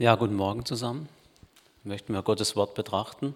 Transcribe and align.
Ja, 0.00 0.14
guten 0.14 0.34
Morgen 0.34 0.64
zusammen. 0.64 1.10
Möchten 1.84 2.14
wir 2.14 2.22
Gottes 2.22 2.56
Wort 2.56 2.74
betrachten. 2.74 3.34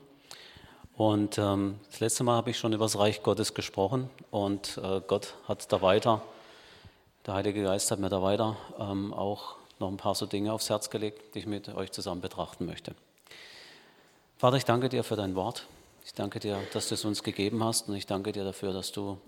Und 0.97 1.37
ähm, 1.37 1.79
das 1.91 2.01
letzte 2.01 2.25
Mal 2.25 2.37
habe 2.37 2.49
ich 2.49 2.59
schon 2.59 2.73
über 2.73 2.87
das 2.87 2.99
Reich 2.99 3.23
Gottes 3.23 3.53
gesprochen 3.53 4.09
und 4.31 4.81
äh, 4.83 5.03
Gott 5.07 5.35
hat 5.47 5.71
da 5.71 5.83
weiter, 5.83 6.23
der 7.27 7.35
Heilige 7.35 7.63
Geist 7.63 7.91
hat 7.91 7.99
mir 7.99 8.09
da 8.09 8.23
weiter 8.23 8.57
ähm, 8.79 9.13
auch 9.13 9.57
noch 9.79 9.89
ein 9.89 9.99
paar 9.99 10.15
so 10.15 10.25
Dinge 10.25 10.55
aufs 10.55 10.71
Herz 10.71 10.89
gelegt, 10.89 11.35
die 11.35 11.41
ich 11.41 11.47
mit 11.47 11.69
euch 11.69 11.93
zusammen 11.93 12.23
betrachten 12.23 12.65
möchte. 12.65 12.95
Vater, 14.39 14.57
ich 14.57 14.65
danke 14.65 14.89
dir 14.89 15.05
für 15.05 15.17
dein 15.17 15.35
Wort. 15.35 15.67
Ich 16.07 16.15
danke 16.15 16.41
dir, 16.41 16.59
dass 16.73 16.89
du 16.89 16.95
es 16.95 17.05
uns 17.05 17.23
gegeben 17.23 17.63
hast 17.63 17.91
und 17.91 17.95
ich 17.95 18.07
danke 18.07 18.33
dir 18.33 18.45
dafür, 18.45 18.73
dass 18.73 18.91
du 18.91 19.19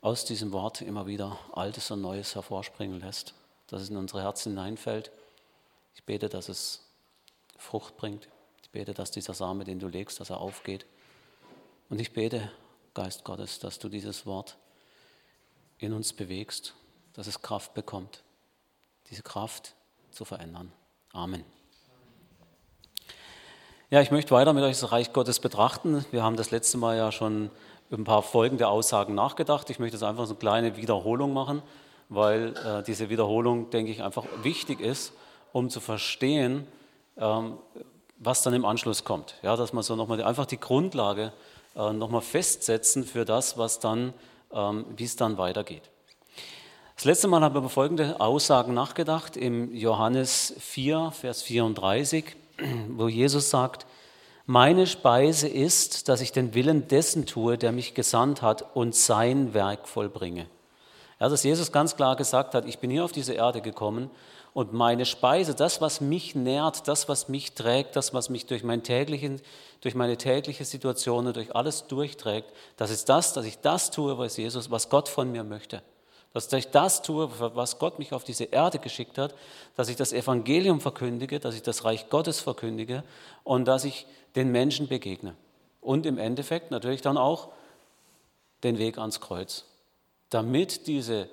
aus 0.00 0.24
diesem 0.24 0.52
Wort 0.52 0.80
immer 0.80 1.06
wieder 1.06 1.38
Altes 1.52 1.90
und 1.90 2.00
Neues 2.00 2.34
hervorspringen 2.34 2.98
lässt, 2.98 3.34
dass 3.66 3.82
es 3.82 3.90
in 3.90 3.98
unsere 3.98 4.22
Herzen 4.22 4.52
hineinfällt 4.52 5.10
ich 5.94 6.04
bete, 6.04 6.28
dass 6.28 6.48
es 6.48 6.86
Frucht 7.56 7.96
bringt. 7.96 8.28
Ich 8.62 8.70
bete, 8.70 8.94
dass 8.94 9.10
dieser 9.10 9.34
Same, 9.34 9.64
den 9.64 9.78
du 9.78 9.88
legst, 9.88 10.20
dass 10.20 10.30
er 10.30 10.40
aufgeht. 10.40 10.86
Und 11.88 12.00
ich 12.00 12.12
bete, 12.12 12.50
Geist 12.94 13.24
Gottes, 13.24 13.58
dass 13.58 13.78
du 13.78 13.88
dieses 13.88 14.26
Wort 14.26 14.56
in 15.78 15.92
uns 15.92 16.12
bewegst, 16.12 16.74
dass 17.12 17.26
es 17.26 17.42
Kraft 17.42 17.74
bekommt, 17.74 18.22
diese 19.10 19.22
Kraft 19.22 19.74
zu 20.10 20.24
verändern. 20.24 20.72
Amen. 21.12 21.44
Ja, 23.90 24.00
ich 24.00 24.10
möchte 24.10 24.30
weiter 24.32 24.52
mit 24.52 24.62
euch 24.62 24.78
das 24.78 24.92
Reich 24.92 25.12
Gottes 25.12 25.40
betrachten. 25.40 26.04
Wir 26.12 26.22
haben 26.22 26.36
das 26.36 26.52
letzte 26.52 26.78
Mal 26.78 26.96
ja 26.96 27.10
schon 27.10 27.50
über 27.88 28.00
ein 28.00 28.04
paar 28.04 28.22
folgende 28.22 28.68
Aussagen 28.68 29.14
nachgedacht. 29.14 29.68
Ich 29.68 29.80
möchte 29.80 29.96
jetzt 29.96 30.04
einfach 30.04 30.26
so 30.26 30.34
eine 30.34 30.38
kleine 30.38 30.76
Wiederholung 30.76 31.32
machen, 31.32 31.60
weil 32.08 32.56
äh, 32.56 32.84
diese 32.84 33.08
Wiederholung, 33.08 33.70
denke 33.70 33.90
ich, 33.90 34.02
einfach 34.02 34.26
wichtig 34.42 34.80
ist, 34.80 35.12
um 35.52 35.70
zu 35.70 35.80
verstehen, 35.80 36.66
ähm, 37.16 37.58
was 38.18 38.42
dann 38.42 38.54
im 38.54 38.64
Anschluss 38.64 39.04
kommt. 39.04 39.34
Ja, 39.42 39.56
dass 39.56 39.72
man 39.72 39.82
so 39.82 39.96
nochmal 39.96 40.22
einfach 40.22 40.46
die 40.46 40.60
Grundlage 40.60 41.32
äh, 41.74 41.92
nochmal 41.92 42.20
festsetzen 42.20 43.04
für 43.04 43.24
das, 43.24 43.56
was 43.58 43.80
dann, 43.80 44.12
ähm, 44.52 44.84
wie 44.96 45.04
es 45.04 45.16
dann 45.16 45.38
weitergeht. 45.38 45.90
Das 46.96 47.06
letzte 47.06 47.28
Mal 47.28 47.40
haben 47.40 47.54
wir 47.54 47.60
über 47.60 47.70
folgende 47.70 48.20
Aussagen 48.20 48.74
nachgedacht 48.74 49.36
im 49.36 49.74
Johannes 49.74 50.54
4, 50.58 51.12
Vers 51.12 51.42
34, 51.42 52.36
wo 52.88 53.08
Jesus 53.08 53.48
sagt, 53.48 53.86
meine 54.44 54.86
Speise 54.86 55.48
ist, 55.48 56.08
dass 56.08 56.20
ich 56.20 56.32
den 56.32 56.54
Willen 56.54 56.88
dessen 56.88 57.24
tue, 57.24 57.56
der 57.56 57.72
mich 57.72 57.94
gesandt 57.94 58.42
hat 58.42 58.74
und 58.74 58.94
sein 58.94 59.54
Werk 59.54 59.88
vollbringe. 59.88 60.46
Ja, 61.20 61.28
dass 61.28 61.42
Jesus 61.42 61.70
ganz 61.70 61.94
klar 61.96 62.16
gesagt 62.16 62.54
hat, 62.54 62.64
ich 62.66 62.78
bin 62.78 62.90
hier 62.90 63.04
auf 63.04 63.12
diese 63.12 63.34
Erde 63.34 63.60
gekommen, 63.60 64.10
und 64.52 64.72
meine 64.72 65.06
Speise, 65.06 65.54
das, 65.54 65.80
was 65.80 66.00
mich 66.00 66.34
nährt, 66.34 66.88
das, 66.88 67.08
was 67.08 67.28
mich 67.28 67.52
trägt, 67.52 67.94
das, 67.94 68.12
was 68.14 68.30
mich 68.30 68.46
durch, 68.46 68.64
mein 68.64 68.82
täglichen, 68.82 69.40
durch 69.80 69.94
meine 69.94 70.16
tägliche 70.16 70.64
Situation 70.64 71.26
und 71.26 71.36
durch 71.36 71.54
alles 71.54 71.86
durchträgt, 71.86 72.52
das 72.76 72.90
ist 72.90 73.08
das, 73.08 73.32
dass 73.32 73.44
ich 73.44 73.60
das 73.60 73.90
tue, 73.90 74.18
was 74.18 74.36
Jesus, 74.36 74.70
was 74.70 74.88
Gott 74.88 75.08
von 75.08 75.30
mir 75.30 75.44
möchte. 75.44 75.82
Dass 76.32 76.52
ich 76.52 76.68
das 76.68 77.02
tue, 77.02 77.28
was 77.38 77.78
Gott 77.78 77.98
mich 77.98 78.12
auf 78.12 78.24
diese 78.24 78.44
Erde 78.44 78.78
geschickt 78.78 79.18
hat, 79.18 79.34
dass 79.76 79.88
ich 79.88 79.96
das 79.96 80.12
Evangelium 80.12 80.80
verkündige, 80.80 81.40
dass 81.40 81.54
ich 81.54 81.62
das 81.62 81.84
Reich 81.84 82.08
Gottes 82.08 82.40
verkündige 82.40 83.02
und 83.44 83.66
dass 83.66 83.84
ich 83.84 84.06
den 84.36 84.50
Menschen 84.52 84.88
begegne. 84.88 85.34
Und 85.80 86.06
im 86.06 86.18
Endeffekt 86.18 86.70
natürlich 86.70 87.02
dann 87.02 87.16
auch 87.16 87.48
den 88.62 88.78
Weg 88.78 88.98
ans 88.98 89.20
Kreuz, 89.20 89.64
damit 90.30 90.86
diese 90.86 91.28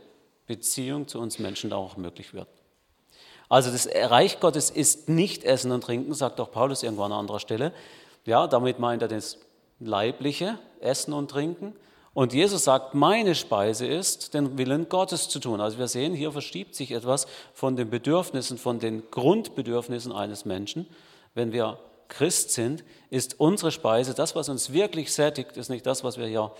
Beziehung 0.47 1.07
zu 1.07 1.19
uns 1.19 1.39
Menschen 1.39 1.71
auch 1.73 1.97
möglich 1.97 2.33
wird. 2.33 2.47
Also 3.49 3.71
das 3.71 3.87
Reich 3.87 4.39
Gottes 4.39 4.69
ist 4.69 5.07
nicht 5.07 5.43
Essen 5.43 5.71
und 5.71 5.81
Trinken, 5.81 6.13
sagt 6.13 6.39
auch 6.39 6.51
Paulus 6.51 6.83
irgendwo 6.83 7.03
an 7.03 7.13
anderer 7.13 7.39
Stelle. 7.39 7.71
Ja, 8.25 8.47
damit 8.47 8.79
meint 8.79 9.01
er 9.01 9.07
das 9.07 9.37
leibliche 9.79 10.59
Essen 10.81 11.13
und 11.13 11.31
Trinken. 11.31 11.73
Und 12.13 12.33
Jesus 12.33 12.63
sagt, 12.63 12.95
meine 12.95 13.35
Speise 13.35 13.85
ist, 13.85 14.33
den 14.33 14.57
Willen 14.57 14.89
Gottes 14.89 15.29
zu 15.29 15.39
tun. 15.39 15.61
Also 15.61 15.77
wir 15.77 15.87
sehen, 15.87 16.13
hier 16.13 16.31
verschiebt 16.31 16.73
sich 16.73 16.91
etwas 16.91 17.27
von 17.53 17.75
den 17.75 17.89
Bedürfnissen, 17.89 18.57
von 18.57 18.79
den 18.79 19.03
Grundbedürfnissen 19.11 20.11
eines 20.11 20.43
Menschen. 20.43 20.87
Wenn 21.35 21.51
wir 21.51 21.79
Christ 22.07 22.51
sind, 22.51 22.83
ist 23.11 23.39
unsere 23.39 23.71
Speise, 23.71 24.15
das, 24.15 24.35
was 24.35 24.49
uns 24.49 24.73
wirklich 24.73 25.13
sättigt, 25.13 25.57
ist 25.57 25.69
nicht 25.69 25.85
das, 25.85 26.03
was 26.03 26.17
wir 26.17 26.25
hier 26.25 26.51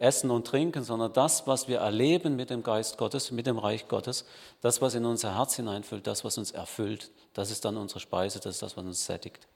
Essen 0.00 0.30
und 0.30 0.46
Trinken, 0.46 0.82
sondern 0.82 1.12
das, 1.12 1.46
was 1.46 1.68
wir 1.68 1.78
erleben 1.78 2.34
mit 2.34 2.50
dem 2.50 2.62
Geist 2.62 2.96
Gottes, 2.96 3.30
mit 3.30 3.46
dem 3.46 3.58
Reich 3.58 3.86
Gottes, 3.86 4.24
das, 4.62 4.80
was 4.80 4.94
in 4.94 5.04
unser 5.04 5.36
Herz 5.36 5.56
hineinfüllt, 5.56 6.06
das, 6.06 6.24
was 6.24 6.38
uns 6.38 6.50
erfüllt, 6.50 7.10
das 7.34 7.50
ist 7.50 7.64
dann 7.64 7.76
unsere 7.76 8.00
Speise, 8.00 8.40
das 8.40 8.56
ist 8.56 8.62
das, 8.62 8.76
was 8.76 8.84
uns 8.84 9.04
sättigt. 9.04 9.46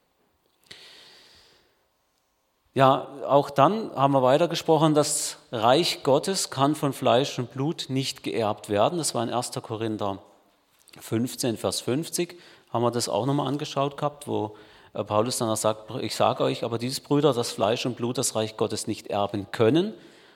Ja, 2.74 3.08
auch 3.26 3.50
dann 3.50 3.92
haben 3.94 4.12
wir 4.12 4.22
weitergesprochen, 4.22 4.94
das 4.94 5.38
Reich 5.50 6.02
Gottes 6.02 6.50
kann 6.50 6.74
von 6.74 6.92
Fleisch 6.92 7.38
und 7.38 7.52
Blut 7.52 7.86
nicht 7.88 8.22
geerbt 8.22 8.68
werden. 8.68 8.98
Das 8.98 9.14
war 9.14 9.22
in 9.22 9.32
1. 9.32 9.52
Korinther 9.62 10.18
15, 11.00 11.56
Vers 11.56 11.80
50, 11.80 12.38
haben 12.70 12.82
wir 12.82 12.90
das 12.90 13.08
auch 13.08 13.26
nochmal 13.26 13.46
angeschaut 13.46 13.96
gehabt, 13.96 14.26
wo 14.26 14.56
äh, 14.92 15.04
Paulus 15.04 15.38
dann 15.38 15.54
sagt, 15.56 15.90
ich 16.02 16.14
sage 16.16 16.42
euch 16.42 16.64
aber 16.64 16.78
dieses 16.78 17.00
Brüder, 17.00 17.32
dass 17.32 17.52
Fleisch 17.52 17.86
und 17.86 17.96
Blut 17.96 18.18
das 18.18 18.34
Reich 18.34 18.56
Gottes 18.56 18.86
nicht 18.86 19.06
erben 19.06 19.46
können, 19.52 19.94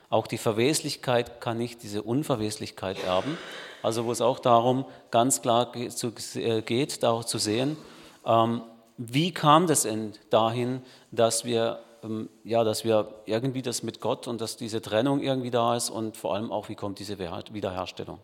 auch 0.09 0.27
die 0.27 0.37
Verweslichkeit 0.37 1.39
kann 1.39 1.57
nicht 1.57 1.83
diese 1.83 2.01
Unverweslichkeit 2.01 3.03
erben. 3.03 3.37
Also 3.81 4.05
wo 4.05 4.11
es 4.11 4.21
auch 4.21 4.39
darum 4.39 4.85
ganz 5.11 5.41
klar 5.41 5.71
äh, 5.75 6.61
geht, 6.61 7.05
auch 7.05 7.23
zu 7.23 7.37
sehen, 7.37 7.77
ähm, 8.25 8.61
wie 8.97 9.33
kam 9.33 9.67
das 9.67 9.87
dahin, 10.29 10.81
dass 11.11 11.45
wir, 11.45 11.79
ähm, 12.03 12.29
ja, 12.43 12.65
dass 12.65 12.83
wir 12.83 13.13
irgendwie 13.25 13.61
das 13.61 13.83
mit 13.83 14.01
Gott 14.01 14.27
und 14.27 14.41
dass 14.41 14.57
diese 14.57 14.81
Trennung 14.81 15.21
irgendwie 15.21 15.51
da 15.51 15.75
ist 15.75 15.89
und 15.89 16.17
vor 16.17 16.35
allem 16.35 16.51
auch, 16.51 16.67
wie 16.67 16.75
kommt 16.75 16.99
diese 16.99 17.17
Wiederherstellung. 17.17 18.19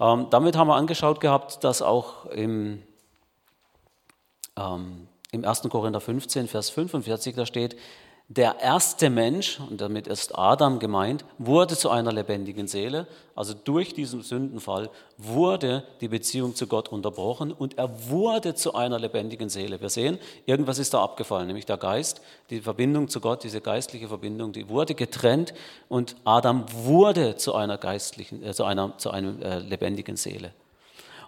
Ähm, 0.00 0.26
damit 0.30 0.56
haben 0.56 0.66
wir 0.66 0.74
angeschaut 0.74 1.20
gehabt, 1.20 1.62
dass 1.62 1.82
auch 1.82 2.26
im, 2.26 2.82
im 4.56 5.44
1. 5.44 5.62
Korinther 5.70 6.00
15, 6.00 6.48
Vers 6.48 6.70
45 6.70 7.36
da 7.36 7.46
steht, 7.46 7.76
der 8.30 8.60
erste 8.60 9.08
Mensch, 9.08 9.58
und 9.70 9.80
damit 9.80 10.06
ist 10.06 10.36
Adam 10.38 10.78
gemeint, 10.78 11.24
wurde 11.38 11.78
zu 11.78 11.88
einer 11.88 12.12
lebendigen 12.12 12.68
Seele. 12.68 13.06
Also 13.34 13.54
durch 13.54 13.94
diesen 13.94 14.22
Sündenfall 14.22 14.90
wurde 15.16 15.82
die 16.02 16.08
Beziehung 16.08 16.54
zu 16.54 16.66
Gott 16.66 16.90
unterbrochen 16.90 17.52
und 17.52 17.78
er 17.78 18.10
wurde 18.10 18.54
zu 18.54 18.74
einer 18.74 18.98
lebendigen 18.98 19.48
Seele. 19.48 19.80
Wir 19.80 19.88
sehen, 19.88 20.18
irgendwas 20.44 20.78
ist 20.78 20.92
da 20.92 21.02
abgefallen, 21.02 21.46
nämlich 21.46 21.64
der 21.64 21.78
Geist, 21.78 22.20
die 22.50 22.60
Verbindung 22.60 23.08
zu 23.08 23.20
Gott, 23.20 23.44
diese 23.44 23.62
geistliche 23.62 24.08
Verbindung, 24.08 24.52
die 24.52 24.68
wurde 24.68 24.94
getrennt 24.94 25.54
und 25.88 26.14
Adam 26.24 26.66
wurde 26.70 27.36
zu 27.36 27.54
einer 27.54 27.78
geistlichen, 27.78 28.44
äh, 28.44 28.52
zu 28.52 28.64
einer, 28.64 28.98
zu 28.98 29.10
einer 29.10 29.40
äh, 29.40 29.58
lebendigen 29.60 30.18
Seele. 30.18 30.52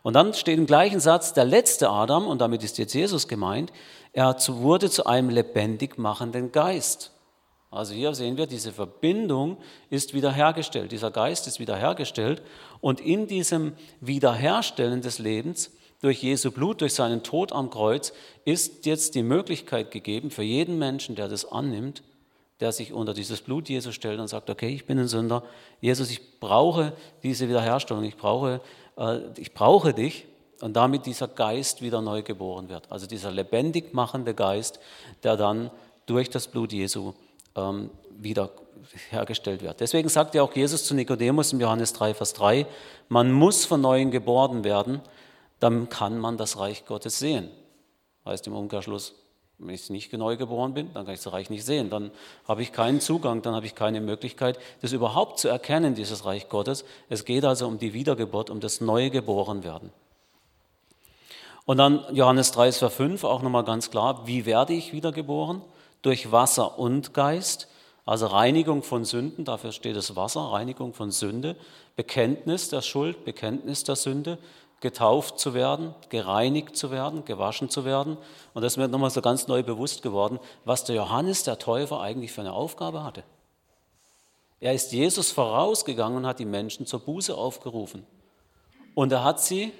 Und 0.03 0.15
dann 0.15 0.32
steht 0.34 0.59
im 0.59 0.67
gleichen 0.67 1.00
Satz 1.00 1.34
der 1.34 1.44
letzte 1.44 1.91
Adam, 1.91 2.27
und 2.27 2.41
damit 2.41 2.62
ist 2.62 2.78
jetzt 2.78 2.94
Jesus 2.94 3.28
gemeint, 3.28 3.71
er 4.12 4.37
wurde 4.48 4.91
zu 4.91 5.06
einem 5.06 5.31
lebendig 5.31 5.98
machenden 5.98 6.53
Geist. 6.53 7.12
Also 7.71 7.94
hier 7.94 8.15
sehen 8.15 8.37
wir, 8.37 8.47
diese 8.47 8.72
Verbindung 8.72 9.56
ist 9.91 10.12
wiederhergestellt. 10.12 10.91
Dieser 10.91 11.12
Geist 11.12 11.47
ist 11.47 11.60
wiederhergestellt. 11.60 12.43
Und 12.81 13.00
in 13.00 13.28
diesem 13.28 13.75
Wiederherstellen 14.00 15.03
des 15.03 15.20
Lebens 15.20 15.70
durch 16.00 16.22
Jesu 16.22 16.50
Blut, 16.50 16.81
durch 16.81 16.94
seinen 16.94 17.22
Tod 17.22 17.53
am 17.53 17.70
Kreuz, 17.70 18.12
ist 18.44 18.87
jetzt 18.87 19.15
die 19.15 19.22
Möglichkeit 19.22 19.93
gegeben 19.93 20.31
für 20.31 20.43
jeden 20.43 20.78
Menschen, 20.78 21.15
der 21.15 21.28
das 21.28 21.44
annimmt, 21.44 22.03
der 22.59 22.72
sich 22.72 22.93
unter 22.93 23.15
dieses 23.15 23.41
Blut 23.41 23.69
Jesu 23.69 23.93
stellt 23.93 24.19
und 24.19 24.26
sagt, 24.26 24.50
okay, 24.50 24.75
ich 24.75 24.87
bin 24.87 24.99
ein 24.99 25.09
Sünder. 25.09 25.44
Jesus, 25.81 26.10
ich 26.10 26.41
brauche 26.41 26.93
diese 27.22 27.49
Wiederherstellung. 27.49 28.03
Ich 28.03 28.16
brauche, 28.16 28.60
äh, 28.97 29.20
ich 29.37 29.54
brauche 29.54 29.94
dich 29.94 30.26
und 30.60 30.75
damit 30.75 31.06
dieser 31.06 31.28
Geist 31.28 31.82
wieder 31.82 32.00
neu 32.00 32.22
geboren 32.22 32.69
wird. 32.69 32.91
Also 32.91 33.06
dieser 33.06 33.31
lebendig 33.31 33.94
machende 33.94 34.35
Geist, 34.35 34.81
der 35.23 35.37
dann 35.37 35.70
durch 36.06 36.31
das 36.31 36.49
Blut 36.49 36.73
Jesu 36.73 37.14
ähm, 37.56 37.90
wieder 38.19 38.50
hergestellt 39.11 39.62
wird. 39.62 39.81
Deswegen 39.81 40.08
sagt 40.08 40.35
ja 40.35 40.43
auch 40.43 40.55
Jesus 40.55 40.85
zu 40.85 40.94
Nikodemus 40.94 41.52
im 41.52 41.61
Johannes 41.61 41.93
3, 41.93 42.14
Vers 42.14 42.32
3, 42.35 42.67
man 43.08 43.32
muss 43.32 43.64
von 43.64 43.81
neuem 43.81 44.11
geboren 44.11 44.64
werden, 44.64 45.00
dann 45.58 45.88
kann 45.88 46.19
man 46.19 46.37
das 46.37 46.58
Reich 46.58 46.87
Gottes 46.87 47.19
sehen. 47.19 47.50
Heißt 48.25 48.46
im 48.46 48.55
Umkehrschluss, 48.55 49.14
wenn 49.58 49.75
ich 49.75 49.90
nicht 49.90 50.12
neu 50.14 50.37
geboren 50.37 50.73
bin, 50.73 50.93
dann 50.94 51.05
kann 51.05 51.14
ich 51.14 51.23
das 51.23 51.32
Reich 51.32 51.50
nicht 51.50 51.67
sehen. 51.67 51.90
Dann 51.90 52.11
habe 52.49 52.62
ich 52.62 52.73
keinen 52.73 53.00
Zugang, 53.00 53.43
dann 53.43 53.55
habe 53.55 53.67
ich 53.67 53.75
keine 53.75 54.00
Möglichkeit, 54.00 54.58
das 54.81 54.93
überhaupt 54.93 55.38
zu 55.38 55.49
erkennen, 55.49 55.94
dieses 55.94 56.25
Reich 56.25 56.49
Gottes. 56.49 56.85
Es 57.11 57.26
geht 57.26 57.44
also 57.44 57.67
um 57.67 57.79
die 57.79 57.93
Wiedergeburt, 57.93 58.49
um 58.49 58.61
das 58.61 58.81
neue 58.81 59.11
Geborenwerden. 59.11 59.93
Und 61.67 61.77
dann 61.77 62.05
Johannes 62.12 62.53
3, 62.53 62.73
Vers 62.73 62.95
5 62.95 63.25
auch 63.25 63.43
nochmal 63.43 63.65
ganz 63.65 63.91
klar, 63.91 64.27
wie 64.27 64.47
werde 64.47 64.73
ich 64.73 64.93
wiedergeboren? 64.93 65.62
Durch 66.03 66.33
Wasser 66.33 66.79
und 66.79 67.15
Geist, 67.15 67.69
also 68.07 68.27
Reinigung 68.27 68.83
von 68.83 69.05
Sünden, 69.05 69.45
dafür 69.45 69.73
steht 69.73 69.97
das 69.97 70.17
Wasser, 70.17 70.41
Reinigung 70.41 70.95
von 70.95 71.11
Sünde, 71.11 71.57
Bekenntnis 71.97 72.71
der 72.71 72.83
Schuld, 72.83 73.25
Bekenntnis 73.25 73.85
der 73.85 73.97
Sünde, 73.97 74.39
getauft 74.81 75.39
zu 75.39 75.53
werden, 75.55 75.95
gereinigt 76.09 76.77
zu 76.77 76.91
werden, 76.91 77.25
gewaschen 77.25 77.69
zu 77.69 77.85
werden. 77.85 78.17
Und 78.55 78.62
das 78.62 78.73
ist 78.73 78.77
mir 78.79 78.89
nochmal 78.89 79.11
so 79.11 79.21
ganz 79.21 79.47
neu 79.47 79.62
bewusst 79.62 80.03
geworden, 80.03 80.41
was 80.65 80.85
der 80.85 80.97
Johannes 80.97 81.45
der 81.45 81.59
Täufer 81.59 82.01
eigentlich 82.01 82.33
für 82.33 82.41
eine 82.41 82.53
Aufgabe 82.53 83.05
hatte. 83.05 83.23
Er 84.59 84.75
ist 84.75 84.93
Jesus 84.93 85.31
vorausgegangen 85.31 86.19
und 86.19 86.27
hat 86.27 86.39
die 86.39 86.45
Menschen 86.45 86.87
zur 86.87 87.01
Buße 87.01 87.35
aufgerufen. 87.35 88.07
Und 88.95 89.12
er 89.12 89.25
hat 89.25 89.41
sie, 89.41 89.73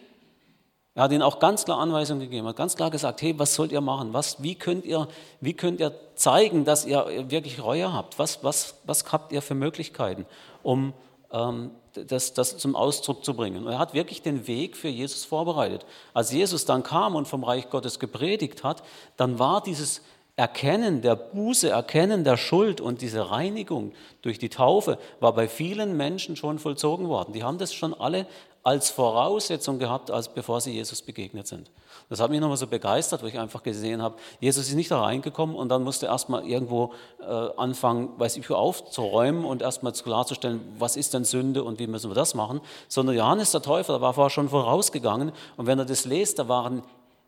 er 0.95 1.05
hat 1.05 1.13
ihnen 1.13 1.23
auch 1.23 1.39
ganz 1.39 1.65
klar 1.65 1.79
Anweisungen 1.79 2.21
gegeben, 2.21 2.47
hat 2.49 2.57
ganz 2.57 2.75
klar 2.75 2.91
gesagt, 2.91 3.23
hey, 3.23 3.39
was 3.39 3.55
sollt 3.55 3.71
ihr 3.71 3.81
machen? 3.81 4.13
Was, 4.13 4.43
wie, 4.43 4.57
könnt 4.57 4.85
ihr, 4.85 5.07
wie 5.41 5.55
könnt 5.55 5.81
ihr 5.81 5.95
zeigen, 6.17 6.65
dass 6.65 6.85
ihr 6.85 7.07
wirklich 7.29 7.63
Reue 7.63 7.93
habt? 7.93 8.19
Was, 8.19 8.43
was, 8.43 8.75
was 8.85 9.11
habt 9.13 9.33
ihr 9.33 9.41
für 9.41 9.55
Möglichkeiten, 9.55 10.27
um 10.63 10.93
ähm, 11.33 11.71
das, 11.93 12.35
das 12.35 12.59
zum 12.59 12.77
Ausdruck 12.77 13.25
zu 13.25 13.35
bringen. 13.35 13.67
Und 13.67 13.73
er 13.73 13.79
hat 13.79 13.95
wirklich 13.95 14.23
den 14.23 14.47
Weg 14.47 14.77
für 14.77 14.89
Jesus 14.89 15.25
vorbereitet. 15.25 15.87
Als 16.15 16.33
Jesus 16.33 16.65
dann 16.65 16.83
kam 16.83 17.15
und 17.15 17.27
vom 17.27 17.45
Reich 17.45 17.69
Gottes 17.71 17.99
gepredigt 17.99 18.65
hat, 18.65 18.83
dann 19.17 19.39
war 19.39 19.63
dieses 19.63 20.03
Erkennen 20.37 21.03
der 21.03 21.17
Buße, 21.17 21.69
Erkennen 21.69 22.25
der 22.25 22.37
Schuld 22.37 22.81
und 22.81 23.03
diese 23.03 23.31
Reinigung 23.31 23.93
durch 24.23 24.39
die 24.39 24.49
Taufe 24.49 24.99
war 25.19 25.35
bei 25.35 25.49
vielen 25.49 25.97
Menschen 25.97 26.37
schon 26.37 26.59
vollzogen 26.59 27.09
worden. 27.09 27.33
Die 27.33 27.43
haben 27.43 27.59
das 27.59 27.75
schon 27.75 27.93
alle 27.93 28.27
als 28.63 28.91
Voraussetzung 28.91 29.79
gehabt, 29.79 30.11
als 30.11 30.29
bevor 30.29 30.61
sie 30.61 30.73
Jesus 30.73 31.01
begegnet 31.01 31.47
sind. 31.47 31.71
Das 32.11 32.21
hat 32.21 32.31
mich 32.31 32.41
nochmal 32.41 32.57
so 32.57 32.67
begeistert, 32.67 33.23
wo 33.23 33.27
ich 33.27 33.39
einfach 33.39 33.63
gesehen 33.63 34.03
habe, 34.03 34.17
Jesus 34.41 34.69
ist 34.69 34.75
nicht 34.75 34.91
da 34.91 35.01
reingekommen 35.01 35.57
und 35.57 35.71
dann 35.71 35.83
musste 35.83 36.07
erstmal 36.07 36.47
irgendwo 36.47 36.93
äh, 37.21 37.25
anfangen, 37.57 38.11
weiß 38.19 38.37
ich, 38.37 38.51
aufzuräumen 38.51 39.45
und 39.45 39.63
erstmal 39.63 39.93
klarzustellen, 39.93 40.61
was 40.79 40.97
ist 40.97 41.15
denn 41.15 41.25
Sünde 41.25 41.65
und 41.65 41.79
wie 41.79 41.87
müssen 41.87 42.11
wir 42.11 42.15
das 42.15 42.35
machen, 42.35 42.61
sondern 42.89 43.17
Johannes 43.17 43.53
der 43.53 43.63
Täufer, 43.63 43.95
der 43.95 44.03
war 44.03 44.13
vorher 44.13 44.31
schon 44.31 44.49
vorausgegangen 44.49 45.33
und 45.57 45.67
wenn 45.67 45.79
er 45.79 45.87
das 45.87 46.05
lest, 46.05 46.39
da 46.39 46.49
waren 46.49 46.83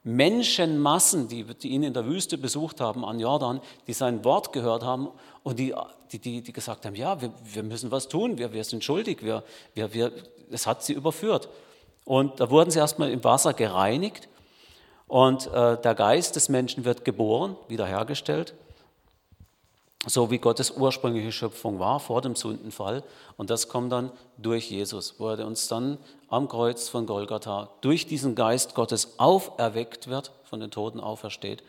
Menschenmassen, 0.05 1.29
die, 1.29 1.45
die 1.45 1.69
ihn 1.69 1.85
in 1.85 1.95
der 1.95 2.05
Wüste 2.07 2.37
besucht 2.37 2.81
haben 2.81 3.05
an 3.05 3.21
Jordan, 3.21 3.61
die 3.87 3.93
sein 3.93 4.25
Wort 4.25 4.53
gehört 4.53 4.83
haben 4.83 5.09
und 5.45 5.61
die, 5.61 5.75
die, 6.11 6.19
die, 6.19 6.43
die 6.43 6.53
gesagt 6.53 6.85
haben, 6.85 6.97
ja, 6.97 7.21
wir, 7.21 7.33
wir 7.45 7.63
müssen 7.63 7.91
was 7.93 8.09
tun, 8.09 8.37
wir, 8.37 8.53
wir 8.53 8.65
sind 8.65 8.83
schuldig, 8.83 9.23
wir, 9.23 9.45
wir, 9.75 9.95
wir, 9.95 10.13
es 10.53 10.67
hat 10.67 10.83
sie 10.83 10.93
überführt. 10.93 11.49
Und 12.05 12.41
da 12.41 12.51
wurden 12.51 12.71
sie 12.71 12.79
erstmal 12.79 13.11
im 13.11 13.23
Wasser 13.23 13.55
gereinigt 13.55 14.29
und 15.13 15.47
äh, 15.49 15.81
der 15.81 15.95
Geist 15.95 16.37
des 16.37 16.49
Menschen 16.49 16.85
wird 16.85 17.05
geboren, 17.05 17.57
wiederhergestellt, 17.69 18.55
so 20.07 20.31
wie 20.31 20.39
Gottes 20.39 20.71
ursprüngliche 20.71 21.31
Schöpfung 21.33 21.79
war 21.79 22.01
vor 22.01 22.23
dem 22.23 22.35
Sündenfall. 22.35 23.05
Und 23.37 23.51
das 23.51 23.69
kommt 23.69 23.93
dann 23.93 24.11
durch 24.39 24.71
Jesus, 24.71 25.17
wo 25.19 25.29
er 25.29 25.47
uns 25.47 25.69
dann 25.69 25.99
am 26.29 26.49
Kreuz 26.49 26.89
von 26.89 27.07
Golgatha 27.07 27.69
durch 27.83 28.07
diesen 28.07 28.35
Geist 28.35 28.75
Gottes 28.75 29.19
auferweckt 29.19 30.09
wird, 30.09 30.33
von 30.45 30.61
den 30.61 30.71
Toten 30.71 30.99
aufersteht 30.99 31.63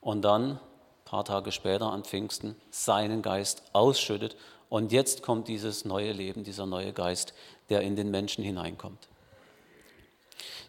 und 0.00 0.22
dann 0.22 0.52
ein 0.52 0.60
paar 1.04 1.24
Tage 1.24 1.50
später 1.50 1.90
an 1.92 2.04
Pfingsten 2.04 2.54
seinen 2.70 3.22
Geist 3.22 3.64
ausschüttet. 3.72 4.36
Und 4.68 4.92
jetzt 4.92 5.22
kommt 5.22 5.48
dieses 5.48 5.84
neue 5.84 6.12
Leben, 6.12 6.44
dieser 6.44 6.66
neue 6.66 6.92
Geist, 6.92 7.34
der 7.72 7.80
in 7.80 7.96
den 7.96 8.10
Menschen 8.10 8.44
hineinkommt. 8.44 9.08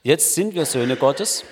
Jetzt 0.03 0.35
sind 0.35 0.55
wir 0.55 0.65
Söhne 0.65 0.95
Gottes, 0.95 1.43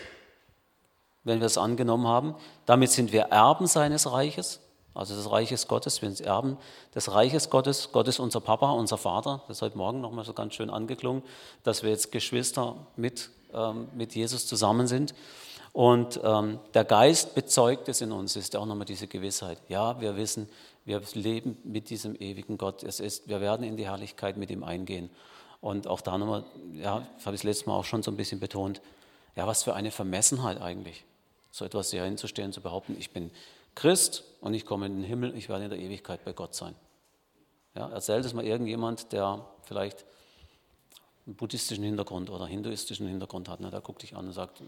wenn 1.25 1.42
wir 1.42 1.45
es 1.45 1.57
angenommen 1.57 2.07
haben. 2.07 2.36
Damit 2.65 2.92
sind 2.92 3.12
wir 3.12 3.24
Erben 3.24 3.68
seines 3.68 4.09
Reiches, 4.09 4.62
also 4.94 5.13
des 5.13 5.30
Reiches 5.30 5.68
Gottes. 5.68 6.01
Wir 6.01 6.09
sind 6.09 6.25
Erben 6.25 6.57
des 6.95 7.12
Reiches 7.12 7.50
Gottes. 7.50 7.89
Gott 7.92 8.07
ist 8.07 8.19
unser 8.19 8.39
Papa, 8.39 8.71
unser 8.71 8.98
Vater. 8.98 9.44
Das 9.50 9.57
ist 9.57 9.62
heute 9.62 9.77
Morgen 9.77 10.00
nochmal 10.00 10.24
so 10.24 10.31
ganz 10.31 10.53
schön 10.56 10.69
angeklungen, 10.69 11.21
dass 11.63 11.83
wir 11.83 11.89
jetzt 11.89 12.13
Geschwister 12.13 12.75
mit, 12.95 13.30
ähm, 13.54 13.89
mit 13.94 14.15
Jesus 14.15 14.47
zusammen 14.47 14.88
sind. 14.88 15.13
Und 15.74 16.19
ähm, 16.24 16.59
der 16.74 16.86
Geist 16.86 17.36
bezeugt 17.36 17.89
es 17.89 18.00
in 18.00 18.13
uns, 18.13 18.38
ist 18.38 18.56
auch 18.56 18.65
nochmal 18.65 18.86
diese 18.86 19.07
Gewissheit. 19.07 19.57
Ja, 19.68 20.00
wir 20.00 20.15
wissen, 20.15 20.50
wir 20.86 21.01
leben 21.13 21.57
mit 21.63 21.89
diesem 21.89 22.15
ewigen 22.15 22.57
Gott. 22.57 22.83
Es 22.83 23.01
ist, 23.01 23.27
wir 23.27 23.42
werden 23.42 23.65
in 23.65 23.75
die 23.75 23.86
Herrlichkeit 23.86 24.38
mit 24.38 24.50
ihm 24.50 24.63
eingehen. 24.63 25.09
Und 25.61 25.87
auch 25.87 26.01
da 26.01 26.17
nochmal, 26.17 26.43
ja, 26.73 27.07
das 27.15 27.25
habe 27.25 27.35
ich 27.35 27.41
das 27.41 27.43
letzte 27.43 27.69
Mal 27.69 27.75
auch 27.75 27.85
schon 27.85 28.01
so 28.01 28.11
ein 28.11 28.17
bisschen 28.17 28.39
betont, 28.39 28.81
ja, 29.35 29.47
was 29.47 29.63
für 29.63 29.75
eine 29.75 29.91
Vermessenheit 29.91 30.59
eigentlich, 30.59 31.05
so 31.51 31.63
etwas 31.63 31.91
hier 31.91 32.03
hinzustellen, 32.03 32.51
zu 32.51 32.61
behaupten, 32.61 32.95
ich 32.97 33.11
bin 33.11 33.31
Christ 33.75 34.23
und 34.41 34.53
ich 34.53 34.65
komme 34.65 34.87
in 34.87 34.97
den 34.97 35.03
Himmel, 35.03 35.35
ich 35.35 35.49
werde 35.49 35.65
in 35.65 35.69
der 35.69 35.79
Ewigkeit 35.79 36.25
bei 36.25 36.33
Gott 36.33 36.55
sein. 36.55 36.75
Ja, 37.75 37.89
erzählt 37.89 38.25
es 38.25 38.33
mal 38.33 38.43
irgendjemand, 38.43 39.13
der 39.13 39.45
vielleicht 39.63 40.03
einen 41.25 41.35
buddhistischen 41.35 41.83
Hintergrund 41.83 42.29
oder 42.29 42.47
hinduistischen 42.47 43.07
Hintergrund 43.07 43.47
hat, 43.47 43.61
ne, 43.61 43.69
der 43.69 43.81
guckt 43.81 44.01
dich 44.01 44.15
an 44.15 44.27
und 44.27 44.33
sagt, 44.33 44.61
äh, 44.61 44.63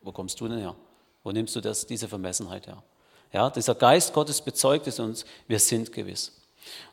wo 0.00 0.12
kommst 0.12 0.40
du 0.40 0.48
denn 0.48 0.58
her? 0.58 0.74
Wo 1.22 1.30
nimmst 1.30 1.54
du 1.54 1.60
das, 1.60 1.86
diese 1.86 2.08
Vermessenheit 2.08 2.66
her? 2.66 2.82
Ja, 3.32 3.50
dieser 3.50 3.74
Geist 3.74 4.12
Gottes 4.14 4.40
bezeugt 4.40 4.86
es 4.86 4.98
uns, 4.98 5.24
wir 5.46 5.58
sind 5.60 5.92
gewiss. 5.92 6.39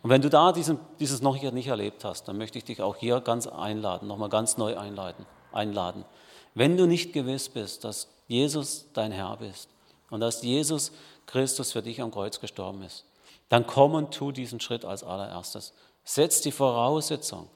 Und 0.01 0.09
wenn 0.09 0.21
du 0.21 0.29
da 0.29 0.51
diesen, 0.51 0.79
dieses 0.99 1.21
noch 1.21 1.35
hier 1.35 1.51
nicht 1.51 1.67
erlebt 1.67 2.03
hast, 2.03 2.27
dann 2.27 2.37
möchte 2.37 2.57
ich 2.57 2.63
dich 2.63 2.81
auch 2.81 2.95
hier 2.95 3.21
ganz 3.21 3.47
einladen, 3.47 4.07
nochmal 4.07 4.29
ganz 4.29 4.57
neu 4.57 4.77
einladen, 4.77 5.25
einladen. 5.51 6.05
Wenn 6.53 6.77
du 6.77 6.87
nicht 6.87 7.13
gewiss 7.13 7.49
bist, 7.49 7.83
dass 7.83 8.07
Jesus 8.27 8.87
dein 8.93 9.11
Herr 9.11 9.39
ist 9.41 9.69
und 10.09 10.21
dass 10.21 10.41
Jesus 10.41 10.91
Christus 11.25 11.71
für 11.71 11.81
dich 11.81 12.01
am 12.01 12.11
Kreuz 12.11 12.39
gestorben 12.39 12.81
ist, 12.83 13.05
dann 13.49 13.67
komm 13.67 13.93
und 13.93 14.13
tu 14.13 14.31
diesen 14.31 14.59
Schritt 14.59 14.85
als 14.85 15.03
allererstes. 15.03 15.73
Setz 16.03 16.41
die 16.41 16.51
Voraussetzung, 16.51 17.47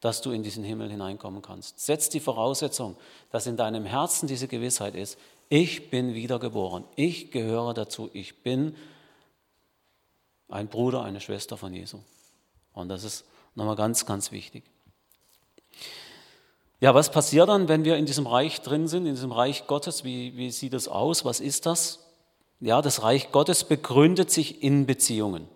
dass 0.00 0.20
du 0.20 0.32
in 0.32 0.42
diesen 0.42 0.64
Himmel 0.64 0.90
hineinkommen 0.90 1.42
kannst. 1.42 1.80
Setz 1.80 2.08
die 2.08 2.20
Voraussetzung, 2.20 2.96
dass 3.30 3.46
in 3.46 3.56
deinem 3.56 3.84
Herzen 3.84 4.26
diese 4.26 4.48
Gewissheit 4.48 4.94
ist, 4.96 5.18
ich 5.48 5.90
bin 5.90 6.14
wiedergeboren, 6.14 6.84
ich 6.96 7.30
gehöre 7.30 7.74
dazu, 7.74 8.10
ich 8.12 8.42
bin 8.42 8.74
ein 10.52 10.68
Bruder, 10.68 11.02
eine 11.02 11.20
Schwester 11.20 11.56
von 11.56 11.72
Jesu. 11.72 11.98
Und 12.72 12.88
das 12.88 13.04
ist 13.04 13.24
nochmal 13.54 13.76
ganz, 13.76 14.06
ganz 14.06 14.32
wichtig. 14.32 14.64
Ja, 16.80 16.94
was 16.94 17.10
passiert 17.10 17.48
dann, 17.48 17.68
wenn 17.68 17.84
wir 17.84 17.96
in 17.96 18.06
diesem 18.06 18.26
Reich 18.26 18.60
drin 18.60 18.88
sind, 18.88 19.06
in 19.06 19.14
diesem 19.14 19.32
Reich 19.32 19.66
Gottes? 19.66 20.04
Wie, 20.04 20.36
wie 20.36 20.50
sieht 20.50 20.74
es 20.74 20.88
aus? 20.88 21.24
Was 21.24 21.40
ist 21.40 21.66
das? 21.66 22.00
Ja, 22.60 22.82
das 22.82 23.02
Reich 23.02 23.32
Gottes 23.32 23.64
begründet 23.64 24.30
sich 24.30 24.62
in 24.62 24.86
Beziehungen. 24.86 25.48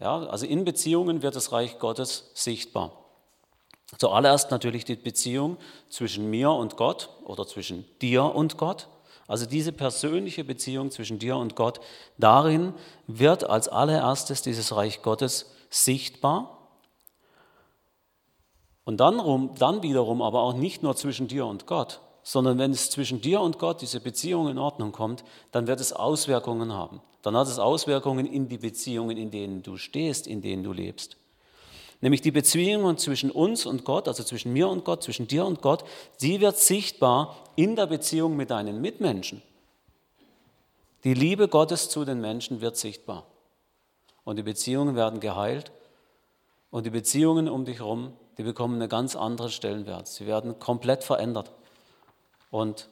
Ja, 0.00 0.20
also 0.26 0.46
in 0.46 0.64
Beziehungen 0.64 1.22
wird 1.22 1.36
das 1.36 1.52
Reich 1.52 1.78
Gottes 1.78 2.30
sichtbar. 2.34 2.92
Zuallererst 3.98 4.50
natürlich 4.50 4.84
die 4.84 4.96
Beziehung 4.96 5.56
zwischen 5.88 6.30
mir 6.30 6.50
und 6.50 6.76
Gott 6.76 7.10
oder 7.24 7.46
zwischen 7.46 7.84
dir 8.00 8.24
und 8.24 8.56
Gott. 8.56 8.88
Also 9.30 9.46
diese 9.46 9.70
persönliche 9.70 10.42
Beziehung 10.42 10.90
zwischen 10.90 11.20
dir 11.20 11.36
und 11.36 11.54
Gott, 11.54 11.78
darin 12.18 12.74
wird 13.06 13.48
als 13.48 13.68
allererstes 13.68 14.42
dieses 14.42 14.74
Reich 14.74 15.02
Gottes 15.02 15.54
sichtbar. 15.70 16.66
Und 18.82 18.96
dann, 18.96 19.54
dann 19.56 19.84
wiederum 19.84 20.20
aber 20.20 20.42
auch 20.42 20.54
nicht 20.54 20.82
nur 20.82 20.96
zwischen 20.96 21.28
dir 21.28 21.46
und 21.46 21.68
Gott, 21.68 22.00
sondern 22.24 22.58
wenn 22.58 22.72
es 22.72 22.90
zwischen 22.90 23.20
dir 23.20 23.40
und 23.40 23.60
Gott 23.60 23.82
diese 23.82 24.00
Beziehung 24.00 24.48
in 24.48 24.58
Ordnung 24.58 24.90
kommt, 24.90 25.22
dann 25.52 25.68
wird 25.68 25.78
es 25.78 25.92
Auswirkungen 25.92 26.72
haben. 26.72 27.00
Dann 27.22 27.36
hat 27.36 27.46
es 27.46 27.60
Auswirkungen 27.60 28.26
in 28.26 28.48
die 28.48 28.58
Beziehungen, 28.58 29.16
in 29.16 29.30
denen 29.30 29.62
du 29.62 29.76
stehst, 29.76 30.26
in 30.26 30.42
denen 30.42 30.64
du 30.64 30.72
lebst. 30.72 31.19
Nämlich 32.00 32.22
die 32.22 32.30
Beziehung 32.30 32.96
zwischen 32.96 33.30
uns 33.30 33.66
und 33.66 33.84
Gott, 33.84 34.08
also 34.08 34.24
zwischen 34.24 34.52
mir 34.52 34.68
und 34.68 34.84
Gott, 34.84 35.02
zwischen 35.02 35.28
dir 35.28 35.44
und 35.44 35.60
Gott, 35.60 35.84
sie 36.16 36.40
wird 36.40 36.56
sichtbar 36.56 37.36
in 37.56 37.76
der 37.76 37.86
Beziehung 37.86 38.36
mit 38.36 38.50
deinen 38.50 38.80
Mitmenschen. 38.80 39.42
Die 41.04 41.14
Liebe 41.14 41.48
Gottes 41.48 41.88
zu 41.88 42.04
den 42.04 42.20
Menschen 42.20 42.60
wird 42.60 42.76
sichtbar. 42.76 43.26
Und 44.24 44.36
die 44.36 44.42
Beziehungen 44.42 44.96
werden 44.96 45.20
geheilt. 45.20 45.72
Und 46.70 46.86
die 46.86 46.90
Beziehungen 46.90 47.48
um 47.48 47.64
dich 47.64 47.80
herum, 47.80 48.12
die 48.38 48.42
bekommen 48.42 48.80
einen 48.80 48.88
ganz 48.88 49.16
anderen 49.16 49.50
Stellenwert. 49.50 50.08
Sie 50.08 50.26
werden 50.26 50.58
komplett 50.58 51.04
verändert. 51.04 51.50
Und 52.50 52.88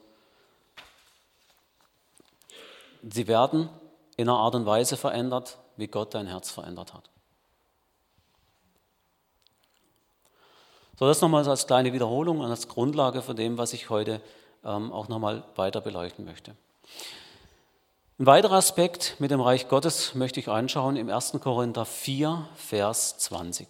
sie 3.02 3.26
werden 3.26 3.68
in 4.16 4.28
einer 4.28 4.38
Art 4.38 4.54
und 4.54 4.66
Weise 4.66 4.96
verändert, 4.96 5.58
wie 5.76 5.86
Gott 5.86 6.14
dein 6.14 6.26
Herz 6.26 6.50
verändert 6.50 6.92
hat. 6.92 7.08
So, 10.98 11.06
das 11.06 11.20
nochmal 11.20 11.48
als 11.48 11.68
kleine 11.68 11.92
Wiederholung 11.92 12.40
und 12.40 12.50
als 12.50 12.66
Grundlage 12.66 13.22
von 13.22 13.36
dem, 13.36 13.56
was 13.56 13.72
ich 13.72 13.88
heute 13.88 14.20
ähm, 14.64 14.90
auch 14.90 15.06
nochmal 15.06 15.44
weiter 15.54 15.80
beleuchten 15.80 16.24
möchte. 16.24 16.56
Ein 18.18 18.26
weiterer 18.26 18.56
Aspekt 18.56 19.14
mit 19.20 19.30
dem 19.30 19.40
Reich 19.40 19.68
Gottes 19.68 20.16
möchte 20.16 20.40
ich 20.40 20.48
anschauen 20.48 20.96
im 20.96 21.08
1. 21.08 21.38
Korinther 21.40 21.84
4, 21.84 22.48
Vers 22.56 23.16
20. 23.18 23.68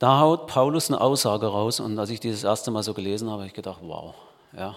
Da 0.00 0.18
haut 0.18 0.48
Paulus 0.48 0.90
eine 0.90 1.00
Aussage 1.00 1.46
raus 1.46 1.78
und 1.78 1.96
als 2.00 2.10
ich 2.10 2.18
dieses 2.18 2.42
erste 2.42 2.72
Mal 2.72 2.82
so 2.82 2.94
gelesen 2.94 3.28
habe, 3.28 3.42
habe 3.42 3.46
ich 3.46 3.54
gedacht, 3.54 3.78
wow, 3.82 4.16
ja. 4.56 4.74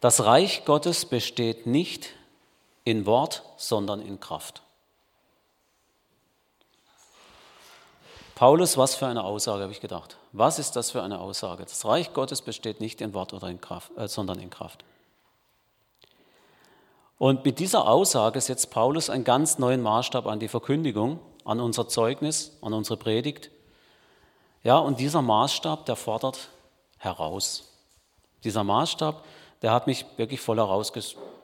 Das 0.00 0.24
Reich 0.24 0.64
Gottes 0.64 1.04
besteht 1.04 1.68
nicht 1.68 2.17
in 2.88 3.04
Wort, 3.04 3.42
sondern 3.58 4.00
in 4.00 4.18
Kraft. 4.18 4.62
Paulus, 8.34 8.78
was 8.78 8.94
für 8.94 9.06
eine 9.06 9.24
Aussage, 9.24 9.62
habe 9.64 9.72
ich 9.72 9.80
gedacht. 9.80 10.16
Was 10.32 10.58
ist 10.58 10.74
das 10.74 10.90
für 10.90 11.02
eine 11.02 11.18
Aussage? 11.18 11.64
Das 11.64 11.84
Reich 11.84 12.14
Gottes 12.14 12.40
besteht 12.40 12.80
nicht 12.80 13.02
in 13.02 13.12
Wort 13.12 13.34
oder 13.34 13.48
in 13.48 13.60
Kraft, 13.60 13.90
äh, 13.98 14.08
sondern 14.08 14.38
in 14.38 14.48
Kraft. 14.48 14.84
Und 17.18 17.44
mit 17.44 17.58
dieser 17.58 17.86
Aussage 17.86 18.40
setzt 18.40 18.70
Paulus 18.70 19.10
einen 19.10 19.24
ganz 19.24 19.58
neuen 19.58 19.82
Maßstab 19.82 20.26
an 20.26 20.38
die 20.38 20.48
Verkündigung, 20.48 21.18
an 21.44 21.60
unser 21.60 21.88
Zeugnis, 21.88 22.56
an 22.62 22.72
unsere 22.72 22.96
Predigt. 22.96 23.50
Ja, 24.62 24.78
und 24.78 24.98
dieser 24.98 25.20
Maßstab, 25.20 25.84
der 25.84 25.96
fordert 25.96 26.48
heraus. 26.96 27.64
Dieser 28.44 28.64
Maßstab, 28.64 29.24
der 29.60 29.72
hat 29.72 29.86
mich 29.86 30.06
wirklich 30.16 30.40
voll 30.40 30.58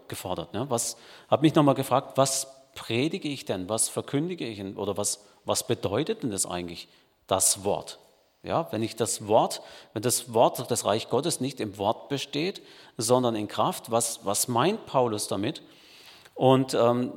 herausgefordert. 0.04 0.52
Ne? 0.52 0.66
Was, 0.68 0.96
habe 1.30 1.42
mich 1.42 1.54
nochmal 1.54 1.75
gefragt, 1.75 2.16
was 2.16 2.49
predige 2.75 3.28
ich 3.28 3.44
denn, 3.44 3.68
was 3.68 3.88
verkündige 3.88 4.46
ich 4.46 4.62
oder 4.76 4.96
was, 4.96 5.25
was 5.44 5.66
bedeutet 5.66 6.23
denn 6.23 6.30
das 6.30 6.46
eigentlich, 6.46 6.88
das 7.26 7.64
Wort? 7.64 7.99
Ja, 8.42 8.68
wenn 8.73 8.82
ich 8.82 8.94
das 8.94 9.26
Wort, 9.26 9.62
wenn 9.94 10.02
das 10.02 10.34
Wort 10.34 10.70
das 10.70 10.84
Reich 10.84 11.08
Gottes 11.08 11.40
nicht 11.40 11.61
im 11.61 11.78
Wort 11.78 12.11
besteht, 12.11 12.61
sondern 12.99 13.37
in 13.37 13.49
Kraft, 13.49 13.90
was, 13.90 14.20
was 14.25 14.49
meint 14.49 14.84
Paulus 14.84 15.28
damit? 15.28 15.62
Und 16.34 16.75
ähm, 16.75 17.12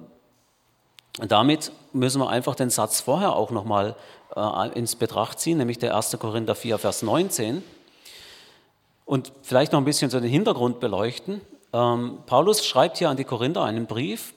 damit 1.28 1.74
müssen 1.92 2.22
wir 2.22 2.30
einfach 2.30 2.56
den 2.56 2.70
Satz 2.70 3.02
vorher 3.02 3.36
auch 3.36 3.52
nochmal 3.52 3.98
äh, 4.38 4.70
ins 4.80 4.96
Betracht 4.96 5.40
ziehen, 5.42 5.58
nämlich 5.58 5.80
der 5.80 5.98
1. 5.98 6.18
Korinther 6.18 6.56
4, 6.56 6.78
Vers 6.78 7.02
19. 7.02 7.62
Und 9.04 9.34
vielleicht 9.42 9.74
noch 9.74 9.82
ein 9.82 9.86
bisschen 9.86 10.10
so 10.10 10.22
den 10.22 10.30
Hintergrund 10.30 10.80
beleuchten. 10.80 11.42
Ähm, 11.78 12.20
Paulus 12.26 12.66
schreibt 12.66 12.98
hier 12.98 13.10
an 13.10 13.18
die 13.18 13.24
Korinther 13.24 13.64
einen 13.64 13.86
Brief. 13.86 14.34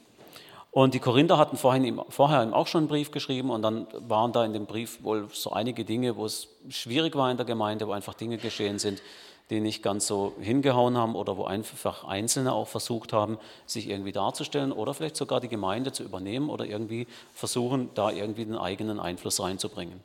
Und 0.73 0.95
die 0.95 1.01
Korinther 1.01 1.37
hatten 1.39 1.57
vorhin, 1.57 2.01
vorher 2.11 2.43
ihm 2.43 2.55
auch 2.55 2.69
schon 2.69 2.83
einen 2.83 2.89
Brief 2.89 3.11
geschrieben. 3.11 3.51
Und 3.51 3.63
dann 3.63 3.87
waren 4.07 4.33
da 4.33 4.45
in 4.45 4.53
dem 4.53 4.67
Brief 4.67 5.03
wohl 5.03 5.27
so 5.33 5.51
einige 5.53 5.85
Dinge, 5.85 6.17
wo 6.17 6.27
es 6.27 6.49
schwierig 6.69 7.17
war 7.17 7.31
in 7.31 7.39
der 7.39 7.47
Gemeinde, 7.47 7.89
wo 7.89 7.93
einfach 7.93 8.15
Dinge 8.15 8.37
geschehen 8.37 8.79
sind, 8.79 9.03
die 9.49 9.61
nicht 9.61 9.83
ganz 9.83 10.07
so 10.07 10.35
hingehauen 10.39 10.97
haben 10.97 11.17
oder 11.17 11.37
wo 11.37 11.45
einfach 11.45 12.05
Einzelne 12.05 12.53
auch 12.53 12.69
versucht 12.69 13.13
haben, 13.13 13.39
sich 13.67 13.89
irgendwie 13.89 14.13
darzustellen 14.13 14.71
oder 14.71 14.95
vielleicht 14.95 15.17
sogar 15.17 15.41
die 15.41 15.49
Gemeinde 15.49 15.91
zu 15.91 16.05
übernehmen 16.05 16.51
oder 16.51 16.67
irgendwie 16.67 17.09
versuchen, 17.35 17.91
da 17.95 18.11
irgendwie 18.11 18.45
den 18.45 18.57
eigenen 18.57 19.01
Einfluss 19.01 19.41
reinzubringen. 19.41 20.05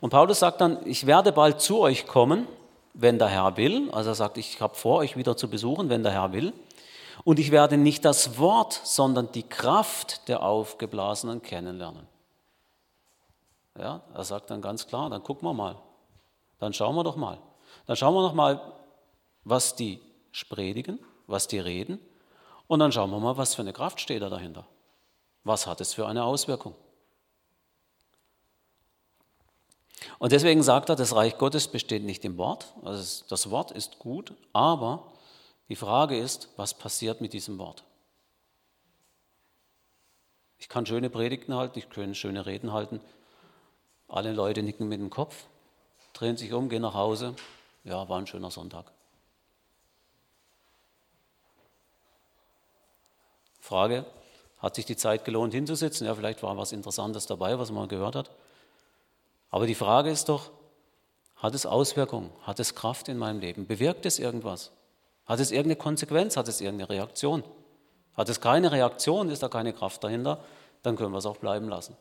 Und 0.00 0.10
Paulus 0.10 0.38
sagt 0.38 0.60
dann, 0.60 0.78
ich 0.84 1.06
werde 1.06 1.32
bald 1.32 1.60
zu 1.60 1.80
euch 1.80 2.06
kommen, 2.06 2.46
wenn 2.94 3.18
der 3.18 3.28
Herr 3.28 3.56
will. 3.56 3.90
Also 3.90 4.10
er 4.10 4.14
sagt, 4.14 4.38
ich 4.38 4.60
habe 4.60 4.74
vor, 4.74 4.98
euch 4.98 5.16
wieder 5.16 5.36
zu 5.36 5.48
besuchen, 5.48 5.88
wenn 5.88 6.02
der 6.02 6.12
Herr 6.12 6.32
will. 6.32 6.52
Und 7.24 7.38
ich 7.38 7.50
werde 7.50 7.76
nicht 7.76 8.04
das 8.04 8.38
Wort, 8.38 8.80
sondern 8.84 9.30
die 9.32 9.42
Kraft 9.42 10.28
der 10.28 10.42
Aufgeblasenen 10.42 11.42
kennenlernen. 11.42 12.06
Ja, 13.78 14.02
er 14.14 14.24
sagt 14.24 14.50
dann 14.50 14.62
ganz 14.62 14.86
klar, 14.86 15.10
dann 15.10 15.22
gucken 15.22 15.46
wir 15.48 15.54
mal. 15.54 15.76
Dann 16.58 16.72
schauen 16.72 16.94
wir 16.96 17.04
doch 17.04 17.16
mal. 17.16 17.38
Dann 17.86 17.96
schauen 17.96 18.14
wir 18.14 18.22
noch 18.22 18.34
mal, 18.34 18.60
was 19.44 19.76
die 19.76 20.00
predigen, 20.48 20.98
was 21.26 21.48
die 21.48 21.58
reden. 21.58 21.98
Und 22.66 22.80
dann 22.80 22.92
schauen 22.92 23.10
wir 23.10 23.18
mal, 23.18 23.36
was 23.36 23.54
für 23.54 23.62
eine 23.62 23.72
Kraft 23.72 24.00
steht 24.00 24.22
da 24.22 24.28
dahinter. 24.28 24.66
Was 25.44 25.66
hat 25.66 25.80
es 25.80 25.94
für 25.94 26.06
eine 26.06 26.24
Auswirkung? 26.24 26.74
Und 30.18 30.32
deswegen 30.32 30.62
sagt 30.62 30.88
er, 30.88 30.96
das 30.96 31.14
Reich 31.14 31.38
Gottes 31.38 31.68
besteht 31.68 32.04
nicht 32.04 32.24
im 32.24 32.38
Wort. 32.38 32.72
Also 32.82 33.24
das 33.28 33.50
Wort 33.50 33.70
ist 33.70 33.98
gut, 33.98 34.32
aber 34.52 35.12
die 35.68 35.76
Frage 35.76 36.18
ist, 36.18 36.48
was 36.56 36.74
passiert 36.74 37.20
mit 37.20 37.32
diesem 37.32 37.58
Wort? 37.58 37.84
Ich 40.58 40.68
kann 40.68 40.84
schöne 40.84 41.10
Predigten 41.10 41.54
halten, 41.54 41.78
ich 41.78 41.88
kann 41.88 42.14
schöne 42.14 42.44
Reden 42.44 42.72
halten. 42.72 43.00
Alle 44.08 44.32
Leute 44.32 44.62
nicken 44.62 44.88
mit 44.88 45.00
dem 45.00 45.10
Kopf, 45.10 45.44
drehen 46.12 46.36
sich 46.36 46.52
um, 46.52 46.68
gehen 46.68 46.82
nach 46.82 46.94
Hause. 46.94 47.34
Ja, 47.84 48.08
war 48.08 48.18
ein 48.18 48.26
schöner 48.26 48.50
Sonntag. 48.50 48.92
Frage, 53.60 54.04
hat 54.58 54.74
sich 54.74 54.84
die 54.84 54.96
Zeit 54.96 55.24
gelohnt 55.24 55.54
hinzusitzen? 55.54 56.06
Ja, 56.06 56.14
vielleicht 56.14 56.42
war 56.42 56.56
was 56.56 56.72
Interessantes 56.72 57.26
dabei, 57.26 57.58
was 57.58 57.70
man 57.70 57.88
gehört 57.88 58.16
hat. 58.16 58.30
Aber 59.50 59.66
die 59.66 59.74
Frage 59.74 60.10
ist 60.10 60.28
doch, 60.28 60.50
hat 61.36 61.54
es 61.54 61.66
Auswirkungen? 61.66 62.30
Hat 62.42 62.60
es 62.60 62.74
Kraft 62.74 63.08
in 63.08 63.18
meinem 63.18 63.40
Leben? 63.40 63.66
Bewirkt 63.66 64.06
es 64.06 64.18
irgendwas? 64.18 64.72
Hat 65.26 65.40
es 65.40 65.50
irgendeine 65.50 65.76
Konsequenz? 65.76 66.36
Hat 66.36 66.48
es 66.48 66.60
irgendeine 66.60 66.90
Reaktion? 66.90 67.42
Hat 68.14 68.28
es 68.28 68.40
keine 68.40 68.72
Reaktion, 68.72 69.30
ist 69.30 69.42
da 69.42 69.48
keine 69.48 69.72
Kraft 69.72 70.04
dahinter, 70.04 70.44
dann 70.82 70.96
können 70.96 71.12
wir 71.12 71.18
es 71.18 71.26
auch 71.26 71.38
bleiben 71.38 71.68
lassen. 71.68 71.96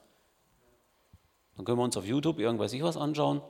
Dann 1.56 1.66
können 1.66 1.78
wir 1.78 1.84
uns 1.84 1.98
auf 1.98 2.06
YouTube 2.06 2.40
irgendwas 2.40 2.74
ich 2.74 2.84
was 2.84 2.98
anschauen. 2.98 3.42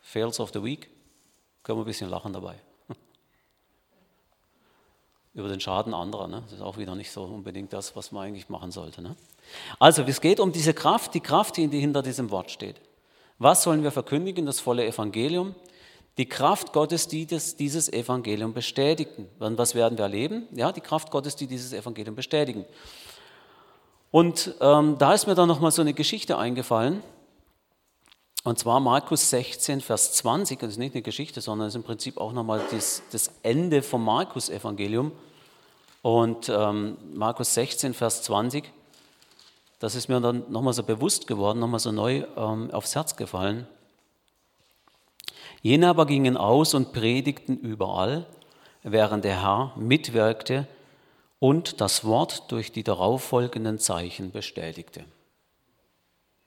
Fails 0.00 0.40
of 0.40 0.50
the 0.52 0.62
Week. 0.62 0.90
Können 1.62 1.78
wir 1.78 1.84
ein 1.84 1.86
bisschen 1.86 2.08
lachen 2.08 2.32
dabei. 2.32 2.58
Über 5.34 5.48
den 5.48 5.60
Schaden 5.60 5.92
anderer. 5.92 6.28
Ne? 6.28 6.42
Das 6.42 6.52
ist 6.52 6.60
auch 6.62 6.78
wieder 6.78 6.94
nicht 6.94 7.10
so 7.10 7.24
unbedingt 7.24 7.72
das, 7.72 7.94
was 7.94 8.12
man 8.12 8.26
eigentlich 8.26 8.48
machen 8.48 8.70
sollte. 8.70 9.02
Ne? 9.02 9.16
Also, 9.78 10.02
es 10.02 10.20
geht 10.20 10.40
um 10.40 10.52
diese 10.52 10.74
Kraft, 10.74 11.14
die 11.14 11.20
Kraft, 11.20 11.56
die 11.56 11.68
hinter 11.68 12.02
diesem 12.02 12.30
Wort 12.30 12.50
steht. 12.50 12.80
Was 13.38 13.62
sollen 13.62 13.82
wir 13.82 13.90
verkündigen? 13.90 14.46
Das 14.46 14.60
volle 14.60 14.84
Evangelium 14.86 15.54
die 16.18 16.28
Kraft 16.28 16.72
Gottes, 16.72 17.06
die 17.06 17.26
das, 17.26 17.56
dieses 17.56 17.90
Evangelium 17.90 18.52
bestätigen. 18.52 19.28
Was 19.38 19.76
werden 19.76 19.96
wir 19.96 20.02
erleben? 20.02 20.48
Ja, 20.52 20.72
die 20.72 20.80
Kraft 20.80 21.12
Gottes, 21.12 21.36
die 21.36 21.46
dieses 21.46 21.72
Evangelium 21.72 22.16
bestätigen. 22.16 22.64
Und 24.10 24.54
ähm, 24.60 24.96
da 24.98 25.14
ist 25.14 25.28
mir 25.28 25.36
dann 25.36 25.46
nochmal 25.46 25.70
so 25.70 25.80
eine 25.80 25.94
Geschichte 25.94 26.36
eingefallen. 26.36 27.02
Und 28.42 28.58
zwar 28.58 28.80
Markus 28.80 29.30
16, 29.30 29.80
Vers 29.80 30.14
20. 30.14 30.58
Das 30.58 30.70
ist 30.70 30.78
nicht 30.78 30.94
eine 30.94 31.02
Geschichte, 31.02 31.40
sondern 31.40 31.68
ist 31.68 31.76
im 31.76 31.84
Prinzip 31.84 32.18
auch 32.18 32.32
nochmal 32.32 32.62
das, 32.72 33.02
das 33.12 33.30
Ende 33.44 33.82
vom 33.82 34.04
Markus-Evangelium. 34.04 35.12
Und 36.02 36.48
ähm, 36.48 36.96
Markus 37.14 37.54
16, 37.54 37.94
Vers 37.94 38.22
20, 38.22 38.64
das 39.78 39.94
ist 39.94 40.08
mir 40.08 40.20
dann 40.20 40.50
nochmal 40.50 40.72
so 40.72 40.82
bewusst 40.82 41.26
geworden, 41.26 41.60
nochmal 41.60 41.80
so 41.80 41.92
neu 41.92 42.24
ähm, 42.36 42.70
aufs 42.72 42.94
Herz 42.94 43.16
gefallen. 43.16 43.66
Jene 45.62 45.88
aber 45.88 46.06
gingen 46.06 46.36
aus 46.36 46.74
und 46.74 46.92
predigten 46.92 47.58
überall, 47.58 48.26
während 48.82 49.24
der 49.24 49.42
Herr 49.42 49.72
mitwirkte 49.76 50.66
und 51.40 51.80
das 51.80 52.04
Wort 52.04 52.50
durch 52.50 52.72
die 52.72 52.82
darauffolgenden 52.82 53.78
Zeichen 53.78 54.30
bestätigte. 54.30 55.04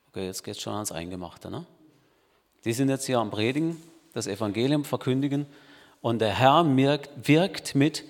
Okay, 0.09 0.25
jetzt 0.25 0.43
geht 0.43 0.55
es 0.55 0.61
schon 0.61 0.73
ans 0.73 0.91
Eingemachte. 0.91 1.49
Ne? 1.49 1.65
Die 2.65 2.73
sind 2.73 2.89
jetzt 2.89 3.05
hier 3.05 3.19
am 3.19 3.31
Predigen, 3.31 3.81
das 4.13 4.27
Evangelium 4.27 4.83
verkündigen 4.83 5.45
und 6.01 6.19
der 6.19 6.37
Herr 6.37 6.65
wirkt 6.65 7.75
mit 7.75 8.03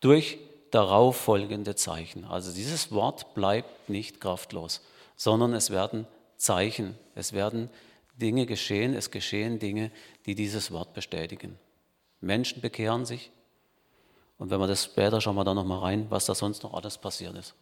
durch 0.00 0.38
darauffolgende 0.74 1.74
Zeichen. 1.74 2.24
Also 2.24 2.52
dieses 2.52 2.92
Wort 2.92 3.34
bleibt 3.34 3.88
nicht 3.88 4.20
kraftlos, 4.20 4.80
sondern 5.16 5.54
es 5.54 5.70
werden 5.70 6.06
Zeichen, 6.36 6.96
es 7.14 7.32
werden 7.32 7.70
Dinge 8.16 8.46
geschehen, 8.46 8.94
es 8.94 9.10
geschehen 9.10 9.58
Dinge, 9.58 9.90
die 10.26 10.34
dieses 10.34 10.70
Wort 10.70 10.94
bestätigen. 10.94 11.58
Menschen 12.20 12.60
bekehren 12.60 13.04
sich. 13.04 13.30
Und 14.38 14.50
wenn 14.50 14.60
wir 14.60 14.66
das 14.66 14.84
später, 14.84 15.20
schauen 15.20 15.36
wir 15.36 15.44
da 15.44 15.54
nochmal 15.54 15.80
rein, 15.80 16.06
was 16.10 16.26
da 16.26 16.34
sonst 16.34 16.62
noch 16.62 16.74
alles 16.74 16.98
passiert 16.98 17.36
ist. 17.36 17.54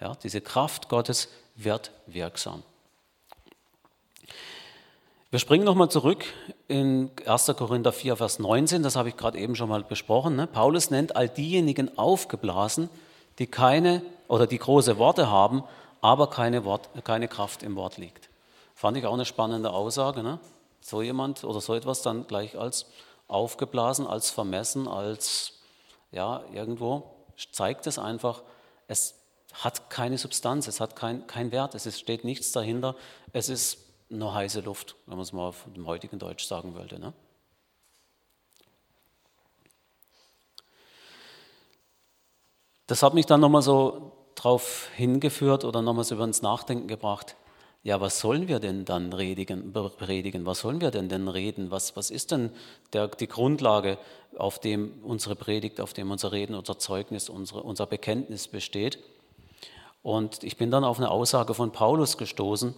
Ja, 0.00 0.14
diese 0.22 0.40
Kraft 0.40 0.88
Gottes 0.88 1.28
wird 1.54 1.90
wirksam. 2.06 2.62
Wir 5.30 5.38
springen 5.38 5.66
nochmal 5.66 5.90
zurück 5.90 6.24
in 6.68 7.10
1. 7.26 7.52
Korinther 7.54 7.92
4, 7.92 8.16
Vers 8.16 8.38
19, 8.38 8.82
das 8.82 8.96
habe 8.96 9.10
ich 9.10 9.16
gerade 9.18 9.38
eben 9.38 9.56
schon 9.56 9.68
mal 9.68 9.84
besprochen. 9.84 10.36
Ne? 10.36 10.46
Paulus 10.46 10.90
nennt 10.90 11.16
all 11.16 11.28
diejenigen 11.28 11.98
aufgeblasen, 11.98 12.88
die 13.38 13.46
keine 13.46 14.00
oder 14.28 14.46
die 14.46 14.56
große 14.56 14.96
Worte 14.96 15.30
haben, 15.30 15.64
aber 16.00 16.30
keine, 16.30 16.64
Wort, 16.64 16.88
keine 17.04 17.28
Kraft 17.28 17.62
im 17.62 17.76
Wort 17.76 17.98
liegt. 17.98 18.30
Fand 18.74 18.96
ich 18.96 19.04
auch 19.04 19.12
eine 19.12 19.26
spannende 19.26 19.70
Aussage. 19.70 20.22
Ne? 20.22 20.38
So 20.80 21.02
jemand 21.02 21.44
oder 21.44 21.60
so 21.60 21.74
etwas 21.74 22.00
dann 22.00 22.26
gleich 22.26 22.56
als 22.56 22.86
aufgeblasen, 23.26 24.06
als 24.06 24.30
vermessen, 24.30 24.88
als 24.88 25.60
ja, 26.10 26.42
irgendwo 26.54 27.02
zeigt 27.52 27.86
es 27.86 27.98
einfach, 27.98 28.42
es 28.86 29.14
hat 29.52 29.90
keine 29.90 30.16
Substanz, 30.16 30.68
es 30.68 30.80
hat 30.80 30.96
keinen 30.96 31.26
kein 31.26 31.52
Wert, 31.52 31.74
es 31.74 31.84
ist, 31.84 32.00
steht 32.00 32.24
nichts 32.24 32.50
dahinter, 32.52 32.96
es 33.34 33.50
ist 33.50 33.87
nur 34.08 34.34
heiße 34.34 34.60
Luft, 34.60 34.96
wenn 35.06 35.16
man 35.16 35.22
es 35.22 35.32
mal 35.32 35.48
auf 35.48 35.66
dem 35.74 35.86
heutigen 35.86 36.18
Deutsch 36.18 36.44
sagen 36.44 36.74
wollte. 36.74 36.98
Ne? 36.98 37.12
Das 42.86 43.02
hat 43.02 43.14
mich 43.14 43.26
dann 43.26 43.40
nochmal 43.40 43.62
so 43.62 44.12
drauf 44.34 44.88
hingeführt 44.94 45.64
oder 45.64 45.82
nochmal 45.82 46.04
so 46.04 46.14
über 46.14 46.24
ins 46.24 46.42
Nachdenken 46.42 46.88
gebracht 46.88 47.36
ja, 47.84 48.00
was 48.00 48.18
sollen 48.18 48.48
wir 48.48 48.58
denn 48.58 48.84
dann 48.84 49.12
redigen, 49.12 49.72
predigen? 49.72 50.44
Was 50.46 50.60
sollen 50.60 50.80
wir 50.80 50.90
denn 50.90 51.08
denn 51.08 51.28
reden? 51.28 51.70
Was, 51.70 51.96
was 51.96 52.10
ist 52.10 52.32
denn 52.32 52.50
der, 52.92 53.08
die 53.08 53.28
Grundlage, 53.28 53.98
auf 54.36 54.58
dem 54.58 55.02
unsere 55.04 55.36
Predigt, 55.36 55.80
auf 55.80 55.92
dem 55.92 56.10
unser 56.10 56.32
Reden, 56.32 56.54
unser 56.54 56.78
Zeugnis, 56.78 57.28
unsere, 57.28 57.62
unser 57.62 57.86
Bekenntnis 57.86 58.48
besteht? 58.48 58.98
Und 60.02 60.42
ich 60.42 60.56
bin 60.56 60.70
dann 60.70 60.84
auf 60.84 60.98
eine 60.98 61.10
Aussage 61.10 61.54
von 61.54 61.70
Paulus 61.70 62.18
gestoßen 62.18 62.74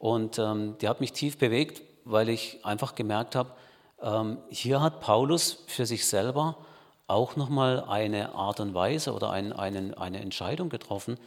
und 0.00 0.38
ähm, 0.38 0.78
die 0.80 0.88
hat 0.88 1.00
mich 1.00 1.12
tief 1.12 1.36
bewegt, 1.36 1.82
weil 2.04 2.30
ich 2.30 2.64
einfach 2.64 2.94
gemerkt 2.94 3.36
habe, 3.36 3.52
ähm, 4.00 4.38
hier 4.48 4.80
hat 4.80 5.00
Paulus 5.00 5.62
für 5.66 5.84
sich 5.84 6.08
selber 6.08 6.56
auch 7.06 7.36
nochmal 7.36 7.84
eine 7.84 8.34
Art 8.34 8.60
und 8.60 8.72
Weise 8.72 9.12
oder 9.12 9.28
ein, 9.28 9.52
einen, 9.52 9.92
eine 9.92 10.20
Entscheidung 10.20 10.70
getroffen, 10.70 11.18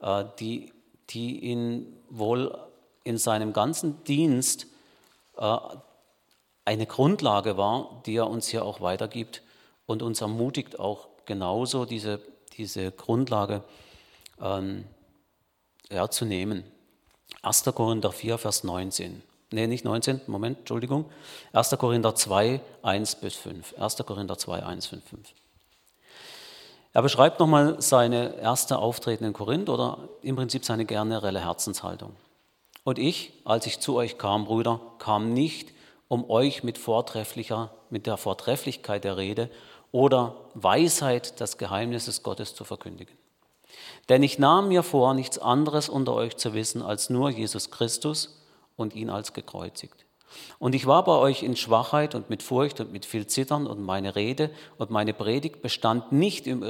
äh, 0.00 0.24
die, 0.38 0.72
die 1.10 1.40
ihn 1.40 1.94
wohl 2.08 2.58
in 3.04 3.18
seinem 3.18 3.52
ganzen 3.52 4.02
Dienst 4.04 4.66
äh, 5.36 5.58
eine 6.64 6.86
Grundlage 6.86 7.58
war, 7.58 8.02
die 8.06 8.16
er 8.16 8.30
uns 8.30 8.48
hier 8.48 8.64
auch 8.64 8.80
weitergibt 8.80 9.42
und 9.84 10.02
uns 10.02 10.22
ermutigt, 10.22 10.80
auch 10.80 11.08
genauso 11.26 11.84
diese, 11.84 12.18
diese 12.56 12.92
Grundlage 12.92 13.62
ähm, 14.40 14.86
ja, 15.90 16.08
zu 16.08 16.24
nehmen. 16.24 16.64
1. 17.42 17.64
Korinther 17.74 18.12
4, 18.12 18.38
Vers 18.38 18.64
19. 18.64 19.22
Nee, 19.50 19.66
nicht 19.66 19.84
19, 19.84 20.22
Moment, 20.28 20.60
Entschuldigung. 20.60 21.04
1. 21.52 21.76
Korinther 21.78 22.14
2, 22.14 22.60
1 22.82 23.16
bis 23.16 23.34
5. 23.34 23.74
1. 23.78 23.96
Korinther 24.06 24.38
2, 24.38 24.62
1 24.62 24.88
bis 24.88 25.02
5. 25.02 25.34
Er 26.94 27.02
beschreibt 27.02 27.40
nochmal 27.40 27.80
seine 27.80 28.36
erste 28.36 28.78
Auftreten 28.78 29.24
in 29.24 29.32
Korinth 29.32 29.68
oder 29.68 29.98
im 30.22 30.36
Prinzip 30.36 30.64
seine 30.64 30.84
generelle 30.84 31.40
Herzenshaltung. 31.40 32.14
Und 32.84 32.98
ich, 32.98 33.32
als 33.44 33.66
ich 33.66 33.80
zu 33.80 33.96
euch 33.96 34.18
kam, 34.18 34.44
Brüder, 34.44 34.80
kam 34.98 35.32
nicht, 35.32 35.72
um 36.08 36.28
euch 36.28 36.62
mit, 36.62 36.78
vortrefflicher, 36.78 37.70
mit 37.90 38.06
der 38.06 38.18
Vortrefflichkeit 38.18 39.04
der 39.04 39.16
Rede 39.16 39.50
oder 39.90 40.36
Weisheit 40.54 41.40
des 41.40 41.58
Geheimnisses 41.58 42.22
Gottes 42.22 42.54
zu 42.54 42.64
verkündigen. 42.64 43.16
Denn 44.08 44.22
ich 44.22 44.38
nahm 44.38 44.68
mir 44.68 44.82
vor, 44.82 45.14
nichts 45.14 45.38
anderes 45.38 45.88
unter 45.88 46.14
euch 46.14 46.36
zu 46.36 46.54
wissen 46.54 46.82
als 46.82 47.10
nur 47.10 47.30
Jesus 47.30 47.70
Christus 47.70 48.40
und 48.76 48.94
ihn 48.94 49.10
als 49.10 49.32
gekreuzigt. 49.32 50.04
Und 50.58 50.74
ich 50.74 50.86
war 50.86 51.04
bei 51.04 51.16
euch 51.16 51.42
in 51.42 51.56
Schwachheit 51.56 52.14
und 52.14 52.30
mit 52.30 52.42
Furcht 52.42 52.80
und 52.80 52.92
mit 52.92 53.04
viel 53.04 53.26
Zittern 53.26 53.66
und 53.66 53.82
meine 53.82 54.16
Rede 54.16 54.50
und 54.78 54.90
meine 54.90 55.12
Predigt 55.12 55.62
bestand 55.62 56.12
nicht 56.12 56.46
im 56.46 56.62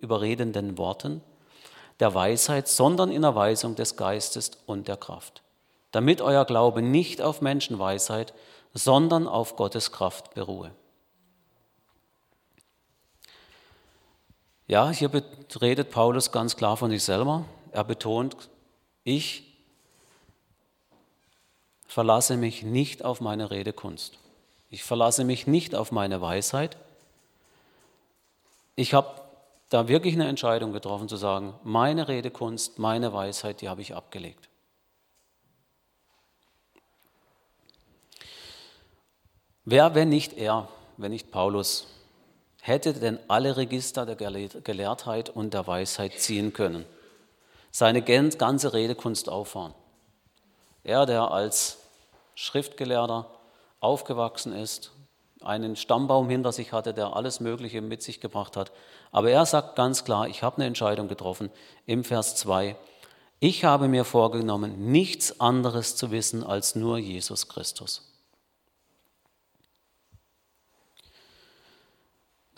überredenden 0.00 0.78
Worten 0.78 1.22
der 2.00 2.14
Weisheit, 2.14 2.66
sondern 2.66 3.10
in 3.10 3.22
Erweisung 3.22 3.76
des 3.76 3.96
Geistes 3.96 4.52
und 4.66 4.88
der 4.88 4.96
Kraft, 4.96 5.42
damit 5.92 6.20
euer 6.20 6.44
Glaube 6.44 6.82
nicht 6.82 7.20
auf 7.20 7.42
Menschenweisheit, 7.42 8.34
sondern 8.74 9.28
auf 9.28 9.56
Gottes 9.56 9.92
Kraft 9.92 10.34
beruhe. 10.34 10.72
Ja, 14.70 14.90
hier 14.90 15.10
redet 15.60 15.90
Paulus 15.90 16.30
ganz 16.30 16.54
klar 16.54 16.76
von 16.76 16.92
sich 16.92 17.02
selber. 17.02 17.44
Er 17.72 17.82
betont, 17.82 18.36
ich 19.02 19.42
verlasse 21.88 22.36
mich 22.36 22.62
nicht 22.62 23.04
auf 23.04 23.20
meine 23.20 23.50
Redekunst. 23.50 24.16
Ich 24.68 24.84
verlasse 24.84 25.24
mich 25.24 25.48
nicht 25.48 25.74
auf 25.74 25.90
meine 25.90 26.20
Weisheit. 26.20 26.76
Ich 28.76 28.94
habe 28.94 29.08
da 29.70 29.88
wirklich 29.88 30.14
eine 30.14 30.28
Entscheidung 30.28 30.72
getroffen 30.72 31.08
zu 31.08 31.16
sagen, 31.16 31.52
meine 31.64 32.06
Redekunst, 32.06 32.78
meine 32.78 33.12
Weisheit, 33.12 33.62
die 33.62 33.68
habe 33.68 33.82
ich 33.82 33.96
abgelegt. 33.96 34.48
Wer, 39.64 39.96
wenn 39.96 40.10
nicht 40.10 40.34
er, 40.34 40.68
wenn 40.96 41.10
nicht 41.10 41.32
Paulus, 41.32 41.88
hätte 42.60 42.92
denn 42.92 43.18
alle 43.28 43.56
Register 43.56 44.06
der 44.06 44.16
Gelehrtheit 44.16 45.30
und 45.30 45.54
der 45.54 45.66
Weisheit 45.66 46.18
ziehen 46.18 46.52
können? 46.52 46.84
Seine 47.70 48.02
ganze 48.02 48.72
Redekunst 48.72 49.28
auffahren. 49.28 49.74
Er, 50.82 51.06
der 51.06 51.30
als 51.30 51.78
Schriftgelehrter 52.34 53.30
aufgewachsen 53.80 54.52
ist, 54.52 54.92
einen 55.42 55.76
Stammbaum 55.76 56.28
hinter 56.28 56.52
sich 56.52 56.72
hatte, 56.72 56.92
der 56.92 57.16
alles 57.16 57.40
Mögliche 57.40 57.80
mit 57.80 58.02
sich 58.02 58.20
gebracht 58.20 58.56
hat. 58.56 58.72
Aber 59.10 59.30
er 59.30 59.46
sagt 59.46 59.76
ganz 59.76 60.04
klar, 60.04 60.28
ich 60.28 60.42
habe 60.42 60.56
eine 60.56 60.66
Entscheidung 60.66 61.08
getroffen 61.08 61.50
im 61.86 62.04
Vers 62.04 62.36
2. 62.36 62.76
Ich 63.40 63.64
habe 63.64 63.88
mir 63.88 64.04
vorgenommen, 64.04 64.90
nichts 64.90 65.40
anderes 65.40 65.96
zu 65.96 66.10
wissen 66.10 66.44
als 66.44 66.74
nur 66.74 66.98
Jesus 66.98 67.48
Christus. 67.48 68.09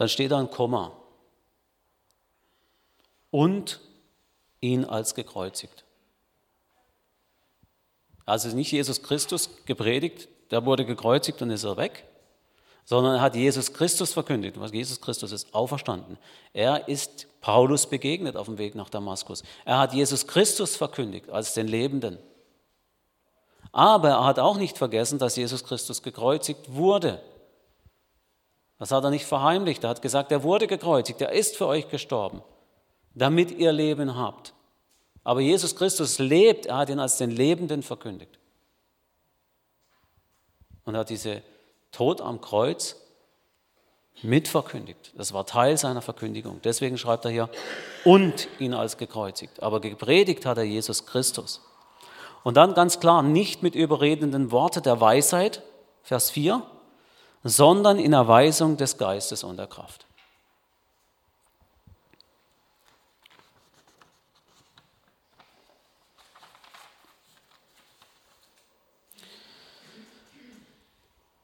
Dann 0.02 0.08
steht 0.08 0.32
da 0.32 0.40
ein 0.40 0.50
Komma. 0.50 0.90
Und 3.30 3.78
ihn 4.60 4.84
als 4.84 5.14
gekreuzigt. 5.14 5.84
Also 8.26 8.48
nicht 8.48 8.72
Jesus 8.72 9.04
Christus 9.04 9.48
gepredigt, 9.64 10.26
der 10.50 10.66
wurde 10.66 10.84
gekreuzigt 10.84 11.40
und 11.40 11.50
ist 11.50 11.62
er 11.62 11.76
weg, 11.76 12.02
sondern 12.84 13.14
er 13.14 13.20
hat 13.20 13.36
Jesus 13.36 13.72
Christus 13.74 14.12
verkündigt. 14.12 14.58
Was 14.58 14.72
Jesus 14.72 15.00
Christus 15.00 15.30
ist 15.30 15.54
auferstanden. 15.54 16.18
Er 16.52 16.88
ist 16.88 17.28
Paulus 17.40 17.86
begegnet 17.86 18.34
auf 18.34 18.46
dem 18.46 18.58
Weg 18.58 18.74
nach 18.74 18.90
Damaskus. 18.90 19.44
Er 19.64 19.78
hat 19.78 19.94
Jesus 19.94 20.26
Christus 20.26 20.74
verkündigt 20.74 21.30
als 21.30 21.54
den 21.54 21.68
Lebenden. 21.68 22.18
Aber 23.70 24.08
er 24.08 24.24
hat 24.24 24.40
auch 24.40 24.56
nicht 24.56 24.78
vergessen, 24.78 25.20
dass 25.20 25.36
Jesus 25.36 25.62
Christus 25.62 26.02
gekreuzigt 26.02 26.74
wurde. 26.74 27.22
Das 28.82 28.90
hat 28.90 29.04
er 29.04 29.10
nicht 29.10 29.26
verheimlicht. 29.26 29.84
Er 29.84 29.90
hat 29.90 30.02
gesagt, 30.02 30.32
er 30.32 30.42
wurde 30.42 30.66
gekreuzigt, 30.66 31.20
er 31.20 31.30
ist 31.30 31.56
für 31.56 31.68
euch 31.68 31.88
gestorben, 31.88 32.42
damit 33.14 33.52
ihr 33.52 33.70
Leben 33.70 34.16
habt. 34.16 34.54
Aber 35.22 35.38
Jesus 35.38 35.76
Christus 35.76 36.18
lebt, 36.18 36.66
er 36.66 36.78
hat 36.78 36.90
ihn 36.90 36.98
als 36.98 37.16
den 37.16 37.30
Lebenden 37.30 37.84
verkündigt. 37.84 38.40
Und 40.84 40.94
er 40.94 41.00
hat 41.02 41.10
diese 41.10 41.42
Tod 41.92 42.20
am 42.20 42.40
Kreuz 42.40 42.96
mitverkündigt. 44.20 45.12
Das 45.16 45.32
war 45.32 45.46
Teil 45.46 45.78
seiner 45.78 46.02
Verkündigung. 46.02 46.60
Deswegen 46.64 46.98
schreibt 46.98 47.24
er 47.24 47.30
hier, 47.30 47.50
und 48.04 48.48
ihn 48.58 48.74
als 48.74 48.96
gekreuzigt. 48.96 49.62
Aber 49.62 49.78
gepredigt 49.78 50.44
hat 50.44 50.58
er 50.58 50.64
Jesus 50.64 51.06
Christus. 51.06 51.60
Und 52.42 52.56
dann 52.56 52.74
ganz 52.74 52.98
klar, 52.98 53.22
nicht 53.22 53.62
mit 53.62 53.76
überredenden 53.76 54.50
Worten 54.50 54.82
der 54.82 55.00
Weisheit, 55.00 55.62
Vers 56.02 56.32
4, 56.32 56.66
sondern 57.44 57.98
in 57.98 58.12
Erweisung 58.12 58.76
des 58.76 58.96
Geistes 58.98 59.44
und 59.44 59.56
der 59.56 59.66
Kraft. 59.66 60.06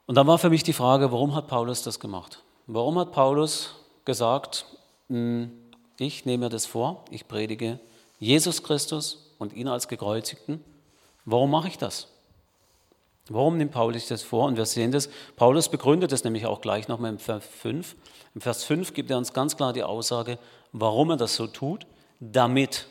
Und 0.06 0.14
dann 0.14 0.26
war 0.26 0.38
für 0.38 0.48
mich 0.48 0.62
die 0.62 0.72
Frage, 0.72 1.12
warum 1.12 1.34
hat 1.34 1.48
Paulus 1.48 1.82
das 1.82 2.00
gemacht? 2.00 2.42
Warum 2.66 2.98
hat 2.98 3.12
Paulus 3.12 3.74
gesagt, 4.06 4.64
hm, 5.08 5.52
ich 5.98 6.24
nehme 6.24 6.44
mir 6.44 6.50
das 6.50 6.64
vor, 6.64 7.04
ich 7.10 7.28
predige 7.28 7.78
Jesus 8.18 8.62
Christus 8.62 9.34
und 9.38 9.52
ihn 9.52 9.68
als 9.68 9.86
gekreuzigten? 9.86 10.64
Warum 11.26 11.50
mache 11.50 11.68
ich 11.68 11.76
das? 11.76 12.08
Warum 13.28 13.56
nimmt 13.58 13.72
Paulus 13.72 14.08
das 14.08 14.22
vor? 14.22 14.46
Und 14.46 14.56
wir 14.56 14.64
sehen 14.64 14.92
das, 14.92 15.08
Paulus 15.36 15.68
begründet 15.68 16.12
das 16.12 16.24
nämlich 16.24 16.46
auch 16.46 16.60
gleich 16.60 16.88
nochmal 16.88 17.10
im 17.10 17.18
Vers 17.18 17.44
5. 17.44 17.96
Im 18.34 18.40
Vers 18.40 18.64
5 18.64 18.94
gibt 18.94 19.10
er 19.10 19.18
uns 19.18 19.32
ganz 19.32 19.56
klar 19.56 19.72
die 19.72 19.82
Aussage, 19.82 20.38
warum 20.72 21.10
er 21.10 21.16
das 21.16 21.34
so 21.34 21.46
tut, 21.46 21.86
damit 22.20 22.86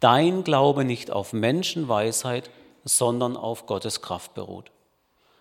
dein 0.00 0.44
Glaube 0.44 0.84
nicht 0.84 1.10
auf 1.10 1.32
Menschenweisheit, 1.32 2.50
sondern 2.84 3.36
auf 3.36 3.66
Gottes 3.66 4.00
Kraft 4.00 4.34
beruht. 4.34 4.70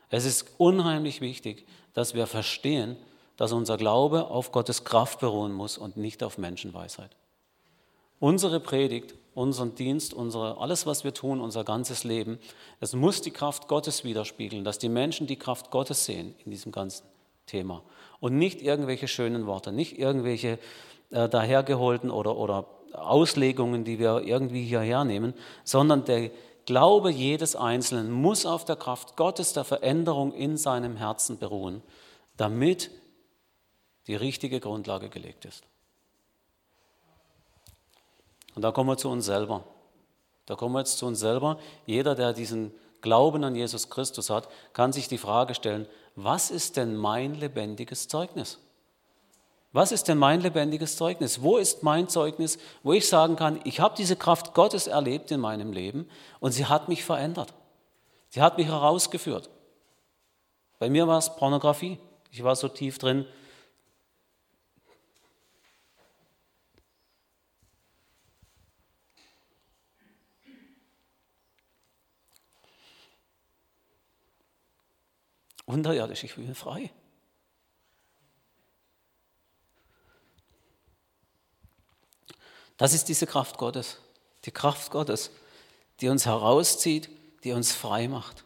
Es 0.10 0.26
ist 0.26 0.46
unheimlich 0.58 1.22
wichtig, 1.22 1.65
dass 1.94 2.13
wir 2.13 2.28
verstehen, 2.28 2.98
dass 3.38 3.52
unser 3.54 3.78
Glaube 3.78 4.28
auf 4.28 4.52
Gottes 4.52 4.84
Kraft 4.84 5.20
beruhen 5.20 5.54
muss 5.54 5.78
und 5.78 5.96
nicht 5.96 6.24
auf 6.24 6.38
Menschenweisheit. 6.38 7.12
Unsere 8.20 8.60
Predigt, 8.60 9.15
unseren 9.39 9.73
Dienst, 9.73 10.13
unsere, 10.13 10.58
alles, 10.58 10.86
was 10.86 11.06
wir 11.06 11.13
tun, 11.13 11.39
unser 11.39 11.63
ganzes 11.63 12.04
Leben, 12.04 12.39
es 12.82 12.93
muss 12.93 13.21
die 13.21 13.32
Kraft 13.32 13.69
Gottes 13.69 14.04
widerspiegeln, 14.04 14.65
dass 14.65 14.80
die 14.80 14.89
Menschen 14.89 15.28
die 15.28 15.38
Kraft 15.38 15.71
Gottes 15.71 16.04
sehen 16.04 16.36
in 16.43 16.52
diesem 16.52 16.73
ganzen 16.73 17.06
Thema. 17.45 17.82
Und 18.19 18.38
nicht 18.38 18.62
irgendwelche 18.62 19.08
schönen 19.08 19.47
Worte, 19.47 19.71
nicht 19.71 19.97
irgendwelche 19.97 20.60
äh, 21.12 21.30
dahergeholten 21.30 22.12
oder, 22.12 22.36
oder 22.36 22.65
Auslegungen, 22.91 23.86
die 23.86 23.97
wir 23.97 24.23
irgendwie 24.25 24.65
hierher 24.65 25.06
nehmen, 25.06 25.34
sondern 25.63 26.04
der 26.04 26.32
Glaube 26.65 27.10
jedes 27.10 27.56
Einzelnen 27.56 28.12
muss 28.12 28.45
auf 28.45 28.65
der 28.65 28.75
Kraft 28.75 29.15
Gottes 29.15 29.54
der 29.54 29.63
Veränderung 29.63 30.34
in 30.34 30.58
seinem 30.58 30.97
Herzen 30.97 31.39
beruhen, 31.39 31.82
damit 32.36 32.91
die 34.06 34.15
richtige 34.15 34.60
Grundlage 34.60 35.08
gelegt 35.08 35.45
ist. 35.45 35.63
Und 38.56 38.62
da 38.62 38.72
kommen 38.72 38.90
wir 38.90 38.98
zu 38.98 39.10
uns 39.10 39.26
selber. 39.26 39.64
Da 40.46 40.56
kommen 40.56 40.74
wir 40.74 40.80
jetzt 40.80 40.98
zu 40.98 41.06
uns 41.06 41.20
selber. 41.20 41.60
Jeder, 41.86 42.16
der 42.16 42.34
diesen 42.34 42.72
Glauben 43.02 43.44
an 43.44 43.56
Jesus 43.56 43.90
Christus 43.90 44.30
hat, 44.30 44.50
kann 44.74 44.92
sich 44.92 45.08
die 45.08 45.18
Frage 45.18 45.56
stellen, 45.56 45.88
was 46.16 46.52
ist 46.52 46.76
denn 46.76 46.96
mein 46.96 47.36
lebendiges 47.36 48.08
Zeugnis? 48.08 48.60
Was 49.72 49.92
ist 49.92 50.08
denn 50.08 50.18
mein 50.18 50.42
lebendiges 50.42 50.98
Zeugnis? 50.98 51.42
Wo 51.44 51.58
ist 51.58 51.84
mein 51.84 52.10
Zeugnis, 52.10 52.58
wo 52.82 52.94
ich 52.94 53.08
sagen 53.08 53.36
kann, 53.36 53.60
ich 53.64 53.80
habe 53.80 53.96
diese 53.96 54.16
Kraft 54.16 54.56
Gottes 54.56 54.88
erlebt 54.88 55.30
in 55.30 55.40
meinem 55.40 55.72
Leben 55.72 56.10
und 56.40 56.52
sie 56.52 56.66
hat 56.66 56.90
mich 56.90 57.04
verändert. 57.04 57.54
Sie 58.30 58.42
hat 58.42 58.58
mich 58.58 58.68
herausgeführt. 58.68 59.50
Bei 60.80 60.90
mir 60.90 61.08
war 61.08 61.20
es 61.20 61.36
Pornografie. 61.36 62.00
Ich 62.32 62.44
war 62.44 62.56
so 62.56 62.68
tief 62.68 62.98
drin. 62.98 63.26
Unterirdisch, 75.70 76.24
ich 76.24 76.34
bin 76.34 76.56
frei. 76.56 76.90
Das 82.78 82.92
ist 82.94 83.08
diese 83.08 83.28
Kraft 83.28 83.60
Gottes. 83.60 84.00
Die 84.46 84.52
Kraft 84.52 84.90
Gottes, 84.90 85.30
die 86.02 86.10
uns 86.10 86.26
herauszieht, 86.26 87.12
die 87.44 87.52
uns 87.52 87.72
frei 87.72 88.08
macht. 88.08 88.46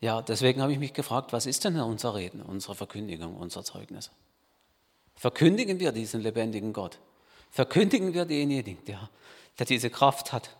Ja, 0.00 0.20
deswegen 0.20 0.60
habe 0.60 0.74
ich 0.74 0.78
mich 0.78 0.92
gefragt, 0.92 1.32
was 1.32 1.46
ist 1.46 1.64
denn 1.64 1.80
unser 1.80 2.14
Reden, 2.14 2.42
unsere 2.42 2.74
Verkündigung, 2.74 3.34
unser 3.34 3.64
Zeugnis? 3.64 4.10
Verkündigen 5.14 5.80
wir 5.80 5.92
diesen 5.92 6.20
lebendigen 6.20 6.74
Gott? 6.74 6.98
Verkündigen 7.50 8.12
wir 8.12 8.26
denjenigen, 8.26 8.84
der, 8.84 9.08
der 9.58 9.64
diese 9.64 9.88
Kraft 9.88 10.34
hat? 10.34 10.54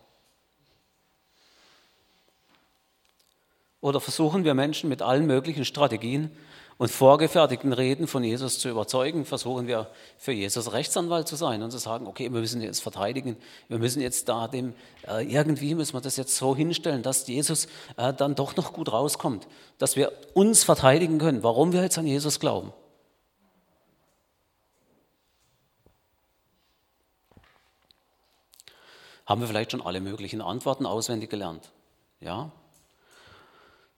Oder 3.81 3.99
versuchen 3.99 4.43
wir 4.43 4.53
Menschen 4.53 4.89
mit 4.89 5.01
allen 5.01 5.25
möglichen 5.25 5.65
Strategien 5.65 6.31
und 6.77 6.91
vorgefertigten 6.91 7.71
Reden 7.71 8.07
von 8.07 8.23
Jesus 8.23 8.59
zu 8.59 8.69
überzeugen, 8.69 9.23
versuchen 9.23 9.67
wir 9.67 9.89
für 10.17 10.33
Jesus 10.33 10.73
Rechtsanwalt 10.73 11.27
zu 11.27 11.37
sein 11.37 11.63
und 11.63 11.71
zu 11.71 11.77
sagen, 11.77 12.05
okay, 12.05 12.31
wir 12.33 12.41
müssen 12.41 12.61
jetzt 12.61 12.81
verteidigen, 12.81 13.37
wir 13.69 13.79
müssen 13.79 14.01
jetzt 14.01 14.27
da 14.27 14.47
dem, 14.47 14.73
äh, 15.07 15.25
irgendwie 15.25 15.73
müssen 15.73 15.93
wir 15.93 16.01
das 16.01 16.17
jetzt 16.17 16.35
so 16.35 16.55
hinstellen, 16.55 17.01
dass 17.01 17.27
Jesus 17.27 17.67
äh, 17.95 18.13
dann 18.13 18.35
doch 18.35 18.57
noch 18.57 18.73
gut 18.73 18.91
rauskommt, 18.91 19.47
dass 19.77 19.95
wir 19.95 20.11
uns 20.33 20.63
verteidigen 20.63 21.17
können, 21.17 21.43
warum 21.43 21.71
wir 21.71 21.81
jetzt 21.81 21.97
an 21.97 22.07
Jesus 22.07 22.41
glauben. 22.41 22.73
Haben 29.25 29.41
wir 29.41 29.47
vielleicht 29.47 29.71
schon 29.71 29.81
alle 29.81 30.01
möglichen 30.01 30.41
Antworten 30.41 30.85
auswendig 30.85 31.29
gelernt? 31.29 31.71
Ja, 32.19 32.51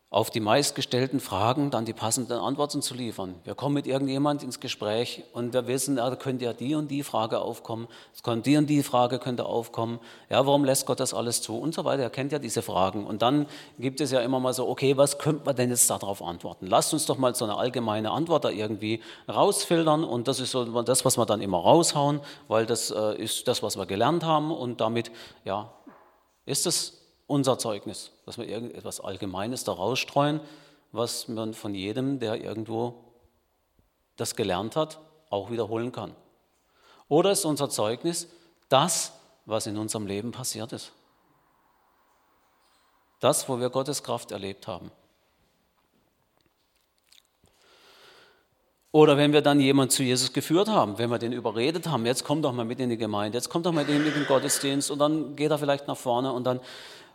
auf 0.09 0.29
die 0.29 0.39
meistgestellten 0.39 1.19
Fragen 1.19 1.69
dann 1.69 1.83
die 1.83 1.91
passenden 1.91 2.39
Antworten 2.39 2.81
zu 2.81 2.93
liefern. 2.93 3.35
Wir 3.43 3.55
kommen 3.55 3.75
mit 3.75 3.87
irgendjemand 3.87 4.41
ins 4.41 4.61
Gespräch 4.61 5.25
und 5.33 5.51
wir 5.51 5.67
wissen, 5.67 5.97
da 5.97 6.15
könnte 6.15 6.45
ja 6.45 6.53
die 6.53 6.75
und 6.75 6.89
die 6.89 7.03
Frage 7.03 7.39
aufkommen, 7.39 7.89
es 8.15 8.23
könnte 8.23 8.49
die 8.49 8.55
und 8.55 8.67
die 8.67 8.83
Frage 8.83 9.19
könnte 9.19 9.45
aufkommen. 9.45 9.99
Ja, 10.29 10.45
warum 10.45 10.63
lässt 10.63 10.85
Gott 10.85 11.01
das 11.01 11.13
alles 11.13 11.41
zu 11.41 11.59
und 11.59 11.73
so 11.73 11.83
weiter. 11.83 12.03
Er 12.03 12.09
kennt 12.09 12.31
ja 12.31 12.39
diese 12.39 12.61
Fragen. 12.61 13.05
Und 13.05 13.21
dann 13.21 13.47
gibt 13.79 13.99
es 13.99 14.11
ja 14.11 14.21
immer 14.21 14.39
mal 14.39 14.53
so, 14.53 14.69
okay, 14.69 14.95
was 14.95 15.19
könnte 15.19 15.43
man 15.43 15.57
denn 15.57 15.71
jetzt 15.71 15.89
darauf 15.89 16.21
antworten? 16.21 16.67
Lasst 16.67 16.93
uns 16.93 17.05
doch 17.05 17.17
mal 17.17 17.35
so 17.35 17.43
eine 17.43 17.57
allgemeine 17.57 18.11
Antwort 18.11 18.45
da 18.45 18.49
irgendwie 18.49 19.01
rausfiltern 19.27 20.05
und 20.05 20.29
das 20.29 20.39
ist 20.39 20.51
so 20.51 20.83
das, 20.83 21.03
was 21.03 21.17
wir 21.17 21.25
dann 21.25 21.41
immer 21.41 21.57
raushauen, 21.57 22.21
weil 22.47 22.65
das 22.65 22.91
äh, 22.91 23.21
ist 23.21 23.45
das, 23.49 23.61
was 23.61 23.75
wir 23.75 23.85
gelernt 23.85 24.23
haben 24.23 24.51
und 24.51 24.79
damit, 24.79 25.11
ja, 25.43 25.69
ist 26.45 26.65
es 26.65 27.06
unser 27.27 27.59
Zeugnis, 27.59 28.11
dass 28.25 28.37
wir 28.37 28.47
irgendetwas 28.47 28.99
Allgemeines 28.99 29.63
da 29.63 29.73
rausstreuen, 29.73 30.39
was 30.91 31.27
man 31.27 31.53
von 31.53 31.75
jedem, 31.75 32.19
der 32.19 32.41
irgendwo 32.41 32.95
das 34.15 34.35
gelernt 34.35 34.75
hat, 34.75 34.99
auch 35.29 35.51
wiederholen 35.51 35.91
kann. 35.91 36.15
Oder 37.09 37.31
ist 37.31 37.45
unser 37.45 37.69
Zeugnis 37.69 38.27
das, 38.69 39.13
was 39.45 39.67
in 39.67 39.77
unserem 39.77 40.07
Leben 40.07 40.31
passiert 40.31 40.73
ist? 40.73 40.91
Das, 43.19 43.47
wo 43.49 43.59
wir 43.59 43.69
Gottes 43.69 44.03
Kraft 44.03 44.31
erlebt 44.31 44.67
haben. 44.67 44.91
Oder 48.91 49.17
wenn 49.17 49.33
wir 49.33 49.41
dann 49.41 49.59
jemanden 49.59 49.91
zu 49.91 50.01
Jesus 50.01 50.33
geführt 50.33 50.69
haben, 50.69 50.97
wenn 50.97 51.09
wir 51.09 51.19
den 51.19 51.33
überredet 51.33 51.87
haben, 51.87 52.05
jetzt 52.05 52.23
komm 52.23 52.41
doch 52.41 52.53
mal 52.53 52.65
mit 52.65 52.79
in 52.79 52.89
die 52.89 52.97
Gemeinde, 52.97 53.37
jetzt 53.37 53.49
komm 53.49 53.61
doch 53.61 53.71
mal 53.71 53.85
mit 53.85 53.93
in 53.93 54.03
den 54.03 54.25
Gottesdienst 54.25 54.89
und 54.89 54.99
dann 54.99 55.35
geht 55.35 55.51
er 55.51 55.59
vielleicht 55.59 55.87
nach 55.87 55.97
vorne 55.97 56.31
und 56.31 56.45
dann 56.45 56.59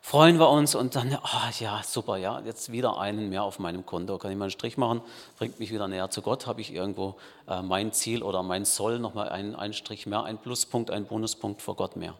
freuen 0.03 0.39
wir 0.39 0.51
uns 0.51 0.75
und 0.75 0.97
dann, 0.97 1.17
ah 1.23 1.51
ja, 1.61 1.81
super, 1.85 2.17
ja, 2.17 2.41
jetzt 2.41 2.73
wieder 2.73 2.99
einen 2.99 3.31
mehr 3.31 3.45
auf 3.45 3.61
meinem 3.61 3.87
Konto, 3.87 4.19
kann 4.19 4.33
ich 4.33 4.37
mal 4.37 4.47
einen 4.47 4.51
Strich 4.51 4.77
machen, 4.77 5.01
bringt 5.39 5.61
mich 5.61 5.71
wieder 5.71 5.87
näher 5.89 6.11
zu 6.11 6.21
Gott, 6.21 6.47
habe 6.47 6.61
ich 6.61 6.75
irgendwo 6.75 7.17
äh, 7.49 7.63
mein 7.63 7.93
Ziel 7.93 8.23
oder 8.23 8.43
mein 8.43 8.65
Soll, 8.65 8.99
nochmal 8.99 9.29
einen, 9.29 9.55
einen 9.55 9.73
Strich 9.73 10.05
mehr, 10.07 10.25
ein 10.25 10.39
Pluspunkt, 10.39 10.91
ein 10.91 11.07
Bonuspunkt 11.07 11.63
vor 11.63 11.77
Gott 11.77 11.97
mehr. 11.97 12.15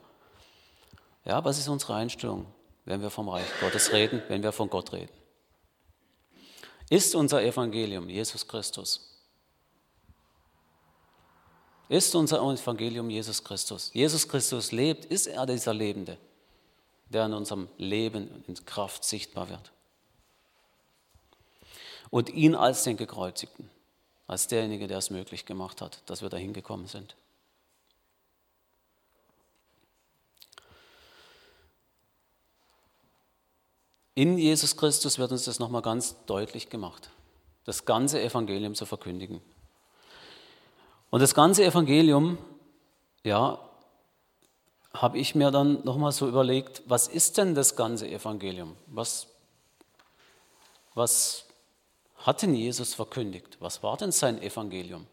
Ja, 1.25 1.45
was 1.45 1.59
ist 1.59 1.69
unsere 1.69 1.95
Einstellung, 1.95 2.47
wenn 2.85 3.03
wir 3.03 3.11
vom 3.11 3.29
Reich 3.29 3.47
Gottes 3.61 3.93
reden, 3.93 4.23
wenn 4.29 4.43
wir 4.43 4.53
von 4.53 4.71
Gott 4.71 4.93
reden? 4.93 5.13
Ist 6.89 7.15
unser 7.15 7.43
Evangelium 7.43 8.09
Jesus 8.09 8.47
Christus? 8.47 9.09
Ist 11.89 12.15
unser 12.15 12.41
Evangelium 12.41 13.11
Jesus 13.11 13.43
Christus? 13.43 13.91
Jesus 13.93 14.27
Christus 14.27 14.73
lebt, 14.73 15.05
ist 15.07 15.27
er 15.27 15.47
dieser 15.47 15.75
Lebende? 15.75 16.17
Der 17.13 17.27
in 17.27 17.35
unserem 17.35 17.69
Leben 17.79 18.45
in 18.49 18.55
Kraft 18.67 19.05
sichtbar 19.05 19.49
wird. 19.49 19.71
Und 22.11 22.31
ihn 22.31 22.55
als 22.55 22.83
den 22.85 22.97
Gekreuzigten, 22.97 23.71
als 24.27 24.49
derjenige, 24.49 24.89
der 24.89 24.99
es 24.99 25.11
möglich 25.11 25.47
gemacht 25.47 25.81
hat, 25.81 26.03
dass 26.07 26.23
wir 26.23 26.29
dahin 26.29 26.53
gekommen 26.53 26.87
sind. 26.87 27.15
In 34.15 34.37
Jesus 34.37 34.77
Christus 34.77 35.19
wird 35.19 35.33
uns 35.33 35.45
das 35.45 35.59
nochmal 35.59 35.81
ganz 35.81 36.17
deutlich 36.27 36.69
gemacht, 36.69 37.09
das 37.65 37.87
ganze 37.87 38.21
Evangelium 38.21 38.75
zu 38.75 38.85
verkündigen. 38.85 39.41
Und 41.11 41.21
das 41.21 41.35
ganze 41.35 41.65
Evangelium, 41.65 42.37
ja, 43.25 43.59
habe 44.95 45.19
ich 45.19 45.35
mir 45.35 45.51
dann 45.51 45.85
nochmal 45.85 46.13
so 46.13 46.29
überlegt, 46.29 46.83
was 46.87 47.09
ist 47.09 47.39
denn 47.39 47.55
das 47.55 47.77
ganze 47.77 48.09
Evangelium? 48.09 48.77
Was, 48.87 49.27
was 50.95 51.47
hat 52.19 52.43
denn 52.43 52.55
Jesus 52.55 52.95
verkündigt? 52.95 53.57
Was 53.61 53.83
war 53.83 53.97
denn 53.97 54.13
sein 54.13 54.41
Evangelium? 54.43 55.07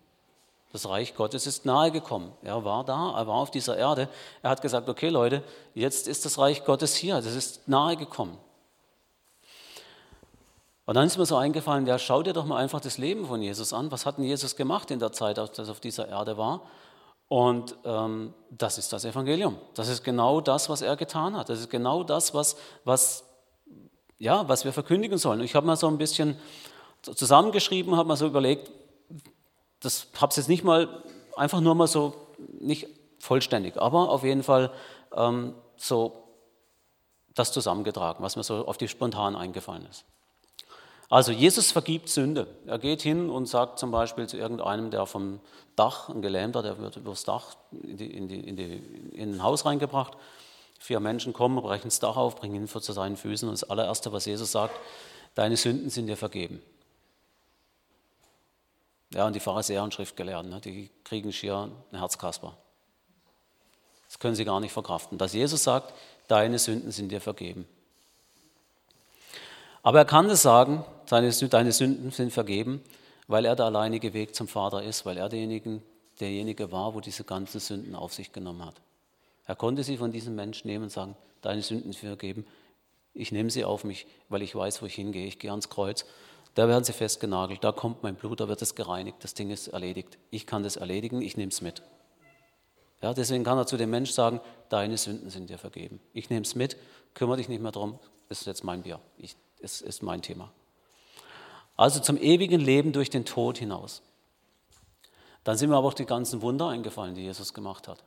Das 0.72 0.88
Reich 0.88 1.16
Gottes 1.16 1.48
ist 1.48 1.66
nahegekommen. 1.66 2.32
Er 2.44 2.64
war 2.64 2.84
da, 2.84 3.18
er 3.18 3.26
war 3.26 3.36
auf 3.36 3.50
dieser 3.50 3.76
Erde. 3.76 4.08
Er 4.44 4.52
hat 4.52 4.62
gesagt, 4.62 4.88
okay 4.88 5.10
Leute, 5.10 5.44
jetzt 5.74 6.08
ist 6.08 6.26
das 6.26 6.38
Reich 6.38 6.64
Gottes 6.64 6.96
hier, 6.96 7.16
das 7.16 7.34
ist 7.34 7.68
nahegekommen. 7.68 8.38
Und 10.86 10.96
dann 10.96 11.06
ist 11.06 11.18
mir 11.18 11.26
so 11.26 11.38
eingefallen, 11.38 11.86
ja, 11.86 12.00
schau 12.00 12.24
dir 12.24 12.34
doch 12.34 12.46
mal 12.46 12.58
einfach 12.58 12.82
das 12.82 12.98
Leben 12.98 13.28
von 13.28 13.42
Jesus 13.42 13.74
an. 13.74 13.92
Was 13.92 14.06
hat 14.06 14.18
denn 14.18 14.26
Jesus 14.26 14.56
gemacht 14.56 14.90
in 14.92 15.00
der 15.00 15.12
Zeit, 15.12 15.38
als 15.38 15.58
er 15.58 15.70
auf 15.70 15.80
dieser 15.80 16.08
Erde 16.08 16.38
war? 16.38 16.62
Und 17.30 17.78
ähm, 17.86 18.34
das 18.50 18.80
ist 18.80 18.92
das 18.92 19.06
Evangelium. 19.06 19.58
Das 19.76 19.88
ist 19.88 20.04
genau 20.04 20.42
das, 20.42 20.68
was 20.68 20.82
er 20.82 20.96
getan 20.96 21.38
hat. 21.38 21.50
Das 21.50 21.60
ist 21.60 21.70
genau 21.70 22.04
das, 22.04 22.34
was, 22.34 22.58
was, 22.84 23.24
ja, 24.18 24.50
was 24.50 24.66
wir 24.66 24.74
verkündigen 24.74 25.20
sollen. 25.20 25.42
Ich 25.42 25.54
habe 25.54 25.68
mal 25.68 25.76
so 25.76 25.88
ein 25.88 26.00
bisschen 26.00 26.38
zusammengeschrieben, 27.04 27.96
habe 27.96 28.08
mal 28.08 28.18
so 28.18 28.26
überlegt, 28.26 28.72
das 29.80 30.08
habe 30.20 30.32
es 30.32 30.38
jetzt 30.38 30.50
nicht 30.50 30.64
mal, 30.64 31.04
einfach 31.36 31.62
nur 31.62 31.76
mal 31.76 31.88
so, 31.88 32.16
nicht 32.60 32.88
vollständig, 33.20 33.78
aber 33.78 34.10
auf 34.10 34.24
jeden 34.24 34.44
Fall 34.44 34.72
ähm, 35.16 35.54
so 35.78 36.24
das 37.36 37.52
zusammengetragen, 37.52 38.24
was 38.24 38.36
mir 38.36 38.44
so 38.44 38.66
auf 38.66 38.78
die 38.78 38.88
spontan 38.88 39.36
eingefallen 39.36 39.86
ist. 39.86 40.04
Also 41.10 41.32
Jesus 41.32 41.72
vergibt 41.72 42.08
Sünde. 42.08 42.48
Er 42.68 42.78
geht 42.78 43.02
hin 43.02 43.32
und 43.32 43.48
sagt 43.48 43.80
zum 43.80 43.90
Beispiel 43.90 44.28
zu 44.28 44.38
irgendeinem, 44.38 44.92
der 44.92 45.08
vom 45.08 45.40
Dach, 45.76 46.10
ein 46.10 46.22
Gelähmter, 46.22 46.62
der 46.62 46.78
wird 46.78 46.98
übers 46.98 47.24
Dach 47.24 47.56
in, 47.72 47.98
die, 47.98 48.12
in, 48.12 48.28
die, 48.28 48.76
in, 49.14 49.36
ein 49.36 49.44
Haus 49.44 49.66
reingebracht. 49.66 50.14
Vier 50.80 51.00
Menschen 51.00 51.34
kommen, 51.34 51.60
brechen 51.62 51.88
das 51.88 52.00
Dach 52.00 52.16
auf, 52.16 52.36
bringen 52.36 52.56
ihn 52.56 52.68
zu 52.68 52.94
seinen 52.94 53.18
Füßen 53.18 53.50
und 53.50 53.60
das 53.60 53.68
allererste, 53.68 54.12
was 54.12 54.26
Jesus 54.26 54.52
sagt, 54.52 54.80
deine 55.34 55.58
Sünden 55.58 55.90
sind 55.90 56.08
dir 56.08 56.16
vergeben. 56.16 56.62
Ja, 59.12 59.26
und 59.26 59.36
die 59.36 59.40
Pharisäer 59.40 59.84
und 59.84 59.94
Schriftgelehrten, 59.94 60.52
ne, 60.52 60.62
die 60.62 60.92
kriegen 61.04 61.34
schier 61.34 61.72
ein 61.92 61.98
Herzkasper. 61.98 62.56
Das 64.08 64.20
können 64.20 64.36
sie 64.36 64.46
gar 64.46 64.60
nicht 64.60 64.72
verkraften. 64.72 65.18
Dass 65.18 65.34
Jesus 65.34 65.64
sagt, 65.64 65.94
deine 66.28 66.60
Sünden 66.60 66.92
sind 66.92 67.10
dir 67.10 67.22
vergeben. 67.22 67.68
Aber 69.82 70.00
er 70.00 70.06
kann 70.06 70.30
es 70.30 70.42
sagen, 70.42 70.86
deine, 71.10 71.32
deine 71.32 71.72
Sünden 71.72 72.12
sind 72.12 72.32
vergeben, 72.32 72.82
weil 73.28 73.46
er 73.46 73.56
der 73.56 73.66
alleinige 73.66 74.14
Weg 74.14 74.36
zum 74.36 74.48
Vater 74.48 74.84
ist, 74.84 75.06
weil 75.06 75.18
er 75.18 75.30
denjenigen, 75.30 75.82
derjenige 76.20 76.72
war, 76.72 76.94
wo 76.94 77.02
diese 77.02 77.24
ganzen 77.24 77.60
Sünden 77.60 77.96
auf 77.96 78.14
sich 78.14 78.32
genommen 78.32 78.66
hat. 78.66 78.76
Er 79.46 79.56
konnte 79.56 79.84
sie 79.84 79.98
von 79.98 80.12
diesem 80.12 80.36
Menschen 80.36 80.68
nehmen 80.68 80.86
und 80.86 80.90
sagen, 80.92 81.16
deine 81.42 81.62
Sünden 81.62 81.94
vergeben, 81.94 82.46
ich 83.14 83.32
nehme 83.32 83.50
sie 83.50 83.66
auf 83.66 83.84
mich, 83.84 84.06
weil 84.30 84.42
ich 84.42 84.56
weiß, 84.56 84.82
wo 84.82 84.86
ich 84.86 84.96
hingehe, 84.96 85.28
ich 85.28 85.40
gehe 85.40 85.52
ans 85.52 85.70
Kreuz. 85.70 86.06
Da 86.56 86.68
werden 86.68 86.84
sie 86.84 86.94
festgenagelt, 86.94 87.64
da 87.64 87.72
kommt 87.72 88.04
mein 88.04 88.16
Blut, 88.16 88.40
da 88.40 88.48
wird 88.48 88.62
es 88.62 88.76
gereinigt, 88.76 89.18
das 89.22 89.34
Ding 89.34 89.50
ist 89.50 89.68
erledigt. 89.68 90.18
Ich 90.30 90.46
kann 90.46 90.64
das 90.64 90.76
erledigen, 90.76 91.22
ich 91.22 91.38
nehme 91.38 91.52
es 91.52 91.62
mit. 91.62 91.82
Ja, 93.02 93.14
deswegen 93.14 93.44
kann 93.44 93.58
er 93.58 93.66
zu 93.66 93.78
dem 93.78 93.90
Menschen 93.90 94.14
sagen, 94.14 94.42
deine 94.68 94.98
Sünden 94.98 95.30
sind 95.30 95.50
dir 95.50 95.58
vergeben. 95.58 96.00
Ich 96.14 96.30
nehme 96.30 96.42
es 96.42 96.56
mit, 96.56 96.78
kümmere 97.14 97.38
dich 97.38 97.50
nicht 97.50 97.62
mehr 97.62 97.72
darum, 97.72 97.98
das 98.28 98.42
ist 98.42 98.48
jetzt 98.48 98.64
mein 98.64 98.84
Bier, 98.84 99.00
ich, 99.18 99.36
es 99.62 99.82
ist 99.82 100.04
mein 100.04 100.22
Thema. 100.22 100.52
Also 101.80 102.02
zum 102.02 102.18
ewigen 102.18 102.60
Leben 102.60 102.92
durch 102.92 103.10
den 103.10 103.24
Tod 103.24 103.58
hinaus. 103.58 104.02
Dann 105.46 105.58
sind 105.58 105.70
mir 105.70 105.78
aber 105.78 105.88
auch 105.88 105.94
die 105.94 106.06
ganzen 106.06 106.42
Wunder 106.42 106.68
eingefallen, 106.68 107.16
die 107.16 107.22
Jesus 107.22 107.54
gemacht 107.54 107.88
hat. 107.88 108.04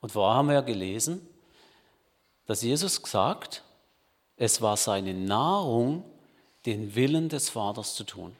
Und 0.00 0.12
vorher 0.12 0.36
haben 0.36 0.46
wir 0.46 0.54
ja 0.54 0.60
gelesen, 0.60 1.28
dass 2.46 2.62
Jesus 2.62 3.02
sagt, 3.04 3.64
es 4.36 4.62
war 4.62 4.76
seine 4.76 5.12
Nahrung, 5.12 6.04
den 6.66 6.94
Willen 6.94 7.28
des 7.28 7.50
Vaters 7.50 7.96
zu 7.96 8.04
tun. 8.04 8.36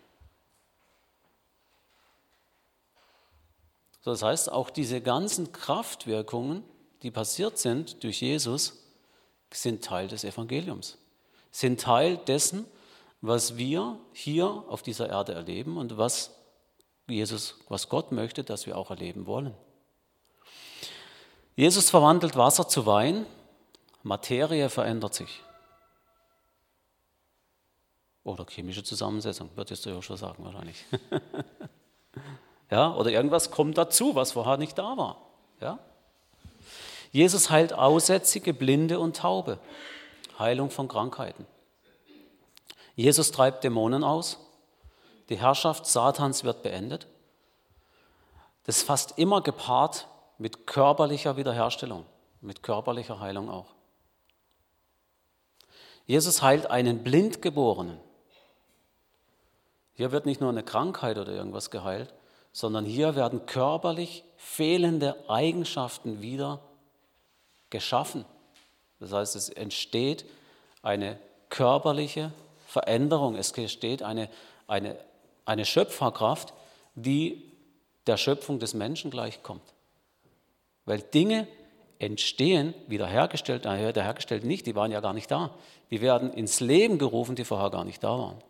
So, 4.03 4.13
das 4.13 4.23
heißt, 4.23 4.53
auch 4.53 4.71
diese 4.71 5.01
ganzen 5.01 5.51
Kraftwirkungen, 5.51 6.63
die 7.03 7.11
passiert 7.11 7.59
sind 7.59 8.05
durch 8.05 8.21
Jesus, 8.21 8.85
sind 9.53 9.85
Teil 9.85 10.07
des 10.07 10.23
Evangeliums, 10.23 10.97
sind 11.51 11.81
Teil 11.81 12.19
dessen, 12.19 12.67
was 13.27 13.57
wir 13.57 13.99
hier 14.13 14.65
auf 14.69 14.83
dieser 14.83 15.09
Erde 15.09 15.35
erleben 15.35 15.77
und 15.77 15.97
was 15.97 16.35
Jesus, 17.09 17.55
was 17.69 17.89
Gott 17.89 18.13
möchte, 18.13 18.43
dass 18.45 18.67
wir 18.67 18.77
auch 18.77 18.91
erleben 18.91 19.27
wollen. 19.27 19.55
Jesus 21.55 21.89
verwandelt 21.91 22.37
Wasser 22.37 22.69
zu 22.69 22.85
Wein, 22.87 23.27
Materie 24.03 24.69
verändert 24.69 25.15
sich. 25.15 25.43
Oder 28.25 28.45
chemische 28.47 28.83
Zusammensetzung, 28.83 29.51
würdest 29.55 29.87
du 29.87 29.91
ja 29.91 30.03
schon 30.03 30.17
sagen 30.17 30.45
wahrscheinlich. 30.45 30.85
Ja, 32.71 32.95
oder 32.95 33.11
irgendwas 33.11 33.51
kommt 33.51 33.79
dazu, 33.79 34.15
was 34.15 34.33
vorher 34.33 34.57
nicht 34.57 34.77
da 34.77 34.97
war. 34.97 35.19
Ja? 35.61 35.79
Jesus 37.13 37.51
heilt 37.51 37.73
Aussätzige, 37.73 38.53
Blinde 38.53 38.99
und 38.99 39.17
Taube. 39.17 39.59
Heilung 40.39 40.71
von 40.71 40.89
Krankheiten. 40.89 41.47
Jesus 42.97 43.31
treibt 43.31 43.63
Dämonen 43.63 44.03
aus. 44.03 44.39
Die 45.29 45.39
Herrschaft 45.39 45.87
Satans 45.87 46.45
wird 46.45 46.63
beendet. 46.63 47.07
Das 48.65 48.79
ist 48.79 48.87
fast 48.87 49.19
immer 49.19 49.43
gepaart 49.43 50.09
mit 50.39 50.67
körperlicher 50.67 51.37
Wiederherstellung, 51.37 52.05
mit 52.41 52.63
körperlicher 52.63 53.21
Heilung 53.21 53.51
auch. 53.51 53.75
Jesus 56.07 56.43
heilt 56.43 56.71
einen 56.71 57.03
Blindgeborenen. 57.03 57.99
Hier 59.95 60.13
wird 60.13 60.27
nicht 60.27 60.41
nur 60.41 60.51
eine 60.51 60.63
Krankheit 60.63 61.19
oder 61.19 61.33
irgendwas 61.33 61.71
geheilt, 61.71 62.15
sondern 62.53 62.85
hier 62.85 63.15
werden 63.15 63.45
körperlich 63.47 64.25
fehlende 64.37 65.17
Eigenschaften 65.29 66.23
wieder 66.23 66.61
geschaffen. 67.71 68.25
Das 69.01 69.13
heißt, 69.13 69.37
es 69.37 69.49
entsteht 69.49 70.25
eine 70.83 71.19
körperliche 71.51 72.33
Veränderung, 72.77 73.37
es 73.37 73.53
entsteht 73.53 74.03
eine, 74.03 74.29
eine, 74.67 74.99
eine 75.47 75.65
Schöpferkraft, 75.65 76.53
die 76.95 77.43
der 78.07 78.19
Schöpfung 78.19 78.59
des 78.59 78.75
Menschen 78.75 79.11
gleichkommt. 79.11 79.63
Weil 80.85 81.01
Dinge 81.01 81.49
entstehen, 81.99 82.75
wiederhergestellt, 82.87 83.65
nein, 83.65 83.89
wiederhergestellt 83.89 84.45
nicht, 84.45 84.67
die 84.67 84.75
waren 84.75 84.93
ja 84.93 85.01
gar 85.01 85.15
nicht 85.15 85.31
da. 85.31 85.55
Die 85.91 86.03
werden 86.03 86.35
ins 86.35 86.61
Leben 86.61 86.99
gerufen, 86.99 87.35
die 87.35 87.45
vorher 87.45 87.71
gar 87.71 87.85
nicht 87.85 88.05
da 88.05 88.11
waren. 88.11 88.43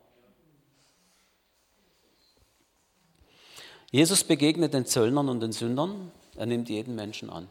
Jesus 3.92 4.24
begegnet 4.24 4.74
den 4.74 4.86
Zöllnern 4.86 5.28
und 5.28 5.38
den 5.38 5.52
Sündern. 5.52 6.10
Er 6.34 6.46
nimmt 6.46 6.68
jeden 6.68 6.96
Menschen 6.96 7.30
an. 7.30 7.46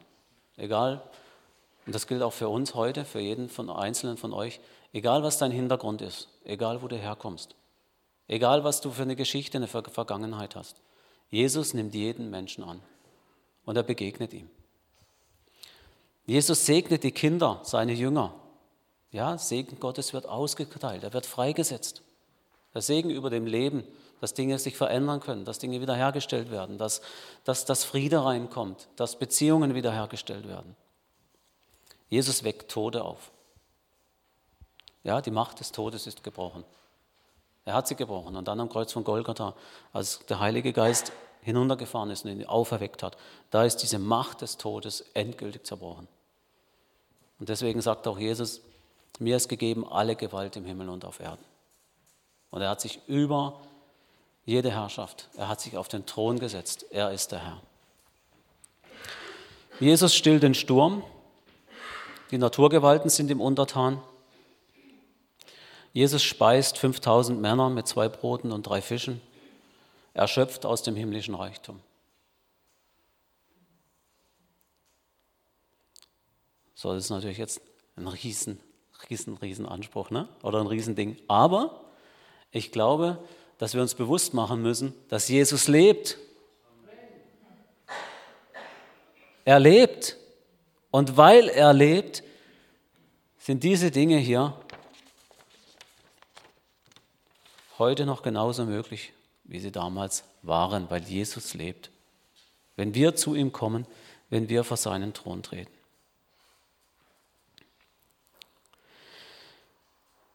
Egal, 0.57 1.01
und 1.85 1.95
das 1.95 2.05
gilt 2.05 2.21
auch 2.21 2.33
für 2.33 2.49
uns 2.49 2.75
heute, 2.75 3.05
für 3.05 3.21
jeden 3.21 3.47
von 3.47 3.69
Einzelnen 3.69 4.17
von 4.17 4.33
euch, 4.33 4.59
egal 4.95 5.21
was 5.23 5.37
dein 5.37 5.51
Hintergrund 5.51 6.01
ist, 6.01 6.29
egal 6.45 6.81
wo 6.81 6.87
du 6.87 6.95
herkommst, 6.95 7.55
egal 8.27 8.63
was 8.63 8.79
du 8.79 8.91
für 8.91 9.01
eine 9.01 9.15
Geschichte, 9.15 9.57
eine 9.57 9.67
Vergangenheit 9.67 10.55
hast. 10.55 10.77
Jesus 11.29 11.73
nimmt 11.73 11.93
jeden 11.93 12.29
Menschen 12.29 12.63
an 12.63 12.81
und 13.65 13.75
er 13.75 13.83
begegnet 13.83 14.33
ihm. 14.33 14.49
Jesus 16.25 16.65
segnet 16.65 17.03
die 17.03 17.11
Kinder, 17.11 17.59
seine 17.63 17.93
Jünger. 17.93 18.33
Ja, 19.11 19.37
Segen 19.37 19.79
Gottes 19.79 20.13
wird 20.13 20.27
ausgeteilt, 20.27 21.03
er 21.03 21.13
wird 21.13 21.25
freigesetzt. 21.25 22.01
Der 22.73 22.81
Segen 22.81 23.09
über 23.09 23.29
dem 23.29 23.45
Leben 23.45 23.83
dass 24.21 24.33
Dinge 24.33 24.57
sich 24.57 24.77
verändern 24.77 25.19
können, 25.19 25.45
dass 25.45 25.59
Dinge 25.59 25.81
wiederhergestellt 25.81 26.49
werden, 26.49 26.77
dass, 26.77 27.01
dass, 27.43 27.65
dass 27.65 27.83
Friede 27.83 28.23
reinkommt, 28.23 28.87
dass 28.95 29.19
Beziehungen 29.19 29.75
wiederhergestellt 29.75 30.47
werden. 30.47 30.75
Jesus 32.09 32.43
weckt 32.43 32.71
Tode 32.71 33.03
auf. 33.03 33.31
Ja, 35.05 35.21
die 35.21 35.31
Macht 35.31 35.59
des 35.59 35.71
Todes 35.71 36.07
ist 36.07 36.23
gebrochen. 36.23 36.65
Er 37.63 37.75
hat 37.75 37.87
sie 37.87 37.95
gebrochen. 37.95 38.35
Und 38.35 38.47
dann 38.47 38.59
am 38.59 38.69
Kreuz 38.69 38.91
von 38.91 39.03
Golgatha, 39.03 39.53
als 39.93 40.19
der 40.25 40.39
Heilige 40.39 40.73
Geist 40.73 41.13
hinuntergefahren 41.43 42.09
ist 42.09 42.25
und 42.25 42.31
ihn 42.31 42.45
auferweckt 42.45 43.03
hat, 43.03 43.15
da 43.51 43.63
ist 43.63 43.77
diese 43.77 43.99
Macht 43.99 44.41
des 44.41 44.57
Todes 44.57 45.05
endgültig 45.13 45.63
zerbrochen. 45.63 46.07
Und 47.39 47.49
deswegen 47.49 47.81
sagt 47.81 48.07
auch 48.07 48.17
Jesus, 48.17 48.61
mir 49.19 49.37
ist 49.37 49.47
gegeben 49.47 49.87
alle 49.87 50.15
Gewalt 50.15 50.55
im 50.55 50.65
Himmel 50.65 50.89
und 50.89 51.05
auf 51.05 51.19
Erden. 51.19 51.45
Und 52.49 52.61
er 52.61 52.69
hat 52.69 52.81
sich 52.81 52.99
über 53.07 53.61
jede 54.43 54.71
Herrschaft. 54.71 55.29
Er 55.37 55.49
hat 55.49 55.61
sich 55.61 55.77
auf 55.77 55.87
den 55.87 56.07
Thron 56.07 56.39
gesetzt. 56.39 56.87
Er 56.89 57.11
ist 57.11 57.31
der 57.31 57.45
Herr. 57.45 57.61
Jesus 59.79 60.15
stillt 60.15 60.41
den 60.41 60.55
Sturm. 60.55 61.03
Die 62.31 62.39
Naturgewalten 62.39 63.11
sind 63.11 63.29
ihm 63.29 63.41
untertan. 63.41 64.01
Jesus 65.95 66.23
speist 66.23 66.77
5000 66.77 67.39
Männer 67.39 67.69
mit 67.69 67.87
zwei 67.87 68.09
Broten 68.09 68.51
und 68.51 68.63
drei 68.63 68.81
Fischen. 68.81 69.21
Er 70.13 70.27
schöpft 70.27 70.65
aus 70.65 70.83
dem 70.83 70.93
himmlischen 70.93 71.35
Reichtum. 71.35 71.79
So, 76.73 76.93
das 76.93 77.05
ist 77.05 77.11
natürlich 77.11 77.37
jetzt 77.37 77.61
ein 77.95 78.07
riesen, 78.09 78.59
riesen, 79.09 79.37
riesen 79.37 79.65
Anspruch, 79.65 80.09
ne? 80.09 80.27
oder 80.43 80.59
ein 80.59 80.67
Riesending. 80.67 81.15
Aber 81.29 81.85
ich 82.51 82.73
glaube, 82.73 83.17
dass 83.57 83.73
wir 83.73 83.81
uns 83.81 83.95
bewusst 83.95 84.33
machen 84.33 84.61
müssen, 84.61 84.93
dass 85.07 85.29
Jesus 85.29 85.69
lebt. 85.69 86.17
Er 89.45 89.61
lebt. 89.61 90.17
Und 90.91 91.15
weil 91.15 91.47
er 91.47 91.71
lebt, 91.71 92.21
sind 93.37 93.63
diese 93.63 93.91
Dinge 93.91 94.17
hier 94.17 94.59
heute 97.77 98.05
noch 98.05 98.21
genauso 98.21 98.65
möglich, 98.65 99.13
wie 99.43 99.59
sie 99.59 99.71
damals 99.71 100.23
waren, 100.41 100.89
weil 100.89 101.03
Jesus 101.03 101.53
lebt. 101.53 101.91
Wenn 102.75 102.93
wir 102.93 103.15
zu 103.15 103.35
ihm 103.35 103.51
kommen, 103.51 103.85
wenn 104.29 104.49
wir 104.49 104.63
vor 104.63 104.77
seinen 104.77 105.13
Thron 105.13 105.43
treten. 105.43 105.71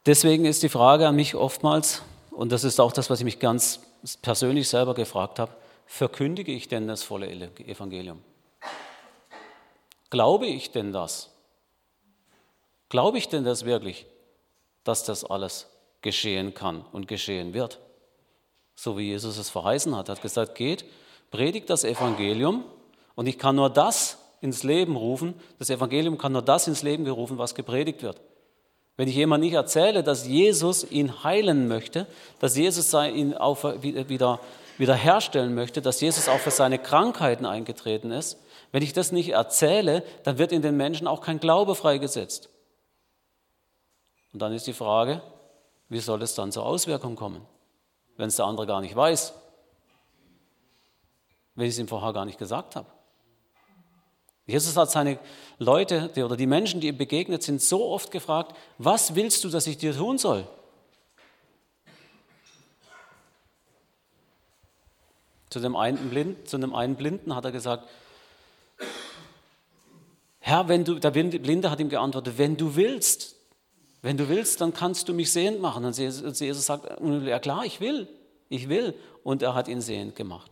Deswegen 0.07 0.47
ist 0.47 0.63
die 0.63 0.69
Frage 0.69 1.07
an 1.07 1.17
mich 1.17 1.35
oftmals, 1.35 2.03
und 2.31 2.53
das 2.53 2.65
ist 2.65 2.81
auch 2.81 2.93
das, 2.93 3.11
was 3.11 3.21
ich 3.21 3.25
mich 3.25 3.39
ganz 3.39 3.81
persönlich 4.23 4.69
selber 4.69 4.95
gefragt 4.95 5.39
habe, 5.39 5.53
verkündige 5.87 6.53
ich 6.53 6.69
denn 6.69 6.89
das 6.89 7.03
volle 7.03 7.31
Evangelium? 7.31 8.23
Glaube 10.09 10.47
ich 10.47 10.71
denn 10.71 10.93
das? 10.93 11.31
Glaube 12.89 13.19
ich 13.19 13.29
denn 13.29 13.45
das 13.45 13.65
wirklich, 13.65 14.07
dass 14.85 15.05
das 15.05 15.25
alles 15.25 15.70
geschehen 16.03 16.55
kann 16.55 16.85
und 16.93 17.09
geschehen 17.09 17.55
wird? 17.55 17.79
So 18.75 18.97
wie 18.97 19.09
Jesus 19.09 19.37
es 19.37 19.51
verheißen 19.51 19.95
hat. 19.97 20.09
Er 20.09 20.17
hat 20.17 20.23
gesagt, 20.23 20.55
geht, 20.55 20.85
predigt 21.31 21.71
das 21.71 21.85
Evangelium 21.85 22.65
und 23.15 23.27
ich 23.27 23.39
kann 23.39 23.57
nur 23.57 23.71
das 23.71 24.19
ins 24.41 24.63
Leben 24.63 24.97
rufen, 24.97 25.35
das 25.59 25.71
Evangelium 25.71 26.17
kann 26.17 26.33
nur 26.33 26.43
das 26.43 26.67
ins 26.67 26.83
Leben 26.83 27.05
gerufen, 27.05 27.39
was 27.39 27.55
gepredigt 27.55 28.03
wird. 28.03 28.21
Wenn 28.97 29.09
ich 29.09 29.15
jemand 29.15 29.43
nicht 29.43 29.55
erzähle, 29.55 30.03
dass 30.03 30.27
Jesus 30.27 30.91
ihn 30.91 31.25
heilen 31.25 31.69
möchte, 31.69 32.07
dass 32.39 32.57
Jesus 32.57 32.93
ihn 32.93 33.35
auch 33.35 33.65
wieder, 33.83 34.39
wieder 34.77 34.95
herstellen 34.95 35.55
möchte, 35.55 35.83
dass 35.83 36.01
Jesus 36.01 36.29
auch 36.29 36.39
für 36.39 36.51
seine 36.51 36.79
Krankheiten 36.79 37.47
eingetreten 37.47 38.11
ist, 38.11 38.39
wenn 38.73 38.83
ich 38.83 38.93
das 38.93 39.13
nicht 39.13 39.31
erzähle, 39.31 40.03
dann 40.25 40.39
wird 40.39 40.53
in 40.53 40.63
den 40.63 40.77
Menschen 40.77 41.07
auch 41.07 41.21
kein 41.21 41.41
Glaube 41.41 41.75
freigesetzt. 41.75 42.49
Und 44.33 44.41
dann 44.41 44.53
ist 44.53 44.67
die 44.67 44.73
Frage, 44.73 45.23
wie 45.91 46.01
soll 46.01 46.23
es 46.23 46.35
dann 46.35 46.51
zur 46.51 46.65
Auswirkung 46.65 47.17
kommen, 47.17 47.47
wenn 48.17 48.29
es 48.29 48.37
der 48.37 48.47
andere 48.47 48.67
gar 48.67 48.81
nicht 48.81 48.97
weiß? 48.97 49.35
wenn 51.61 51.67
ich 51.67 51.75
es 51.75 51.79
ihm 51.79 51.89
vorher 51.89 52.15
gar 52.15 52.25
nicht 52.25 52.39
gesagt 52.39 52.75
habe. 52.75 52.87
Jesus 54.47 54.77
hat 54.79 54.91
seine 54.91 55.19
Leute 55.59 56.11
oder 56.25 56.37
die 56.37 56.47
Menschen, 56.47 56.81
die 56.81 56.89
ihm 56.89 56.97
begegnet 56.97 57.43
sind, 57.43 57.61
so 57.61 57.87
oft 57.87 58.11
gefragt, 58.11 58.57
was 58.79 59.15
willst 59.15 59.45
du, 59.45 59.51
dass 59.51 59.67
ich 59.67 59.77
dir 59.77 59.95
tun 59.95 60.17
soll? 60.17 60.49
Zu 65.51 65.61
dem 65.61 65.77
einen, 65.77 66.11
Blind, 66.11 66.49
zu 66.49 66.57
dem 66.57 66.75
einen 66.75 66.97
Blinden 66.97 67.35
hat 67.35 67.45
er 67.45 67.53
gesagt, 67.53 67.87
Herr, 70.39 70.67
wenn 70.69 70.85
du, 70.85 70.99
der 70.99 71.11
Blinde 71.11 71.71
hat 71.71 71.79
ihm 71.79 71.91
geantwortet, 71.91 72.39
wenn 72.39 72.57
du 72.57 72.75
willst, 72.75 73.37
wenn 74.03 74.17
du 74.17 74.29
willst, 74.29 74.61
dann 74.61 74.73
kannst 74.73 75.09
du 75.09 75.15
mich 75.15 75.31
sehend 75.31 75.61
machen. 75.61 75.85
Und 75.85 75.97
Jesus 75.99 76.67
sagt, 76.67 76.87
ja 77.01 77.39
klar, 77.39 77.65
ich 77.65 77.81
will, 77.81 78.09
ich 78.49 78.69
will. 78.69 78.95
Und 79.23 79.43
er 79.43 79.55
hat 79.55 79.69
ihn 79.69 79.81
sehend 79.81 80.17
gemacht. 80.17 80.51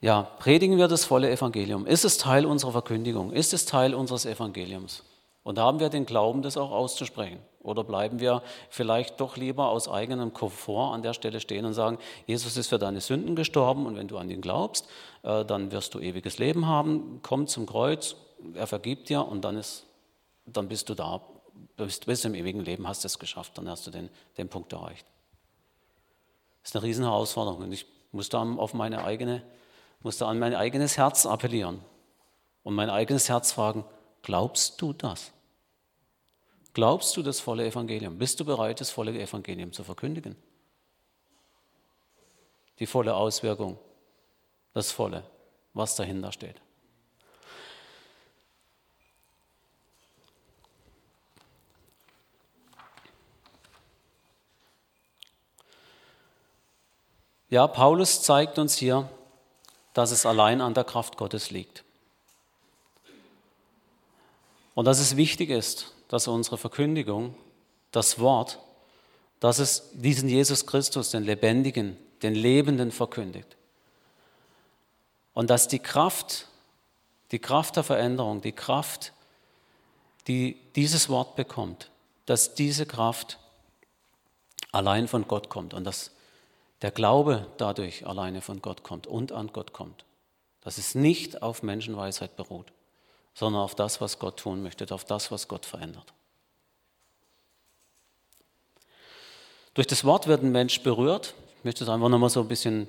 Ja, 0.00 0.22
predigen 0.22 0.78
wir 0.78 0.88
das 0.88 1.04
volle 1.04 1.30
Evangelium. 1.30 1.86
Ist 1.86 2.04
es 2.04 2.18
Teil 2.18 2.44
unserer 2.44 2.72
Verkündigung? 2.72 3.32
Ist 3.32 3.52
es 3.52 3.66
Teil 3.66 3.94
unseres 3.94 4.26
Evangeliums? 4.26 5.04
Und 5.44 5.58
haben 5.58 5.80
wir 5.80 5.88
den 5.88 6.06
Glauben, 6.06 6.42
das 6.42 6.56
auch 6.56 6.70
auszusprechen? 6.70 7.40
Oder 7.60 7.84
bleiben 7.84 8.20
wir 8.20 8.42
vielleicht 8.70 9.20
doch 9.20 9.36
lieber 9.36 9.68
aus 9.68 9.88
eigenem 9.88 10.32
Komfort 10.32 10.94
an 10.94 11.02
der 11.02 11.14
Stelle 11.14 11.40
stehen 11.40 11.64
und 11.64 11.74
sagen, 11.74 11.98
Jesus 12.26 12.56
ist 12.56 12.68
für 12.68 12.78
deine 12.78 13.00
Sünden 13.00 13.36
gestorben 13.36 13.86
und 13.86 13.96
wenn 13.96 14.08
du 14.08 14.18
an 14.18 14.30
ihn 14.30 14.40
glaubst, 14.40 14.88
äh, 15.22 15.44
dann 15.44 15.72
wirst 15.72 15.94
du 15.94 16.00
ewiges 16.00 16.38
Leben 16.38 16.66
haben, 16.66 17.20
komm 17.22 17.46
zum 17.46 17.66
Kreuz, 17.66 18.16
er 18.54 18.66
vergibt 18.66 19.08
dir 19.08 19.26
und 19.26 19.42
dann, 19.44 19.56
ist, 19.56 19.86
dann 20.46 20.68
bist 20.68 20.88
du 20.88 20.94
da, 20.94 21.20
bist, 21.76 22.06
bist 22.06 22.24
im 22.24 22.34
ewigen 22.34 22.60
Leben, 22.60 22.86
hast 22.88 23.04
es 23.04 23.18
geschafft, 23.18 23.58
dann 23.58 23.68
hast 23.68 23.86
du 23.86 23.90
den, 23.90 24.10
den 24.38 24.48
Punkt 24.48 24.72
erreicht. 24.72 25.06
Das 26.62 26.70
ist 26.70 26.76
eine 26.76 26.84
riesen 26.84 27.04
Herausforderung 27.04 27.62
und 27.62 27.72
ich 27.72 27.86
muss 28.10 28.28
da 28.28 28.42
auf 28.42 28.74
meine 28.74 29.04
eigene 29.04 29.42
musste 30.02 30.26
an 30.26 30.38
mein 30.38 30.54
eigenes 30.54 30.98
Herz 30.98 31.26
appellieren 31.26 31.80
und 32.62 32.74
mein 32.74 32.90
eigenes 32.90 33.28
Herz 33.28 33.52
fragen, 33.52 33.84
glaubst 34.22 34.80
du 34.80 34.92
das? 34.92 35.32
Glaubst 36.74 37.16
du 37.16 37.22
das 37.22 37.40
volle 37.40 37.66
Evangelium? 37.66 38.18
Bist 38.18 38.40
du 38.40 38.44
bereit, 38.44 38.80
das 38.80 38.90
volle 38.90 39.12
Evangelium 39.18 39.72
zu 39.72 39.84
verkündigen? 39.84 40.36
Die 42.78 42.86
volle 42.86 43.14
Auswirkung, 43.14 43.78
das 44.72 44.90
volle, 44.90 45.22
was 45.74 45.96
dahinter 45.96 46.32
steht. 46.32 46.60
Ja, 57.50 57.66
Paulus 57.66 58.22
zeigt 58.22 58.58
uns 58.58 58.76
hier, 58.76 59.06
dass 59.92 60.10
es 60.10 60.24
allein 60.24 60.62
an 60.62 60.72
der 60.72 60.84
Kraft 60.84 61.18
Gottes 61.18 61.50
liegt. 61.50 61.84
Und 64.74 64.86
dass 64.86 64.98
es 64.98 65.16
wichtig 65.16 65.50
ist, 65.50 65.94
dass 66.08 66.28
unsere 66.28 66.58
Verkündigung, 66.58 67.34
das 67.90 68.18
Wort, 68.18 68.58
dass 69.40 69.58
es 69.58 69.90
diesen 69.92 70.28
Jesus 70.28 70.66
Christus, 70.66 71.10
den 71.10 71.24
Lebendigen, 71.24 71.96
den 72.22 72.34
Lebenden 72.34 72.90
verkündigt. 72.90 73.56
Und 75.34 75.50
dass 75.50 75.68
die 75.68 75.78
Kraft, 75.78 76.46
die 77.30 77.38
Kraft 77.38 77.76
der 77.76 77.84
Veränderung, 77.84 78.40
die 78.40 78.52
Kraft, 78.52 79.12
die 80.26 80.58
dieses 80.76 81.08
Wort 81.08 81.36
bekommt, 81.36 81.90
dass 82.26 82.54
diese 82.54 82.86
Kraft 82.86 83.38
allein 84.70 85.08
von 85.08 85.26
Gott 85.26 85.48
kommt 85.48 85.74
und 85.74 85.84
dass 85.84 86.12
der 86.82 86.90
Glaube 86.90 87.46
dadurch 87.58 88.06
alleine 88.06 88.40
von 88.40 88.62
Gott 88.62 88.82
kommt 88.82 89.06
und 89.06 89.32
an 89.32 89.52
Gott 89.52 89.72
kommt. 89.72 90.04
Dass 90.62 90.78
es 90.78 90.94
nicht 90.94 91.42
auf 91.42 91.62
Menschenweisheit 91.62 92.36
beruht, 92.36 92.72
sondern 93.34 93.62
auf 93.62 93.74
das, 93.74 94.00
was 94.00 94.18
Gott 94.18 94.38
tun 94.38 94.62
möchte, 94.62 94.92
auf 94.94 95.04
das, 95.04 95.30
was 95.30 95.48
Gott 95.48 95.66
verändert. 95.66 96.12
Durch 99.74 99.86
das 99.86 100.04
Wort 100.04 100.26
wird 100.26 100.42
ein 100.42 100.52
Mensch 100.52 100.82
berührt. 100.82 101.34
Ich 101.58 101.64
möchte 101.64 101.84
es 101.84 101.90
einfach 101.90 102.08
nochmal 102.08 102.28
so 102.28 102.40
ein 102.40 102.48
bisschen 102.48 102.88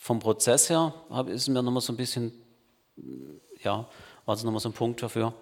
vom 0.00 0.18
Prozess 0.18 0.70
her, 0.70 0.92
ist 1.26 1.48
mir 1.48 1.62
nochmal 1.62 1.82
so 1.82 1.92
ein 1.92 1.96
bisschen, 1.96 2.32
ja, 3.62 3.88
war 4.24 4.34
es 4.34 4.42
nochmal 4.42 4.60
so 4.60 4.70
ein 4.70 4.72
Punkt 4.72 5.02
dafür. 5.02 5.34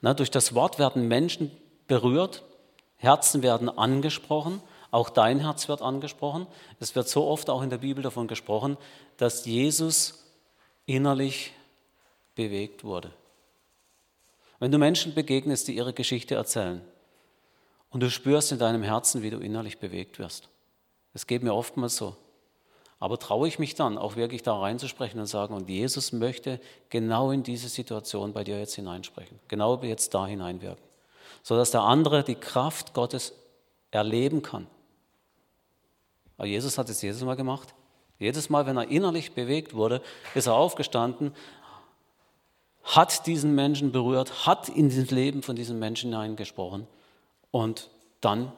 Na, 0.00 0.14
durch 0.14 0.30
das 0.30 0.54
Wort 0.54 0.78
werden 0.78 1.06
Menschen 1.08 1.50
berührt, 1.86 2.42
Herzen 2.96 3.42
werden 3.42 3.68
angesprochen 3.68 4.62
auch 4.90 5.10
dein 5.10 5.40
Herz 5.40 5.68
wird 5.68 5.82
angesprochen. 5.82 6.46
Es 6.80 6.94
wird 6.96 7.08
so 7.08 7.26
oft 7.26 7.48
auch 7.48 7.62
in 7.62 7.70
der 7.70 7.78
Bibel 7.78 8.02
davon 8.02 8.26
gesprochen, 8.26 8.76
dass 9.16 9.44
Jesus 9.44 10.24
innerlich 10.86 11.52
bewegt 12.34 12.82
wurde. 12.82 13.12
Wenn 14.60 14.70
du 14.70 14.78
Menschen 14.78 15.14
begegnest, 15.14 15.66
die 15.66 15.76
ihre 15.76 15.92
Geschichte 15.92 16.36
erzählen 16.36 16.82
und 17.90 18.00
du 18.00 18.10
spürst 18.10 18.52
in 18.52 18.58
deinem 18.58 18.82
Herzen, 18.82 19.22
wie 19.22 19.30
du 19.30 19.38
innerlich 19.38 19.78
bewegt 19.78 20.18
wirst. 20.18 20.48
Das 21.12 21.26
geht 21.26 21.42
mir 21.42 21.54
oftmals 21.54 21.96
so. 21.96 22.16
Aber 23.00 23.18
traue 23.18 23.48
ich 23.48 23.58
mich 23.58 23.74
dann 23.74 23.96
auch 23.96 24.16
wirklich 24.16 24.42
da 24.42 24.54
reinzusprechen 24.54 25.18
und 25.18 25.26
sagen, 25.26 25.54
und 25.54 25.68
Jesus 25.68 26.12
möchte 26.12 26.60
genau 26.90 27.30
in 27.30 27.42
diese 27.42 27.68
Situation 27.68 28.34
bei 28.34 28.44
dir 28.44 28.58
jetzt 28.58 28.74
hineinsprechen, 28.74 29.40
genau 29.48 29.82
jetzt 29.82 30.12
da 30.12 30.26
hineinwirken, 30.26 30.84
sodass 31.42 31.70
der 31.70 31.82
andere 31.82 32.22
die 32.22 32.34
Kraft 32.34 32.92
Gottes 32.92 33.32
erleben 33.90 34.42
kann. 34.42 34.66
Aber 36.36 36.46
Jesus 36.46 36.76
hat 36.76 36.90
es 36.90 37.00
jedes 37.00 37.22
Mal 37.22 37.36
gemacht. 37.36 37.74
Jedes 38.18 38.50
Mal, 38.50 38.66
wenn 38.66 38.76
er 38.76 38.88
innerlich 38.88 39.32
bewegt 39.32 39.72
wurde, 39.72 40.02
ist 40.34 40.46
er 40.46 40.54
aufgestanden, 40.54 41.34
hat 42.96 43.26
diesen 43.26 43.54
Menschen 43.54 43.92
berührt, 43.92 44.46
hat 44.46 44.68
in 44.68 44.88
das 44.88 45.10
Leben 45.10 45.42
von 45.42 45.56
diesem 45.56 45.78
Menschen 45.78 46.10
hineingesprochen. 46.10 46.86
Und 47.50 47.88
dann 48.20 48.52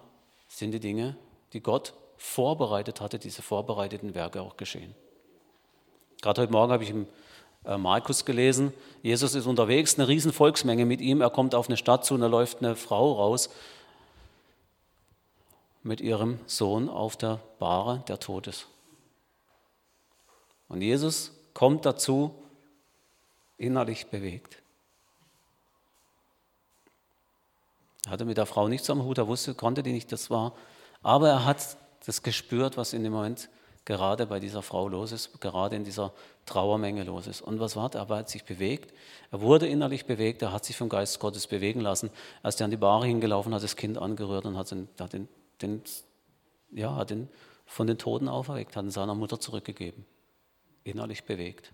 sind 0.48 0.72
die 0.72 0.80
Dinge, 0.80 1.16
die 1.52 1.60
Gott 1.60 1.94
vorbereitet 2.16 3.00
hatte, 3.00 3.18
diese 3.18 3.42
vorbereiteten 3.42 4.14
Werke 4.14 4.40
auch 4.40 4.56
geschehen. 4.56 4.94
Gerade 6.20 6.42
heute 6.42 6.52
Morgen 6.52 6.72
habe 6.72 6.84
ich 6.84 6.90
im 6.90 7.06
äh, 7.64 7.76
Markus 7.76 8.24
gelesen, 8.24 8.72
Jesus 9.02 9.34
ist 9.34 9.46
unterwegs, 9.46 9.98
eine 9.98 10.08
riesen 10.08 10.32
Volksmenge 10.32 10.86
mit 10.86 11.00
ihm, 11.00 11.20
er 11.20 11.30
kommt 11.30 11.54
auf 11.54 11.68
eine 11.68 11.76
Stadt 11.76 12.04
zu 12.04 12.14
und 12.14 12.20
da 12.20 12.26
läuft 12.26 12.58
eine 12.58 12.76
Frau 12.76 13.12
raus 13.12 13.50
mit 15.82 16.00
ihrem 16.00 16.38
Sohn 16.46 16.88
auf 16.88 17.16
der 17.16 17.40
Bahre, 17.58 18.04
der 18.08 18.20
tot 18.20 18.46
ist. 18.46 18.68
Und 20.68 20.80
Jesus 20.80 21.32
kommt 21.54 21.84
dazu, 21.84 22.41
innerlich 23.62 24.08
bewegt. 24.08 24.62
Er 28.04 28.12
hatte 28.12 28.24
mit 28.24 28.36
der 28.36 28.46
Frau 28.46 28.68
nichts 28.68 28.90
am 28.90 29.04
Hut, 29.04 29.18
er 29.18 29.28
wusste, 29.28 29.54
konnte 29.54 29.82
die 29.82 29.92
nicht, 29.92 30.10
das 30.10 30.30
war. 30.30 30.54
Aber 31.02 31.28
er 31.28 31.44
hat 31.44 31.76
das 32.04 32.22
gespürt, 32.22 32.76
was 32.76 32.92
in 32.92 33.04
dem 33.04 33.12
Moment 33.12 33.48
gerade 33.84 34.26
bei 34.26 34.40
dieser 34.40 34.62
Frau 34.62 34.88
los 34.88 35.12
ist, 35.12 35.40
gerade 35.40 35.76
in 35.76 35.84
dieser 35.84 36.12
Trauermenge 36.46 37.04
los 37.04 37.26
ist. 37.26 37.42
Und 37.42 37.60
was 37.60 37.76
war? 37.76 37.94
Er 37.94 38.08
hat 38.08 38.28
sich 38.28 38.44
bewegt. 38.44 38.92
Er 39.30 39.40
wurde 39.40 39.66
innerlich 39.66 40.06
bewegt. 40.06 40.42
Er 40.42 40.52
hat 40.52 40.64
sich 40.64 40.76
vom 40.76 40.88
Geist 40.88 41.20
Gottes 41.20 41.46
bewegen 41.46 41.80
lassen. 41.80 42.10
Er 42.42 42.48
ist 42.48 42.60
an 42.62 42.70
die 42.70 42.76
Bahre 42.76 43.06
hingelaufen, 43.06 43.54
hat 43.54 43.62
das 43.62 43.76
Kind 43.76 43.98
angerührt 43.98 44.44
und 44.46 44.56
hat 44.56 44.70
den, 44.70 44.88
hat 44.98 45.12
den 45.12 45.28
den, 45.62 45.82
ja, 46.70 46.94
hat 46.96 47.10
ihn 47.10 47.28
von 47.66 47.86
den 47.86 47.98
Toten 47.98 48.28
auferweckt, 48.28 48.76
hat 48.76 48.84
ihn 48.84 48.90
seiner 48.90 49.14
Mutter 49.14 49.40
zurückgegeben. 49.40 50.04
Innerlich 50.84 51.24
bewegt. 51.24 51.72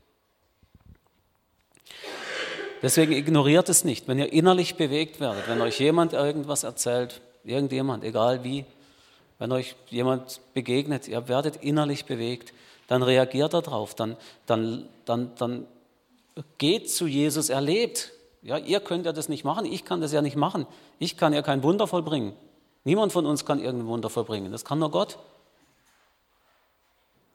Deswegen 2.82 3.12
ignoriert 3.12 3.68
es 3.68 3.84
nicht, 3.84 4.06
wenn 4.06 4.18
ihr 4.18 4.32
innerlich 4.32 4.76
bewegt 4.76 5.18
werdet, 5.20 5.48
wenn 5.48 5.60
euch 5.60 5.80
jemand 5.80 6.12
irgendwas 6.12 6.62
erzählt, 6.62 7.20
irgendjemand, 7.44 8.04
egal 8.04 8.44
wie, 8.44 8.64
wenn 9.38 9.52
euch 9.52 9.74
jemand 9.88 10.40
begegnet, 10.54 11.08
ihr 11.08 11.28
werdet 11.28 11.56
innerlich 11.56 12.04
bewegt, 12.04 12.52
dann 12.86 13.02
reagiert 13.02 13.54
darauf, 13.54 13.94
dann, 13.94 14.16
dann, 14.46 14.88
dann, 15.04 15.32
dann 15.36 15.66
geht 16.58 16.90
zu 16.90 17.06
Jesus, 17.06 17.48
erlebt. 17.48 18.12
Ja, 18.42 18.58
ihr 18.58 18.80
könnt 18.80 19.06
ja 19.06 19.12
das 19.12 19.28
nicht 19.28 19.44
machen, 19.44 19.66
ich 19.66 19.84
kann 19.84 20.00
das 20.00 20.12
ja 20.12 20.22
nicht 20.22 20.36
machen. 20.36 20.66
Ich 20.98 21.16
kann 21.16 21.32
ja 21.32 21.42
kein 21.42 21.62
Wunder 21.62 21.86
vollbringen. 21.86 22.32
Niemand 22.84 23.12
von 23.12 23.26
uns 23.26 23.44
kann 23.44 23.58
irgendein 23.58 23.88
Wunder 23.88 24.08
vollbringen. 24.08 24.52
Das 24.52 24.64
kann 24.64 24.78
nur 24.78 24.90
Gott. 24.90 25.18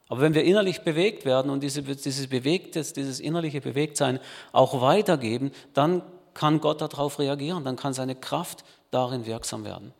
Aber 0.08 0.20
wenn 0.20 0.34
wir 0.34 0.44
innerlich 0.44 0.82
bewegt 0.82 1.24
werden 1.24 1.50
und 1.50 1.62
diese, 1.62 1.82
dieses, 1.82 2.28
bewegtes, 2.28 2.92
dieses 2.92 3.20
innerliche 3.20 3.60
Bewegtsein 3.60 4.20
auch 4.52 4.80
weitergeben, 4.80 5.50
dann 5.72 6.02
kann 6.34 6.60
Gott 6.60 6.80
darauf 6.80 7.18
reagieren, 7.18 7.64
dann 7.64 7.76
kann 7.76 7.94
seine 7.94 8.14
Kraft 8.14 8.64
darin 8.90 9.24
wirksam 9.24 9.64
werden. 9.64 9.94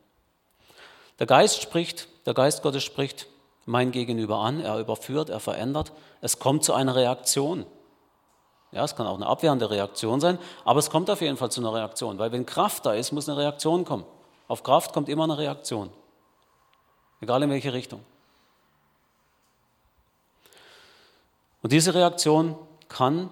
Der 1.19 1.27
Geist 1.27 1.63
spricht, 1.63 2.09
der 2.27 2.35
Geist 2.35 2.63
Gottes 2.63 2.83
spricht 2.83 3.29
mein 3.67 3.93
Gegenüber 3.93 4.39
an, 4.39 4.61
er 4.61 4.79
überführt, 4.79 5.31
er 5.31 5.41
verändert, 5.41 5.93
es 6.21 6.39
kommt 6.39 6.65
zu 6.65 6.75
einer 6.75 6.97
Reaktion. 6.97 7.65
Ja, 8.73 8.85
es 8.85 8.97
kann 8.97 9.07
auch 9.07 9.15
eine 9.15 9.27
abwehrende 9.27 9.71
Reaktion 9.71 10.21
sein, 10.21 10.39
aber 10.65 10.81
es 10.81 10.91
kommt 10.91 11.09
auf 11.09 11.21
jeden 11.21 11.37
Fall 11.37 11.51
zu 11.51 11.61
einer 11.61 11.73
Reaktion, 11.73 12.19
weil 12.19 12.33
wenn 12.33 12.45
Kraft 12.45 12.85
da 12.85 12.93
ist, 12.93 13.13
muss 13.13 13.29
eine 13.29 13.39
Reaktion 13.39 13.85
kommen. 13.85 14.05
Auf 14.49 14.65
Kraft 14.65 14.93
kommt 14.93 15.09
immer 15.09 15.25
eine 15.25 15.39
Reaktion. 15.39 15.91
egal 17.21 17.43
in 17.43 17.51
welche 17.51 17.73
Richtung. 17.73 18.01
Und 21.65 21.73
diese 21.73 21.95
Reaktion 21.95 22.57
kann 22.89 23.31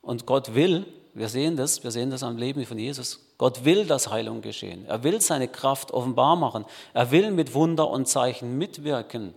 und 0.00 0.24
Gott 0.24 0.54
will, 0.54 0.86
wir 1.12 1.28
sehen 1.28 1.58
das, 1.58 1.84
wir 1.84 1.90
sehen 1.90 2.08
das 2.08 2.22
am 2.22 2.38
Leben 2.38 2.64
von 2.64 2.78
Jesus, 2.78 3.20
Gott 3.36 3.66
will, 3.66 3.84
dass 3.84 4.10
Heilung 4.10 4.40
geschehen. 4.40 4.86
Er 4.86 5.02
will 5.02 5.20
seine 5.20 5.46
Kraft 5.46 5.90
offenbar 5.90 6.36
machen. 6.36 6.64
Er 6.94 7.10
will 7.10 7.32
mit 7.32 7.52
Wunder 7.52 7.90
und 7.90 8.08
Zeichen 8.08 8.56
mitwirken. 8.56 9.34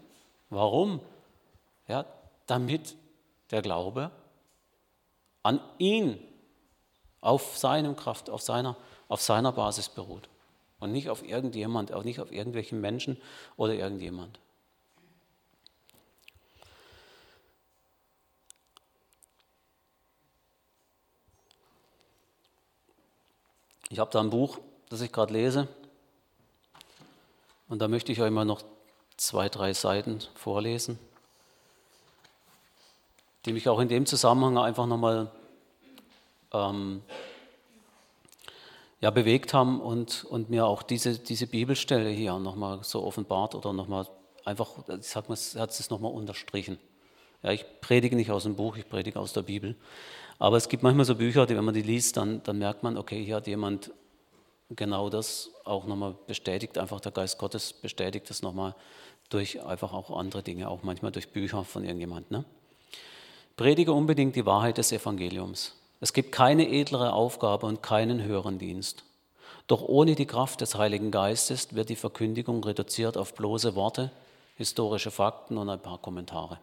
Warum? 0.50 1.02
Ja, 1.90 2.06
damit 2.48 2.96
der 3.52 3.62
Glaube 3.62 4.10
an 5.42 5.60
ihn 5.80 6.18
auf 7.20 7.58
seinem 7.58 7.98
Kraft, 7.98 8.30
auf 8.30 8.42
seiner, 8.42 8.78
auf 9.10 9.22
seiner 9.22 9.52
Basis 9.52 9.90
beruht. 9.90 10.30
Und 10.80 10.94
nicht 10.94 11.10
auf 11.10 11.28
irgendjemand, 11.28 11.92
auch 11.92 12.06
nicht 12.06 12.22
auf 12.22 12.32
irgendwelchen 12.32 12.80
Menschen 12.80 13.18
oder 13.58 13.74
irgendjemand. 13.74 14.40
Ich 23.90 24.00
habe 24.00 24.12
da 24.12 24.20
ein 24.20 24.30
Buch, 24.30 24.60
das 24.90 25.02
ich 25.02 25.12
gerade 25.12 25.34
lese. 25.34 25.68
Und 27.68 27.80
da 27.80 27.88
möchte 27.88 28.12
ich 28.12 28.22
euch 28.22 28.32
mal 28.32 28.46
noch 28.46 28.62
zwei, 29.18 29.50
drei 29.50 29.74
Seiten 29.74 30.20
vorlesen, 30.36 31.00
die 33.46 33.54
mich 33.54 33.68
auch 33.70 33.80
in 33.80 33.88
dem 33.88 34.06
Zusammenhang 34.06 34.58
einfach 34.58 34.86
nochmal 34.86 35.32
ähm, 36.52 37.02
ja, 39.02 39.12
bewegt 39.12 39.54
haben 39.54 39.82
und, 39.82 40.24
und 40.26 40.50
mir 40.50 40.66
auch 40.66 40.82
diese, 40.82 41.20
diese 41.20 41.48
Bibelstelle 41.48 42.10
hier 42.10 42.40
nochmal 42.40 42.84
so 42.84 43.04
offenbart 43.04 43.56
oder 43.56 43.74
nochmal 43.74 44.08
einfach, 44.46 44.70
ich 44.88 45.08
sag 45.08 45.30
mal, 45.30 45.38
hat 45.38 45.72
es 45.72 45.90
nochmal 45.90 46.14
unterstrichen. 46.14 46.80
Ja, 47.42 47.52
ich 47.52 47.66
predige 47.82 48.16
nicht 48.16 48.32
aus 48.32 48.44
dem 48.44 48.56
Buch, 48.56 48.78
ich 48.78 48.88
predige 48.88 49.20
aus 49.20 49.34
der 49.34 49.42
Bibel. 49.42 49.76
Aber 50.40 50.58
es 50.58 50.70
gibt 50.70 50.84
manchmal 50.84 51.06
so 51.06 51.16
Bücher, 51.16 51.46
die, 51.46 51.56
wenn 51.56 51.66
man 51.66 51.74
die 51.74 51.82
liest, 51.82 52.18
dann, 52.18 52.42
dann 52.44 52.58
merkt 52.58 52.84
man, 52.84 52.98
okay, 52.98 53.24
hier 53.24 53.38
hat 53.38 53.48
jemand 53.48 53.92
genau 54.70 55.10
das 55.10 55.52
auch 55.66 55.86
nochmal 55.86 56.16
bestätigt, 56.28 56.78
einfach 56.78 57.00
der 57.00 57.12
Geist 57.12 57.38
Gottes 57.38 57.74
bestätigt 57.74 58.30
das 58.30 58.42
nochmal 58.42 58.76
durch 59.30 59.64
einfach 59.64 59.94
auch 59.94 60.16
andere 60.18 60.44
Dinge, 60.44 60.70
auch 60.70 60.84
manchmal 60.84 61.12
durch 61.12 61.30
Bücher 61.30 61.64
von 61.64 61.84
irgendjemand. 61.84 62.32
Ne? 62.32 62.46
Predige 63.56 63.94
unbedingt 63.94 64.36
die 64.36 64.46
Wahrheit 64.46 64.78
des 64.78 64.92
Evangeliums. 64.92 65.76
Es 66.00 66.14
gibt 66.14 66.32
keine 66.32 66.70
edlere 66.70 67.14
Aufgabe 67.14 67.66
und 67.66 67.82
keinen 67.82 68.24
höheren 68.24 68.60
Dienst. 68.60 69.04
Doch 69.68 69.82
ohne 69.82 70.16
die 70.16 70.26
Kraft 70.26 70.62
des 70.62 70.76
Heiligen 70.76 71.12
Geistes 71.12 71.74
wird 71.74 71.90
die 71.90 71.96
Verkündigung 71.96 72.64
reduziert 72.64 73.18
auf 73.18 73.34
bloße 73.34 73.76
Worte, 73.76 74.12
historische 74.56 75.12
Fakten 75.12 75.58
und 75.58 75.70
ein 75.70 75.80
paar 75.80 76.00
Kommentare. 76.00 76.60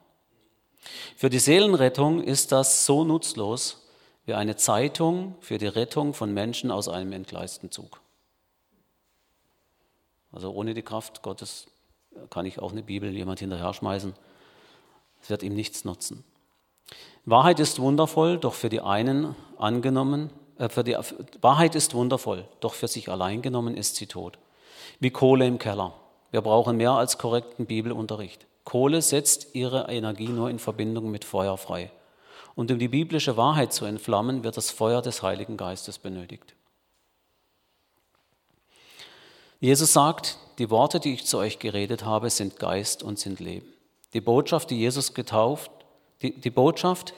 Für 1.17 1.31
die 1.31 1.39
Seelenrettung 1.39 2.23
ist 2.23 2.53
das 2.53 2.87
so 2.87 3.05
nutzlos 3.05 3.87
wie 4.25 4.35
eine 4.35 4.57
Zeitung 4.57 5.35
für 5.41 5.59
die 5.59 5.67
Rettung 5.67 6.15
von 6.15 6.33
Menschen 6.33 6.71
aus 6.71 6.89
einem 6.89 7.13
entgleisten 7.13 7.71
Zug. 7.71 8.01
Also 10.33 10.53
ohne 10.53 10.75
die 10.75 10.83
Kraft 10.83 11.23
Gottes 11.23 11.67
kann 12.31 12.47
ich 12.47 12.61
auch 12.61 12.73
eine 12.73 12.83
Bibel 12.83 13.11
jemand 13.11 13.41
hinterher 13.41 13.75
schmeißen. 13.75 14.15
Es 15.23 15.31
wird 15.31 15.43
ihm 15.43 15.55
nichts 15.55 15.85
nutzen. 15.85 16.25
Wahrheit 17.25 17.61
ist 17.61 17.79
wundervoll, 17.81 18.39
doch 18.39 18.55
für 18.55 18.69
die 18.69 18.81
einen 18.81 19.37
angenommen, 19.59 20.31
äh, 20.59 20.69
für 20.69 20.85
die, 20.85 20.97
Wahrheit 21.41 21.75
ist 21.75 21.95
wundervoll, 21.95 22.49
doch 22.61 22.75
für 22.75 22.89
sich 22.89 23.09
allein 23.09 23.43
genommen 23.43 23.77
ist 23.77 23.97
sie 23.97 24.07
tot. 24.07 24.39
Wie 24.99 25.11
Kohle 25.11 25.47
im 25.47 25.59
Keller. 25.59 25.95
Wir 26.31 26.41
brauchen 26.41 26.77
mehr 26.77 26.93
als 26.93 27.19
korrekten 27.19 27.67
Bibelunterricht. 27.67 28.47
Kohle 28.71 29.03
setzt 29.03 29.57
ihre 29.57 29.89
Energie 29.89 30.29
nur 30.29 30.49
in 30.49 30.61
Verbindung 30.61 31.11
mit 31.11 31.25
Feuer 31.25 31.59
frei. 31.59 31.91
Und 32.55 32.71
um 32.71 32.79
die 32.79 32.87
biblische 32.87 33.37
Wahrheit 33.37 33.73
zu 33.73 33.85
entflammen, 33.85 34.45
wird 34.45 34.57
das 34.57 34.71
Feuer 34.71 35.03
des 35.03 35.25
Heiligen 35.25 35.57
Geistes 35.57 35.99
benötigt. 35.99 36.55
Jesus 39.59 39.93
sagt, 39.93 40.39
die 40.59 40.71
Worte, 40.71 41.01
die 41.01 41.15
ich 41.15 41.27
zu 41.27 41.39
euch 41.39 41.59
geredet 41.59 42.05
habe, 42.05 42.31
sind 42.31 42.61
Geist 42.61 43.03
und 43.03 43.19
sind 43.19 43.41
Leben. 43.41 43.67
Die 44.15 44.21
Botschaft, 44.21 44.71
die 44.71 44.79
Jesus 44.79 45.15
getauft, 45.15 45.73
die, 46.23 46.41
die 46.41 46.51
Botschaft, 46.51 47.13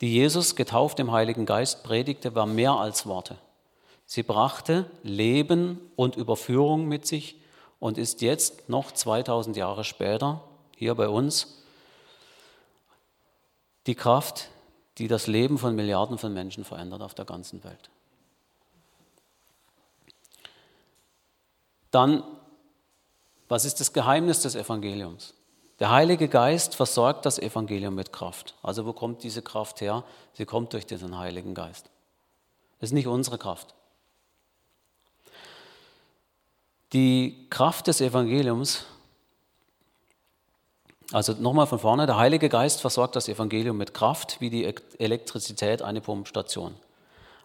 die 0.00 0.12
Jesus 0.12 0.54
getauft 0.54 1.00
im 1.00 1.10
Heiligen 1.10 1.46
Geist 1.46 1.82
predigte, 1.82 2.36
war 2.36 2.46
mehr 2.46 2.74
als 2.74 3.06
Worte. 3.06 3.38
Sie 4.04 4.22
brachte 4.22 4.88
Leben 5.02 5.80
und 5.96 6.14
Überführung 6.14 6.86
mit 6.86 7.08
sich 7.08 7.34
und 7.80 7.98
ist 7.98 8.22
jetzt 8.22 8.68
noch 8.68 8.92
2000 8.92 9.56
Jahre 9.56 9.82
später 9.82 10.44
hier 10.76 10.94
bei 10.94 11.08
uns 11.08 11.62
die 13.86 13.94
Kraft, 13.94 14.50
die 14.98 15.08
das 15.08 15.26
Leben 15.26 15.58
von 15.58 15.74
Milliarden 15.74 16.18
von 16.18 16.32
Menschen 16.32 16.64
verändert 16.64 17.02
auf 17.02 17.14
der 17.14 17.24
ganzen 17.24 17.64
Welt. 17.64 17.90
Dann, 21.90 22.22
was 23.48 23.64
ist 23.64 23.80
das 23.80 23.92
Geheimnis 23.92 24.42
des 24.42 24.54
Evangeliums? 24.54 25.34
Der 25.78 25.90
Heilige 25.90 26.28
Geist 26.28 26.74
versorgt 26.74 27.26
das 27.26 27.38
Evangelium 27.38 27.94
mit 27.94 28.12
Kraft. 28.12 28.54
Also 28.62 28.86
wo 28.86 28.92
kommt 28.92 29.22
diese 29.22 29.42
Kraft 29.42 29.80
her? 29.80 30.04
Sie 30.32 30.46
kommt 30.46 30.72
durch 30.72 30.86
diesen 30.86 31.18
Heiligen 31.18 31.54
Geist. 31.54 31.90
Das 32.80 32.90
ist 32.90 32.94
nicht 32.94 33.06
unsere 33.06 33.38
Kraft. 33.38 33.74
Die 36.92 37.46
Kraft 37.50 37.88
des 37.88 38.00
Evangeliums 38.00 38.86
also 41.12 41.34
nochmal 41.34 41.66
von 41.66 41.78
vorne, 41.78 42.06
der 42.06 42.16
Heilige 42.16 42.48
Geist 42.48 42.80
versorgt 42.80 43.16
das 43.16 43.28
Evangelium 43.28 43.76
mit 43.76 43.94
Kraft 43.94 44.40
wie 44.40 44.50
die 44.50 44.74
Elektrizität 44.98 45.82
eine 45.82 46.00
Pumpstation. 46.00 46.74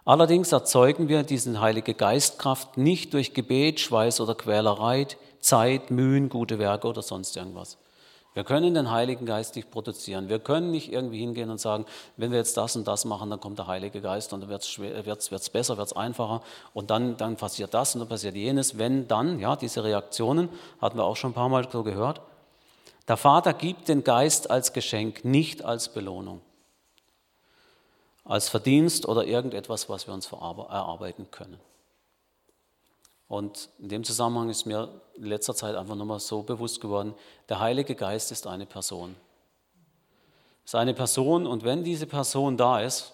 Allerdings 0.04 0.52
erzeugen 0.52 1.10
wir 1.10 1.22
diesen 1.22 1.62
Heilige 1.62 1.94
Geistkraft 1.94 2.78
nicht 2.78 3.14
durch 3.14 3.36
Gebet, 3.36 3.80
Schweiß 3.80 4.20
oder 4.20 4.34
Quälerei, 4.34 5.06
Zeit, 5.40 5.92
Mühen, 5.92 6.30
gute 6.30 6.58
Werke 6.58 6.88
oder 6.88 7.04
sonst 7.04 7.38
irgendwas. 7.38 7.78
Wir 8.34 8.46
können 8.46 8.74
den 8.74 8.90
Heiligen 8.90 9.26
Geist 9.26 9.58
nicht 9.58 9.70
produzieren. 9.70 10.30
Wir 10.30 10.40
können 10.40 10.72
nicht 10.72 10.92
irgendwie 10.92 11.20
hingehen 11.20 11.50
und 11.50 11.60
sagen, 11.60 11.86
wenn 12.16 12.32
wir 12.32 12.38
jetzt 12.38 12.56
das 12.56 12.78
und 12.78 12.88
das 12.88 13.04
machen, 13.04 13.30
dann 13.30 13.42
kommt 13.42 13.60
der 13.60 13.68
Heilige 13.68 14.00
Geist 14.00 14.32
und 14.32 14.42
dann 14.42 14.50
wird 14.50 14.64
es 14.64 15.50
besser, 15.50 15.78
wird 15.78 15.88
es 15.88 15.94
einfacher 15.94 16.42
und 16.74 16.90
dann, 16.90 17.18
dann 17.18 17.36
passiert 17.36 17.74
das 17.74 17.94
und 17.94 18.00
dann 18.00 18.08
passiert 18.08 18.36
jenes. 18.36 18.78
Wenn 18.78 19.08
dann, 19.08 19.38
ja, 19.40 19.58
diese 19.58 19.84
Reaktionen 19.84 20.48
hatten 20.82 20.98
wir 20.98 21.04
auch 21.04 21.18
schon 21.18 21.32
ein 21.32 21.36
paar 21.36 21.50
Mal 21.50 21.68
so 21.70 21.84
gehört, 21.84 22.22
der 23.12 23.18
Vater 23.18 23.52
gibt 23.54 23.90
den 23.90 24.06
Geist 24.06 24.50
als 24.50 24.72
Geschenk, 24.72 25.26
nicht 25.26 25.66
als 25.66 25.90
Belohnung, 25.90 26.40
als 28.24 28.48
Verdienst 28.48 29.06
oder 29.06 29.26
irgendetwas, 29.26 29.90
was 29.90 30.08
wir 30.08 30.14
uns 30.14 30.32
erarbeiten 30.32 31.30
können. 31.30 31.60
Und 33.28 33.68
in 33.80 33.90
dem 33.90 34.06
Zusammenhang 34.06 34.48
ist 34.48 34.66
mir 34.66 35.02
in 35.16 35.26
letzter 35.26 35.54
Zeit 35.54 35.76
einfach 35.76 35.96
nochmal 35.96 36.22
so 36.22 36.42
bewusst 36.42 36.80
geworden, 36.80 37.14
der 37.50 37.60
Heilige 37.60 37.96
Geist 37.96 38.32
ist 38.32 38.48
eine 38.48 38.66
Person. 38.66 39.18
Ist 40.64 40.76
eine 40.76 40.94
Person 40.94 41.46
und 41.46 41.66
wenn 41.66 41.84
diese 41.84 42.08
Person 42.08 42.56
da 42.56 42.80
ist, 42.80 43.12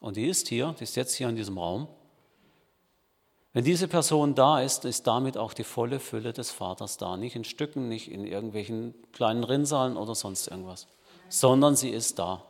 und 0.00 0.18
die 0.18 0.26
ist 0.26 0.48
hier, 0.48 0.74
die 0.78 0.84
ist 0.84 0.96
jetzt 0.96 1.14
hier 1.14 1.30
in 1.30 1.36
diesem 1.36 1.56
Raum, 1.56 1.88
wenn 3.56 3.64
diese 3.64 3.88
Person 3.88 4.34
da 4.34 4.60
ist, 4.60 4.84
ist 4.84 5.06
damit 5.06 5.38
auch 5.38 5.54
die 5.54 5.64
volle 5.64 5.98
Fülle 5.98 6.34
des 6.34 6.50
Vaters 6.50 6.98
da. 6.98 7.16
Nicht 7.16 7.36
in 7.36 7.44
Stücken, 7.44 7.88
nicht 7.88 8.10
in 8.10 8.26
irgendwelchen 8.26 8.92
kleinen 9.14 9.44
Rinnsalen 9.44 9.96
oder 9.96 10.14
sonst 10.14 10.46
irgendwas, 10.48 10.86
sondern 11.30 11.74
sie 11.74 11.88
ist 11.88 12.18
da. 12.18 12.44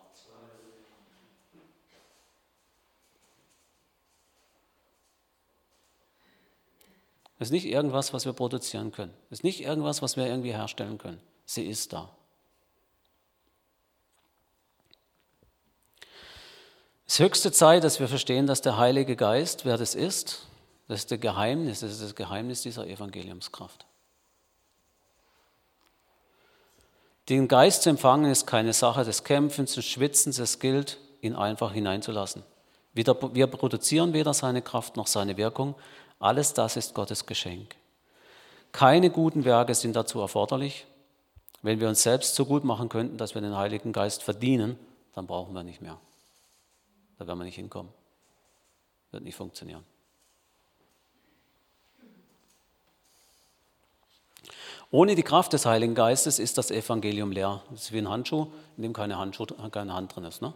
Es 7.38 7.46
ist 7.46 7.52
nicht 7.52 7.66
irgendwas, 7.66 8.12
was 8.12 8.24
wir 8.24 8.32
produzieren 8.32 8.90
können. 8.90 9.14
Es 9.30 9.38
ist 9.38 9.44
nicht 9.44 9.60
irgendwas, 9.60 10.02
was 10.02 10.16
wir 10.16 10.26
irgendwie 10.26 10.54
herstellen 10.54 10.98
können. 10.98 11.20
Sie 11.44 11.66
ist 11.68 11.92
da. 11.92 12.10
Es 17.06 17.12
ist 17.12 17.18
höchste 17.20 17.52
Zeit, 17.52 17.84
dass 17.84 18.00
wir 18.00 18.08
verstehen, 18.08 18.48
dass 18.48 18.60
der 18.60 18.76
Heilige 18.76 19.14
Geist, 19.14 19.64
wer 19.64 19.78
das 19.78 19.94
ist, 19.94 20.48
das 20.88 21.00
ist 21.00 21.10
das 21.10 21.20
Geheimnis, 21.20 21.80
das 21.80 21.92
ist 21.92 22.02
das 22.02 22.14
Geheimnis 22.14 22.62
dieser 22.62 22.86
Evangeliumskraft. 22.86 23.86
Den 27.28 27.48
Geist 27.48 27.82
zu 27.82 27.90
empfangen 27.90 28.30
ist 28.30 28.46
keine 28.46 28.72
Sache 28.72 29.04
des 29.04 29.24
Kämpfens 29.24 29.76
und 29.76 29.82
Schwitzens, 29.82 30.38
es 30.38 30.60
gilt, 30.60 30.98
ihn 31.22 31.34
einfach 31.34 31.72
hineinzulassen. 31.72 32.44
Wir 32.92 33.46
produzieren 33.46 34.12
weder 34.12 34.32
seine 34.32 34.62
Kraft 34.62 34.96
noch 34.96 35.06
seine 35.06 35.36
Wirkung. 35.36 35.74
Alles 36.18 36.54
das 36.54 36.76
ist 36.76 36.94
Gottes 36.94 37.26
Geschenk. 37.26 37.74
Keine 38.72 39.10
guten 39.10 39.44
Werke 39.44 39.74
sind 39.74 39.96
dazu 39.96 40.20
erforderlich. 40.20 40.86
Wenn 41.62 41.80
wir 41.80 41.88
uns 41.88 42.02
selbst 42.02 42.36
so 42.36 42.46
gut 42.46 42.62
machen 42.62 42.88
könnten, 42.88 43.16
dass 43.16 43.34
wir 43.34 43.42
den 43.42 43.56
Heiligen 43.56 43.92
Geist 43.92 44.22
verdienen, 44.22 44.78
dann 45.14 45.26
brauchen 45.26 45.52
wir 45.52 45.62
nicht 45.62 45.82
mehr. 45.82 45.98
Da 47.18 47.26
werden 47.26 47.38
wir 47.38 47.44
nicht 47.44 47.56
hinkommen. 47.56 47.92
Wird 49.10 49.24
nicht 49.24 49.36
funktionieren. 49.36 49.84
Ohne 54.90 55.14
die 55.14 55.22
Kraft 55.22 55.52
des 55.52 55.66
Heiligen 55.66 55.94
Geistes 55.94 56.38
ist 56.38 56.58
das 56.58 56.70
Evangelium 56.70 57.32
leer. 57.32 57.62
Das 57.70 57.84
ist 57.84 57.92
wie 57.92 57.98
ein 57.98 58.08
Handschuh, 58.08 58.46
in 58.76 58.84
dem 58.84 58.92
keine, 58.92 59.18
Handschuh, 59.18 59.46
keine 59.70 59.94
Hand 59.94 60.14
drin 60.14 60.24
ist. 60.24 60.42
Ne? 60.42 60.52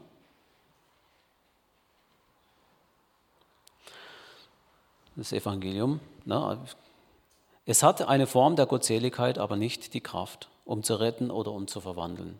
Das 5.16 5.32
Evangelium. 5.32 6.00
Ne? 6.24 6.58
Es 7.66 7.82
hat 7.82 8.02
eine 8.02 8.26
Form 8.26 8.56
der 8.56 8.66
Gottseligkeit, 8.66 9.38
aber 9.38 9.56
nicht 9.56 9.94
die 9.94 10.00
Kraft, 10.00 10.48
um 10.64 10.82
zu 10.82 10.96
retten 10.96 11.30
oder 11.30 11.52
um 11.52 11.66
zu 11.66 11.80
verwandeln. 11.80 12.38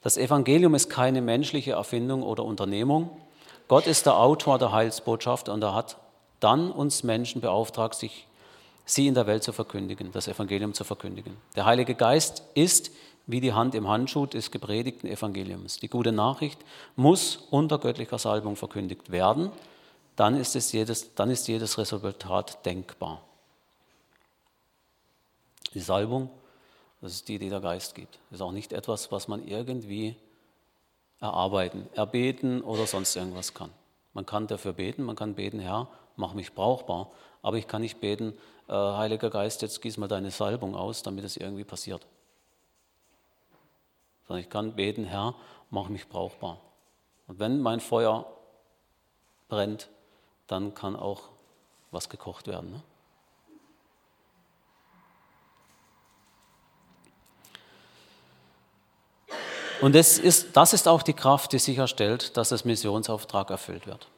Das 0.00 0.16
Evangelium 0.16 0.74
ist 0.74 0.88
keine 0.88 1.20
menschliche 1.20 1.72
Erfindung 1.72 2.22
oder 2.22 2.44
Unternehmung. 2.44 3.10
Gott 3.66 3.86
ist 3.86 4.06
der 4.06 4.16
Autor 4.16 4.58
der 4.58 4.72
Heilsbotschaft 4.72 5.48
und 5.48 5.62
er 5.62 5.74
hat 5.74 5.98
dann 6.40 6.70
uns 6.70 7.02
Menschen 7.02 7.40
beauftragt, 7.40 7.96
sich 7.96 8.27
sie 8.88 9.06
in 9.06 9.14
der 9.14 9.26
Welt 9.26 9.42
zu 9.42 9.52
verkündigen, 9.52 10.12
das 10.12 10.28
Evangelium 10.28 10.72
zu 10.72 10.82
verkündigen. 10.82 11.36
Der 11.56 11.66
Heilige 11.66 11.94
Geist 11.94 12.42
ist 12.54 12.90
wie 13.26 13.40
die 13.40 13.52
Hand 13.52 13.74
im 13.74 13.86
Handschuh 13.86 14.24
des 14.24 14.50
gepredigten 14.50 15.08
Evangeliums. 15.08 15.76
Die 15.78 15.88
gute 15.88 16.12
Nachricht 16.12 16.58
muss 16.96 17.36
unter 17.50 17.78
göttlicher 17.78 18.18
Salbung 18.18 18.56
verkündigt 18.56 19.10
werden, 19.10 19.52
dann 20.16 20.34
ist, 20.34 20.56
es 20.56 20.72
jedes, 20.72 21.14
dann 21.14 21.30
ist 21.30 21.46
jedes 21.46 21.76
Resultat 21.76 22.64
denkbar. 22.64 23.20
Die 25.74 25.80
Salbung, 25.80 26.30
das 27.02 27.12
ist 27.12 27.28
die, 27.28 27.38
die 27.38 27.50
der 27.50 27.60
Geist 27.60 27.94
gibt. 27.94 28.18
Das 28.30 28.38
ist 28.38 28.42
auch 28.42 28.52
nicht 28.52 28.72
etwas, 28.72 29.12
was 29.12 29.28
man 29.28 29.46
irgendwie 29.46 30.16
erarbeiten, 31.20 31.86
erbeten 31.94 32.62
oder 32.62 32.86
sonst 32.86 33.14
irgendwas 33.14 33.52
kann. 33.52 33.70
Man 34.14 34.24
kann 34.24 34.46
dafür 34.46 34.72
beten, 34.72 35.02
man 35.02 35.14
kann 35.14 35.34
beten, 35.34 35.60
Herr, 35.60 35.88
mach 36.16 36.32
mich 36.32 36.54
brauchbar, 36.54 37.10
aber 37.42 37.58
ich 37.58 37.68
kann 37.68 37.82
nicht 37.82 38.00
beten, 38.00 38.32
äh, 38.68 38.72
Heiliger 38.72 39.30
Geist, 39.30 39.62
jetzt 39.62 39.80
gieß 39.80 39.96
mal 39.96 40.08
deine 40.08 40.30
Salbung 40.30 40.74
aus, 40.74 41.02
damit 41.02 41.24
es 41.24 41.36
irgendwie 41.36 41.64
passiert. 41.64 42.06
Sondern 44.26 44.42
ich 44.42 44.50
kann 44.50 44.74
beten, 44.74 45.04
Herr, 45.04 45.34
mach 45.70 45.88
mich 45.88 46.08
brauchbar. 46.08 46.60
Und 47.26 47.38
wenn 47.38 47.60
mein 47.60 47.80
Feuer 47.80 48.26
brennt, 49.48 49.88
dann 50.46 50.74
kann 50.74 50.96
auch 50.96 51.28
was 51.90 52.08
gekocht 52.08 52.46
werden. 52.46 52.70
Ne? 52.70 52.82
Und 59.80 59.94
das 59.94 60.18
ist, 60.18 60.56
das 60.56 60.72
ist 60.72 60.88
auch 60.88 61.02
die 61.02 61.12
Kraft, 61.12 61.52
die 61.52 61.58
sicherstellt, 61.58 62.36
dass 62.36 62.48
das 62.48 62.64
Missionsauftrag 62.64 63.50
erfüllt 63.50 63.86
wird. 63.86 64.08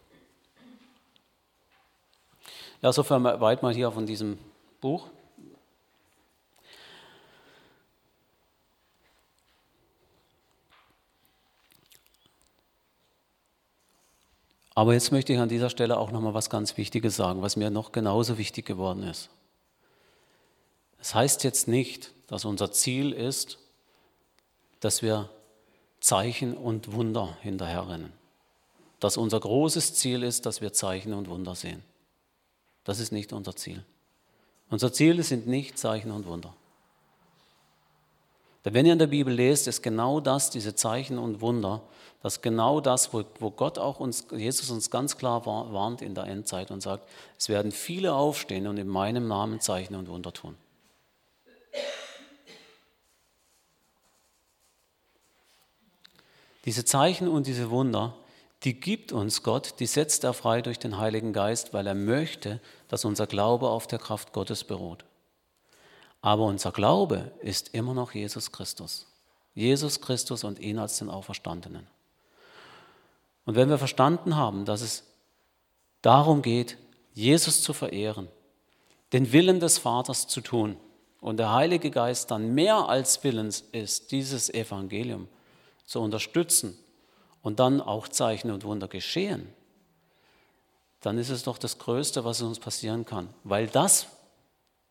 Ja, 2.82 2.92
so 2.92 3.08
weit 3.08 3.62
mal 3.62 3.74
hier 3.74 3.92
von 3.92 4.06
diesem 4.06 4.38
Buch. 4.80 5.08
Aber 14.74 14.94
jetzt 14.94 15.12
möchte 15.12 15.34
ich 15.34 15.38
an 15.38 15.50
dieser 15.50 15.68
Stelle 15.68 15.98
auch 15.98 16.10
noch 16.10 16.22
mal 16.22 16.32
was 16.32 16.48
ganz 16.48 16.78
Wichtiges 16.78 17.16
sagen, 17.16 17.42
was 17.42 17.56
mir 17.56 17.68
noch 17.68 17.92
genauso 17.92 18.38
wichtig 18.38 18.64
geworden 18.64 19.02
ist. 19.02 19.28
Es 21.00 21.08
das 21.08 21.14
heißt 21.16 21.44
jetzt 21.44 21.68
nicht, 21.68 22.12
dass 22.28 22.46
unser 22.46 22.72
Ziel 22.72 23.12
ist, 23.12 23.58
dass 24.80 25.02
wir 25.02 25.28
Zeichen 26.00 26.56
und 26.56 26.92
Wunder 26.92 27.36
hinterherrennen. 27.42 28.12
Dass 29.00 29.18
unser 29.18 29.40
großes 29.40 29.94
Ziel 29.94 30.22
ist, 30.22 30.46
dass 30.46 30.62
wir 30.62 30.72
Zeichen 30.72 31.12
und 31.12 31.28
Wunder 31.28 31.54
sehen. 31.54 31.82
Das 32.90 32.98
ist 32.98 33.12
nicht 33.12 33.32
unser 33.32 33.54
Ziel. 33.54 33.84
Unser 34.68 34.92
Ziel 34.92 35.22
sind 35.22 35.46
nicht 35.46 35.78
Zeichen 35.78 36.10
und 36.10 36.26
Wunder. 36.26 36.52
Denn 38.64 38.74
wenn 38.74 38.84
ihr 38.84 38.94
in 38.94 38.98
der 38.98 39.06
Bibel 39.06 39.32
lest, 39.32 39.68
ist 39.68 39.80
genau 39.80 40.18
das, 40.18 40.50
diese 40.50 40.74
Zeichen 40.74 41.16
und 41.16 41.40
Wunder, 41.40 41.82
das 42.20 42.42
genau 42.42 42.80
das, 42.80 43.12
wo 43.12 43.22
Gott 43.22 43.78
auch 43.78 44.00
uns, 44.00 44.26
Jesus 44.32 44.70
uns 44.70 44.90
ganz 44.90 45.16
klar 45.16 45.46
warnt 45.46 46.02
in 46.02 46.16
der 46.16 46.24
Endzeit 46.24 46.72
und 46.72 46.80
sagt, 46.80 47.08
es 47.38 47.48
werden 47.48 47.70
viele 47.70 48.12
aufstehen 48.12 48.66
und 48.66 48.76
in 48.76 48.88
meinem 48.88 49.28
Namen 49.28 49.60
Zeichen 49.60 49.94
und 49.94 50.08
Wunder 50.08 50.32
tun. 50.32 50.56
Diese 56.64 56.84
Zeichen 56.84 57.28
und 57.28 57.46
diese 57.46 57.70
Wunder, 57.70 58.16
die 58.64 58.78
gibt 58.78 59.12
uns 59.12 59.42
Gott, 59.42 59.76
die 59.78 59.86
setzt 59.86 60.24
er 60.24 60.34
frei 60.34 60.60
durch 60.60 60.78
den 60.78 60.98
Heiligen 60.98 61.32
Geist, 61.32 61.72
weil 61.72 61.86
er 61.86 61.94
möchte, 61.94 62.60
dass 62.90 63.04
unser 63.04 63.28
Glaube 63.28 63.68
auf 63.68 63.86
der 63.86 64.00
Kraft 64.00 64.32
Gottes 64.32 64.64
beruht. 64.64 65.04
Aber 66.20 66.44
unser 66.44 66.72
Glaube 66.72 67.30
ist 67.40 67.72
immer 67.72 67.94
noch 67.94 68.12
Jesus 68.12 68.50
Christus. 68.50 69.06
Jesus 69.54 70.00
Christus 70.00 70.42
und 70.42 70.58
ihn 70.58 70.76
als 70.76 70.98
den 70.98 71.08
Auferstandenen. 71.08 71.86
Und 73.46 73.54
wenn 73.54 73.70
wir 73.70 73.78
verstanden 73.78 74.34
haben, 74.34 74.64
dass 74.64 74.80
es 74.80 75.04
darum 76.02 76.42
geht, 76.42 76.78
Jesus 77.14 77.62
zu 77.62 77.72
verehren, 77.72 78.26
den 79.12 79.30
Willen 79.32 79.60
des 79.60 79.78
Vaters 79.78 80.26
zu 80.26 80.40
tun 80.40 80.76
und 81.20 81.36
der 81.36 81.52
Heilige 81.52 81.92
Geist 81.92 82.32
dann 82.32 82.54
mehr 82.54 82.88
als 82.88 83.22
willens 83.22 83.60
ist, 83.70 84.10
dieses 84.10 84.52
Evangelium 84.52 85.28
zu 85.86 86.00
unterstützen 86.00 86.76
und 87.40 87.60
dann 87.60 87.80
auch 87.80 88.08
Zeichen 88.08 88.50
und 88.50 88.64
Wunder 88.64 88.88
geschehen, 88.88 89.52
dann 91.00 91.18
ist 91.18 91.30
es 91.30 91.42
doch 91.42 91.58
das 91.58 91.78
Größte, 91.78 92.24
was 92.24 92.42
uns 92.42 92.58
passieren 92.58 93.04
kann. 93.04 93.28
Weil 93.44 93.66
das 93.66 94.06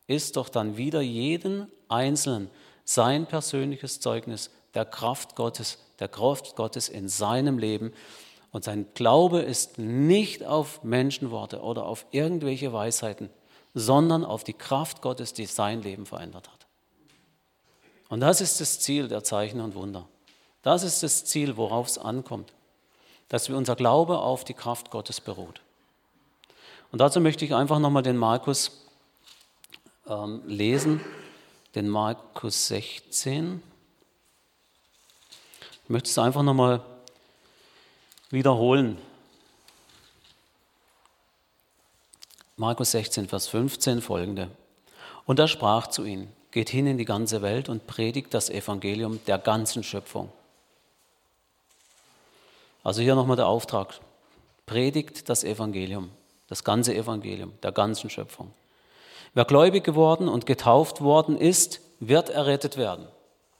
ist 0.07 0.38
doch 0.38 0.49
dann 0.49 0.78
wieder 0.78 1.01
jeden 1.01 1.72
Einzelnen 1.88 2.49
sein 2.84 3.28
persönliches 3.28 3.99
Zeugnis 3.99 4.49
der 4.74 4.86
Kraft 4.86 5.36
Gottes, 5.36 5.78
der 5.99 6.07
Kraft 6.07 6.55
Gottes 6.55 6.89
in 6.89 7.07
seinem 7.07 7.60
Leben. 7.60 7.93
Und 8.51 8.64
sein 8.64 8.88
Glaube 8.95 9.41
ist 9.41 9.78
nicht 9.78 10.43
auf 10.43 10.84
Menschenworte 10.84 11.62
oder 11.62 11.86
auf 11.86 12.07
irgendwelche 12.10 12.74
Weisheiten, 12.74 13.30
sondern 13.76 14.26
auf 14.26 14.43
die 14.43 14.53
Kraft 14.53 15.03
Gottes, 15.03 15.34
die 15.34 15.45
sein 15.45 15.84
Leben 15.84 16.07
verändert 16.07 16.49
hat. 16.49 16.66
Und 18.10 18.22
das 18.22 18.41
ist 18.41 18.60
das 18.60 18.80
Ziel 18.80 19.07
der 19.07 19.24
Zeichen 19.24 19.62
und 19.62 19.76
Wunder. 19.76 20.07
Das 20.64 20.84
ist 20.84 21.03
das 21.03 21.26
Ziel, 21.26 21.57
worauf 21.57 21.88
es 21.88 21.99
ankommt, 21.99 22.53
dass 23.28 23.49
wir 23.49 23.55
unser 23.55 23.76
Glaube 23.76 24.18
auf 24.18 24.43
die 24.43 24.55
Kraft 24.55 24.89
Gottes 24.89 25.22
beruht. 25.22 25.62
Und 26.92 27.00
dazu 27.00 27.22
möchte 27.22 27.46
ich 27.46 27.54
einfach 27.54 27.80
nochmal 27.80 28.04
den 28.04 28.18
Markus 28.18 28.86
ähm, 30.08 30.42
lesen, 30.46 31.02
den 31.76 31.88
Markus 31.88 32.68
16. 32.68 33.62
Ich 35.84 35.90
möchte 35.90 36.10
es 36.10 36.18
einfach 36.18 36.44
nochmal 36.44 36.82
wiederholen. 38.32 38.98
Markus 42.58 42.92
16, 42.92 43.28
Vers 43.28 43.48
15 43.48 44.02
folgende. 44.02 44.50
Und 45.26 45.40
er 45.40 45.48
sprach 45.48 45.88
zu 45.88 46.04
ihnen, 46.04 46.32
geht 46.52 46.70
hin 46.70 46.88
in 46.88 46.98
die 46.98 47.06
ganze 47.06 47.42
Welt 47.42 47.70
und 47.70 47.88
predigt 47.88 48.34
das 48.34 48.50
Evangelium 48.50 49.24
der 49.28 49.38
ganzen 49.38 49.84
Schöpfung. 49.84 50.32
Also 52.84 53.02
hier 53.02 53.16
nochmal 53.16 53.38
der 53.38 53.48
Auftrag. 53.48 54.00
Predigt 54.66 55.30
das 55.30 55.44
Evangelium, 55.44 56.12
das 56.50 56.64
ganze 56.64 56.93
Evangelium 56.95 57.54
der 57.64 57.72
ganzen 57.72 58.10
Schöpfung. 58.10 58.52
Wer 59.34 59.45
gläubig 59.45 59.84
geworden 59.84 60.28
und 60.28 60.45
getauft 60.45 61.02
worden 61.02 61.38
ist, 61.38 61.82
wird 62.00 62.30
errettet 62.30 62.78
werden. 62.78 63.08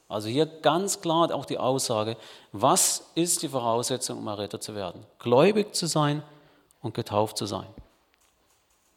Also 0.08 0.28
hier 0.28 0.48
ganz 0.48 1.02
klar 1.02 1.34
auch 1.34 1.46
die 1.46 1.60
Aussage, 1.60 2.18
was 2.52 3.12
ist 3.14 3.44
die 3.44 3.50
Voraussetzung, 3.50 4.18
um 4.18 4.28
errettet 4.28 4.64
zu 4.64 4.74
werden? 4.74 5.06
Gläubig 5.20 5.76
zu 5.76 5.86
sein 5.86 6.24
und 6.82 6.96
getauft 6.96 7.38
zu 7.38 7.46
sein. 7.46 7.68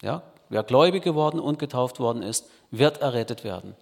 Ja? 0.01 0.23
Wer 0.49 0.63
gläubig 0.63 1.03
geworden 1.03 1.39
und 1.39 1.59
getauft 1.59 2.01
worden 2.01 2.23
ist, 2.23 2.49
wird 2.71 3.03
errettet 3.03 3.45
werden. 3.45 3.77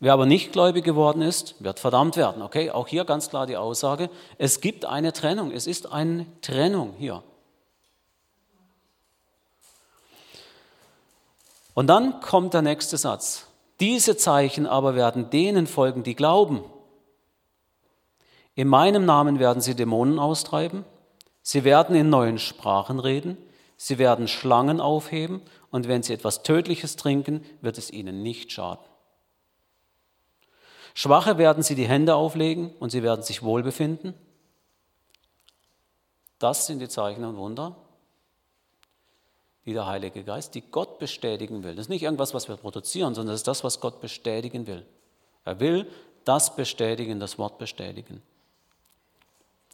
Wer 0.00 0.12
aber 0.12 0.26
nicht 0.26 0.52
gläubig 0.52 0.84
geworden 0.84 1.22
ist, 1.22 1.56
wird 1.62 1.80
verdammt 1.80 2.16
werden. 2.16 2.42
Okay, 2.42 2.70
auch 2.70 2.86
hier 2.86 3.04
ganz 3.04 3.30
klar 3.30 3.46
die 3.46 3.56
Aussage, 3.56 4.10
es 4.36 4.60
gibt 4.60 4.84
eine 4.84 5.12
Trennung, 5.12 5.50
es 5.50 5.66
ist 5.66 5.92
eine 5.92 6.26
Trennung 6.40 6.94
hier. 6.98 7.22
Und 11.78 11.86
dann 11.86 12.18
kommt 12.18 12.54
der 12.54 12.62
nächste 12.62 12.96
Satz. 12.96 13.46
Diese 13.78 14.16
Zeichen 14.16 14.66
aber 14.66 14.96
werden 14.96 15.30
denen 15.30 15.68
folgen, 15.68 16.02
die 16.02 16.16
glauben. 16.16 16.64
In 18.56 18.66
meinem 18.66 19.04
Namen 19.04 19.38
werden 19.38 19.62
sie 19.62 19.76
Dämonen 19.76 20.18
austreiben, 20.18 20.84
sie 21.40 21.62
werden 21.62 21.94
in 21.94 22.10
neuen 22.10 22.40
Sprachen 22.40 22.98
reden, 22.98 23.36
sie 23.76 23.98
werden 23.98 24.26
Schlangen 24.26 24.80
aufheben 24.80 25.40
und 25.70 25.86
wenn 25.86 26.02
sie 26.02 26.14
etwas 26.14 26.42
Tödliches 26.42 26.96
trinken, 26.96 27.44
wird 27.60 27.78
es 27.78 27.92
ihnen 27.92 28.24
nicht 28.24 28.50
schaden. 28.50 28.84
Schwache 30.94 31.38
werden 31.38 31.62
sie 31.62 31.76
die 31.76 31.86
Hände 31.86 32.16
auflegen 32.16 32.74
und 32.80 32.90
sie 32.90 33.04
werden 33.04 33.22
sich 33.22 33.44
wohlbefinden. 33.44 34.14
Das 36.40 36.66
sind 36.66 36.80
die 36.80 36.88
Zeichen 36.88 37.24
und 37.24 37.36
Wunder, 37.36 37.76
wie 39.68 39.74
der 39.74 39.86
Heilige 39.86 40.24
Geist, 40.24 40.54
die 40.54 40.62
Gott 40.62 40.98
bestätigen 40.98 41.62
will. 41.62 41.74
Das 41.74 41.84
ist 41.84 41.88
nicht 41.90 42.02
irgendwas, 42.02 42.32
was 42.32 42.48
wir 42.48 42.56
produzieren, 42.56 43.14
sondern 43.14 43.34
das 43.34 43.40
ist 43.40 43.48
das, 43.48 43.64
was 43.64 43.80
Gott 43.80 44.00
bestätigen 44.00 44.66
will. 44.66 44.82
Er 45.44 45.60
will 45.60 45.86
das 46.24 46.56
bestätigen, 46.56 47.20
das 47.20 47.38
Wort 47.38 47.58
bestätigen. 47.58 48.22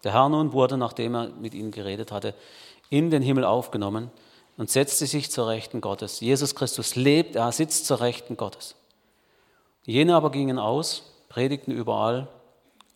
Der 0.03 0.13
Herr 0.13 0.29
nun 0.29 0.53
wurde, 0.53 0.77
nachdem 0.77 1.15
er 1.15 1.29
mit 1.29 1.55
ihnen 1.55 1.71
geredet 1.71 2.11
hatte, 2.11 2.35
in 2.91 3.13
den 3.13 3.23
Himmel 3.23 3.45
aufgenommen 3.45 4.11
und 4.57 4.69
setzte 4.69 5.07
sich 5.07 5.31
zur 5.31 5.47
Rechten 5.47 5.81
Gottes. 5.81 6.19
Jesus 6.19 6.57
Christus 6.57 6.97
lebt, 6.97 7.37
er 7.37 7.53
sitzt 7.53 7.87
zur 7.87 8.01
Rechten 8.01 8.37
Gottes. 8.37 8.75
Jene 9.85 10.17
aber 10.17 10.33
gingen 10.33 10.59
aus, 10.59 11.05
predigten 11.29 11.71
überall 11.71 12.27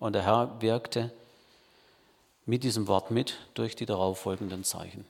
und 0.01 0.15
der 0.15 0.23
Herr 0.23 0.61
wirkte 0.61 1.13
mit 2.45 2.65
diesem 2.65 2.89
Wort 2.89 3.13
mit 3.13 3.37
durch 3.55 3.77
die 3.77 3.87
darauffolgenden 3.87 4.65
Zeichen. 4.65 5.05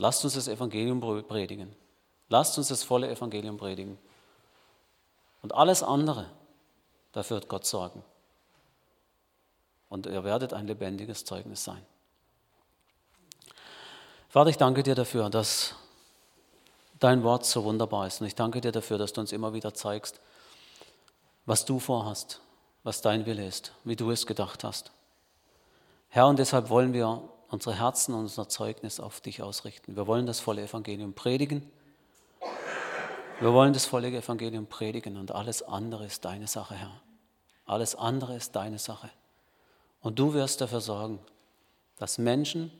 Lasst 0.00 0.24
uns 0.24 0.32
das 0.32 0.48
Evangelium 0.48 0.98
predigen. 0.98 1.76
Lasst 2.30 2.56
uns 2.56 2.68
das 2.68 2.82
volle 2.82 3.10
Evangelium 3.10 3.58
predigen. 3.58 3.98
Und 5.42 5.54
alles 5.54 5.82
andere, 5.82 6.30
dafür 7.12 7.36
wird 7.36 7.48
Gott 7.48 7.66
sorgen. 7.66 8.02
Und 9.90 10.06
ihr 10.06 10.24
werdet 10.24 10.54
ein 10.54 10.66
lebendiges 10.66 11.26
Zeugnis 11.26 11.64
sein. 11.64 11.84
Vater, 14.30 14.48
ich 14.48 14.56
danke 14.56 14.82
dir 14.82 14.94
dafür, 14.94 15.28
dass 15.28 15.74
dein 16.98 17.22
Wort 17.22 17.44
so 17.44 17.64
wunderbar 17.64 18.06
ist. 18.06 18.22
Und 18.22 18.26
ich 18.26 18.34
danke 18.34 18.62
dir 18.62 18.72
dafür, 18.72 18.96
dass 18.96 19.12
du 19.12 19.20
uns 19.20 19.32
immer 19.32 19.52
wieder 19.52 19.74
zeigst, 19.74 20.18
was 21.44 21.66
du 21.66 21.78
vorhast, 21.78 22.40
was 22.84 23.02
dein 23.02 23.26
Wille 23.26 23.46
ist, 23.46 23.72
wie 23.84 23.96
du 23.96 24.10
es 24.10 24.26
gedacht 24.26 24.64
hast. 24.64 24.92
Herr, 26.08 26.26
und 26.26 26.38
deshalb 26.38 26.70
wollen 26.70 26.94
wir 26.94 27.28
unsere 27.50 27.78
Herzen 27.78 28.14
und 28.14 28.20
unser 28.22 28.48
Zeugnis 28.48 29.00
auf 29.00 29.20
dich 29.20 29.42
ausrichten. 29.42 29.96
Wir 29.96 30.06
wollen 30.06 30.26
das 30.26 30.40
volle 30.40 30.62
Evangelium 30.62 31.12
predigen. 31.12 31.70
Wir 33.40 33.52
wollen 33.52 33.72
das 33.72 33.86
volle 33.86 34.08
Evangelium 34.08 34.66
predigen 34.66 35.16
und 35.16 35.32
alles 35.32 35.62
andere 35.62 36.06
ist 36.06 36.24
deine 36.24 36.46
Sache, 36.46 36.74
Herr. 36.74 37.00
Alles 37.66 37.94
andere 37.94 38.36
ist 38.36 38.54
deine 38.54 38.78
Sache. 38.78 39.10
Und 40.00 40.18
du 40.18 40.34
wirst 40.34 40.60
dafür 40.60 40.80
sorgen, 40.80 41.18
dass 41.98 42.18
Menschen 42.18 42.70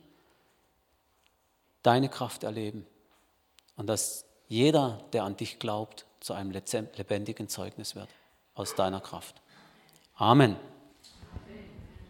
deine 1.83 2.09
Kraft 2.09 2.43
erleben 2.43 2.85
und 3.75 3.87
dass 3.87 4.25
jeder, 4.47 5.03
der 5.13 5.23
an 5.23 5.37
dich 5.37 5.59
glaubt, 5.59 6.05
zu 6.19 6.33
einem 6.33 6.51
lebendigen 6.51 7.47
Zeugnis 7.47 7.95
wird 7.95 8.09
aus 8.53 8.75
deiner 8.75 9.01
Kraft. 9.01 9.41
Amen. 10.15 10.55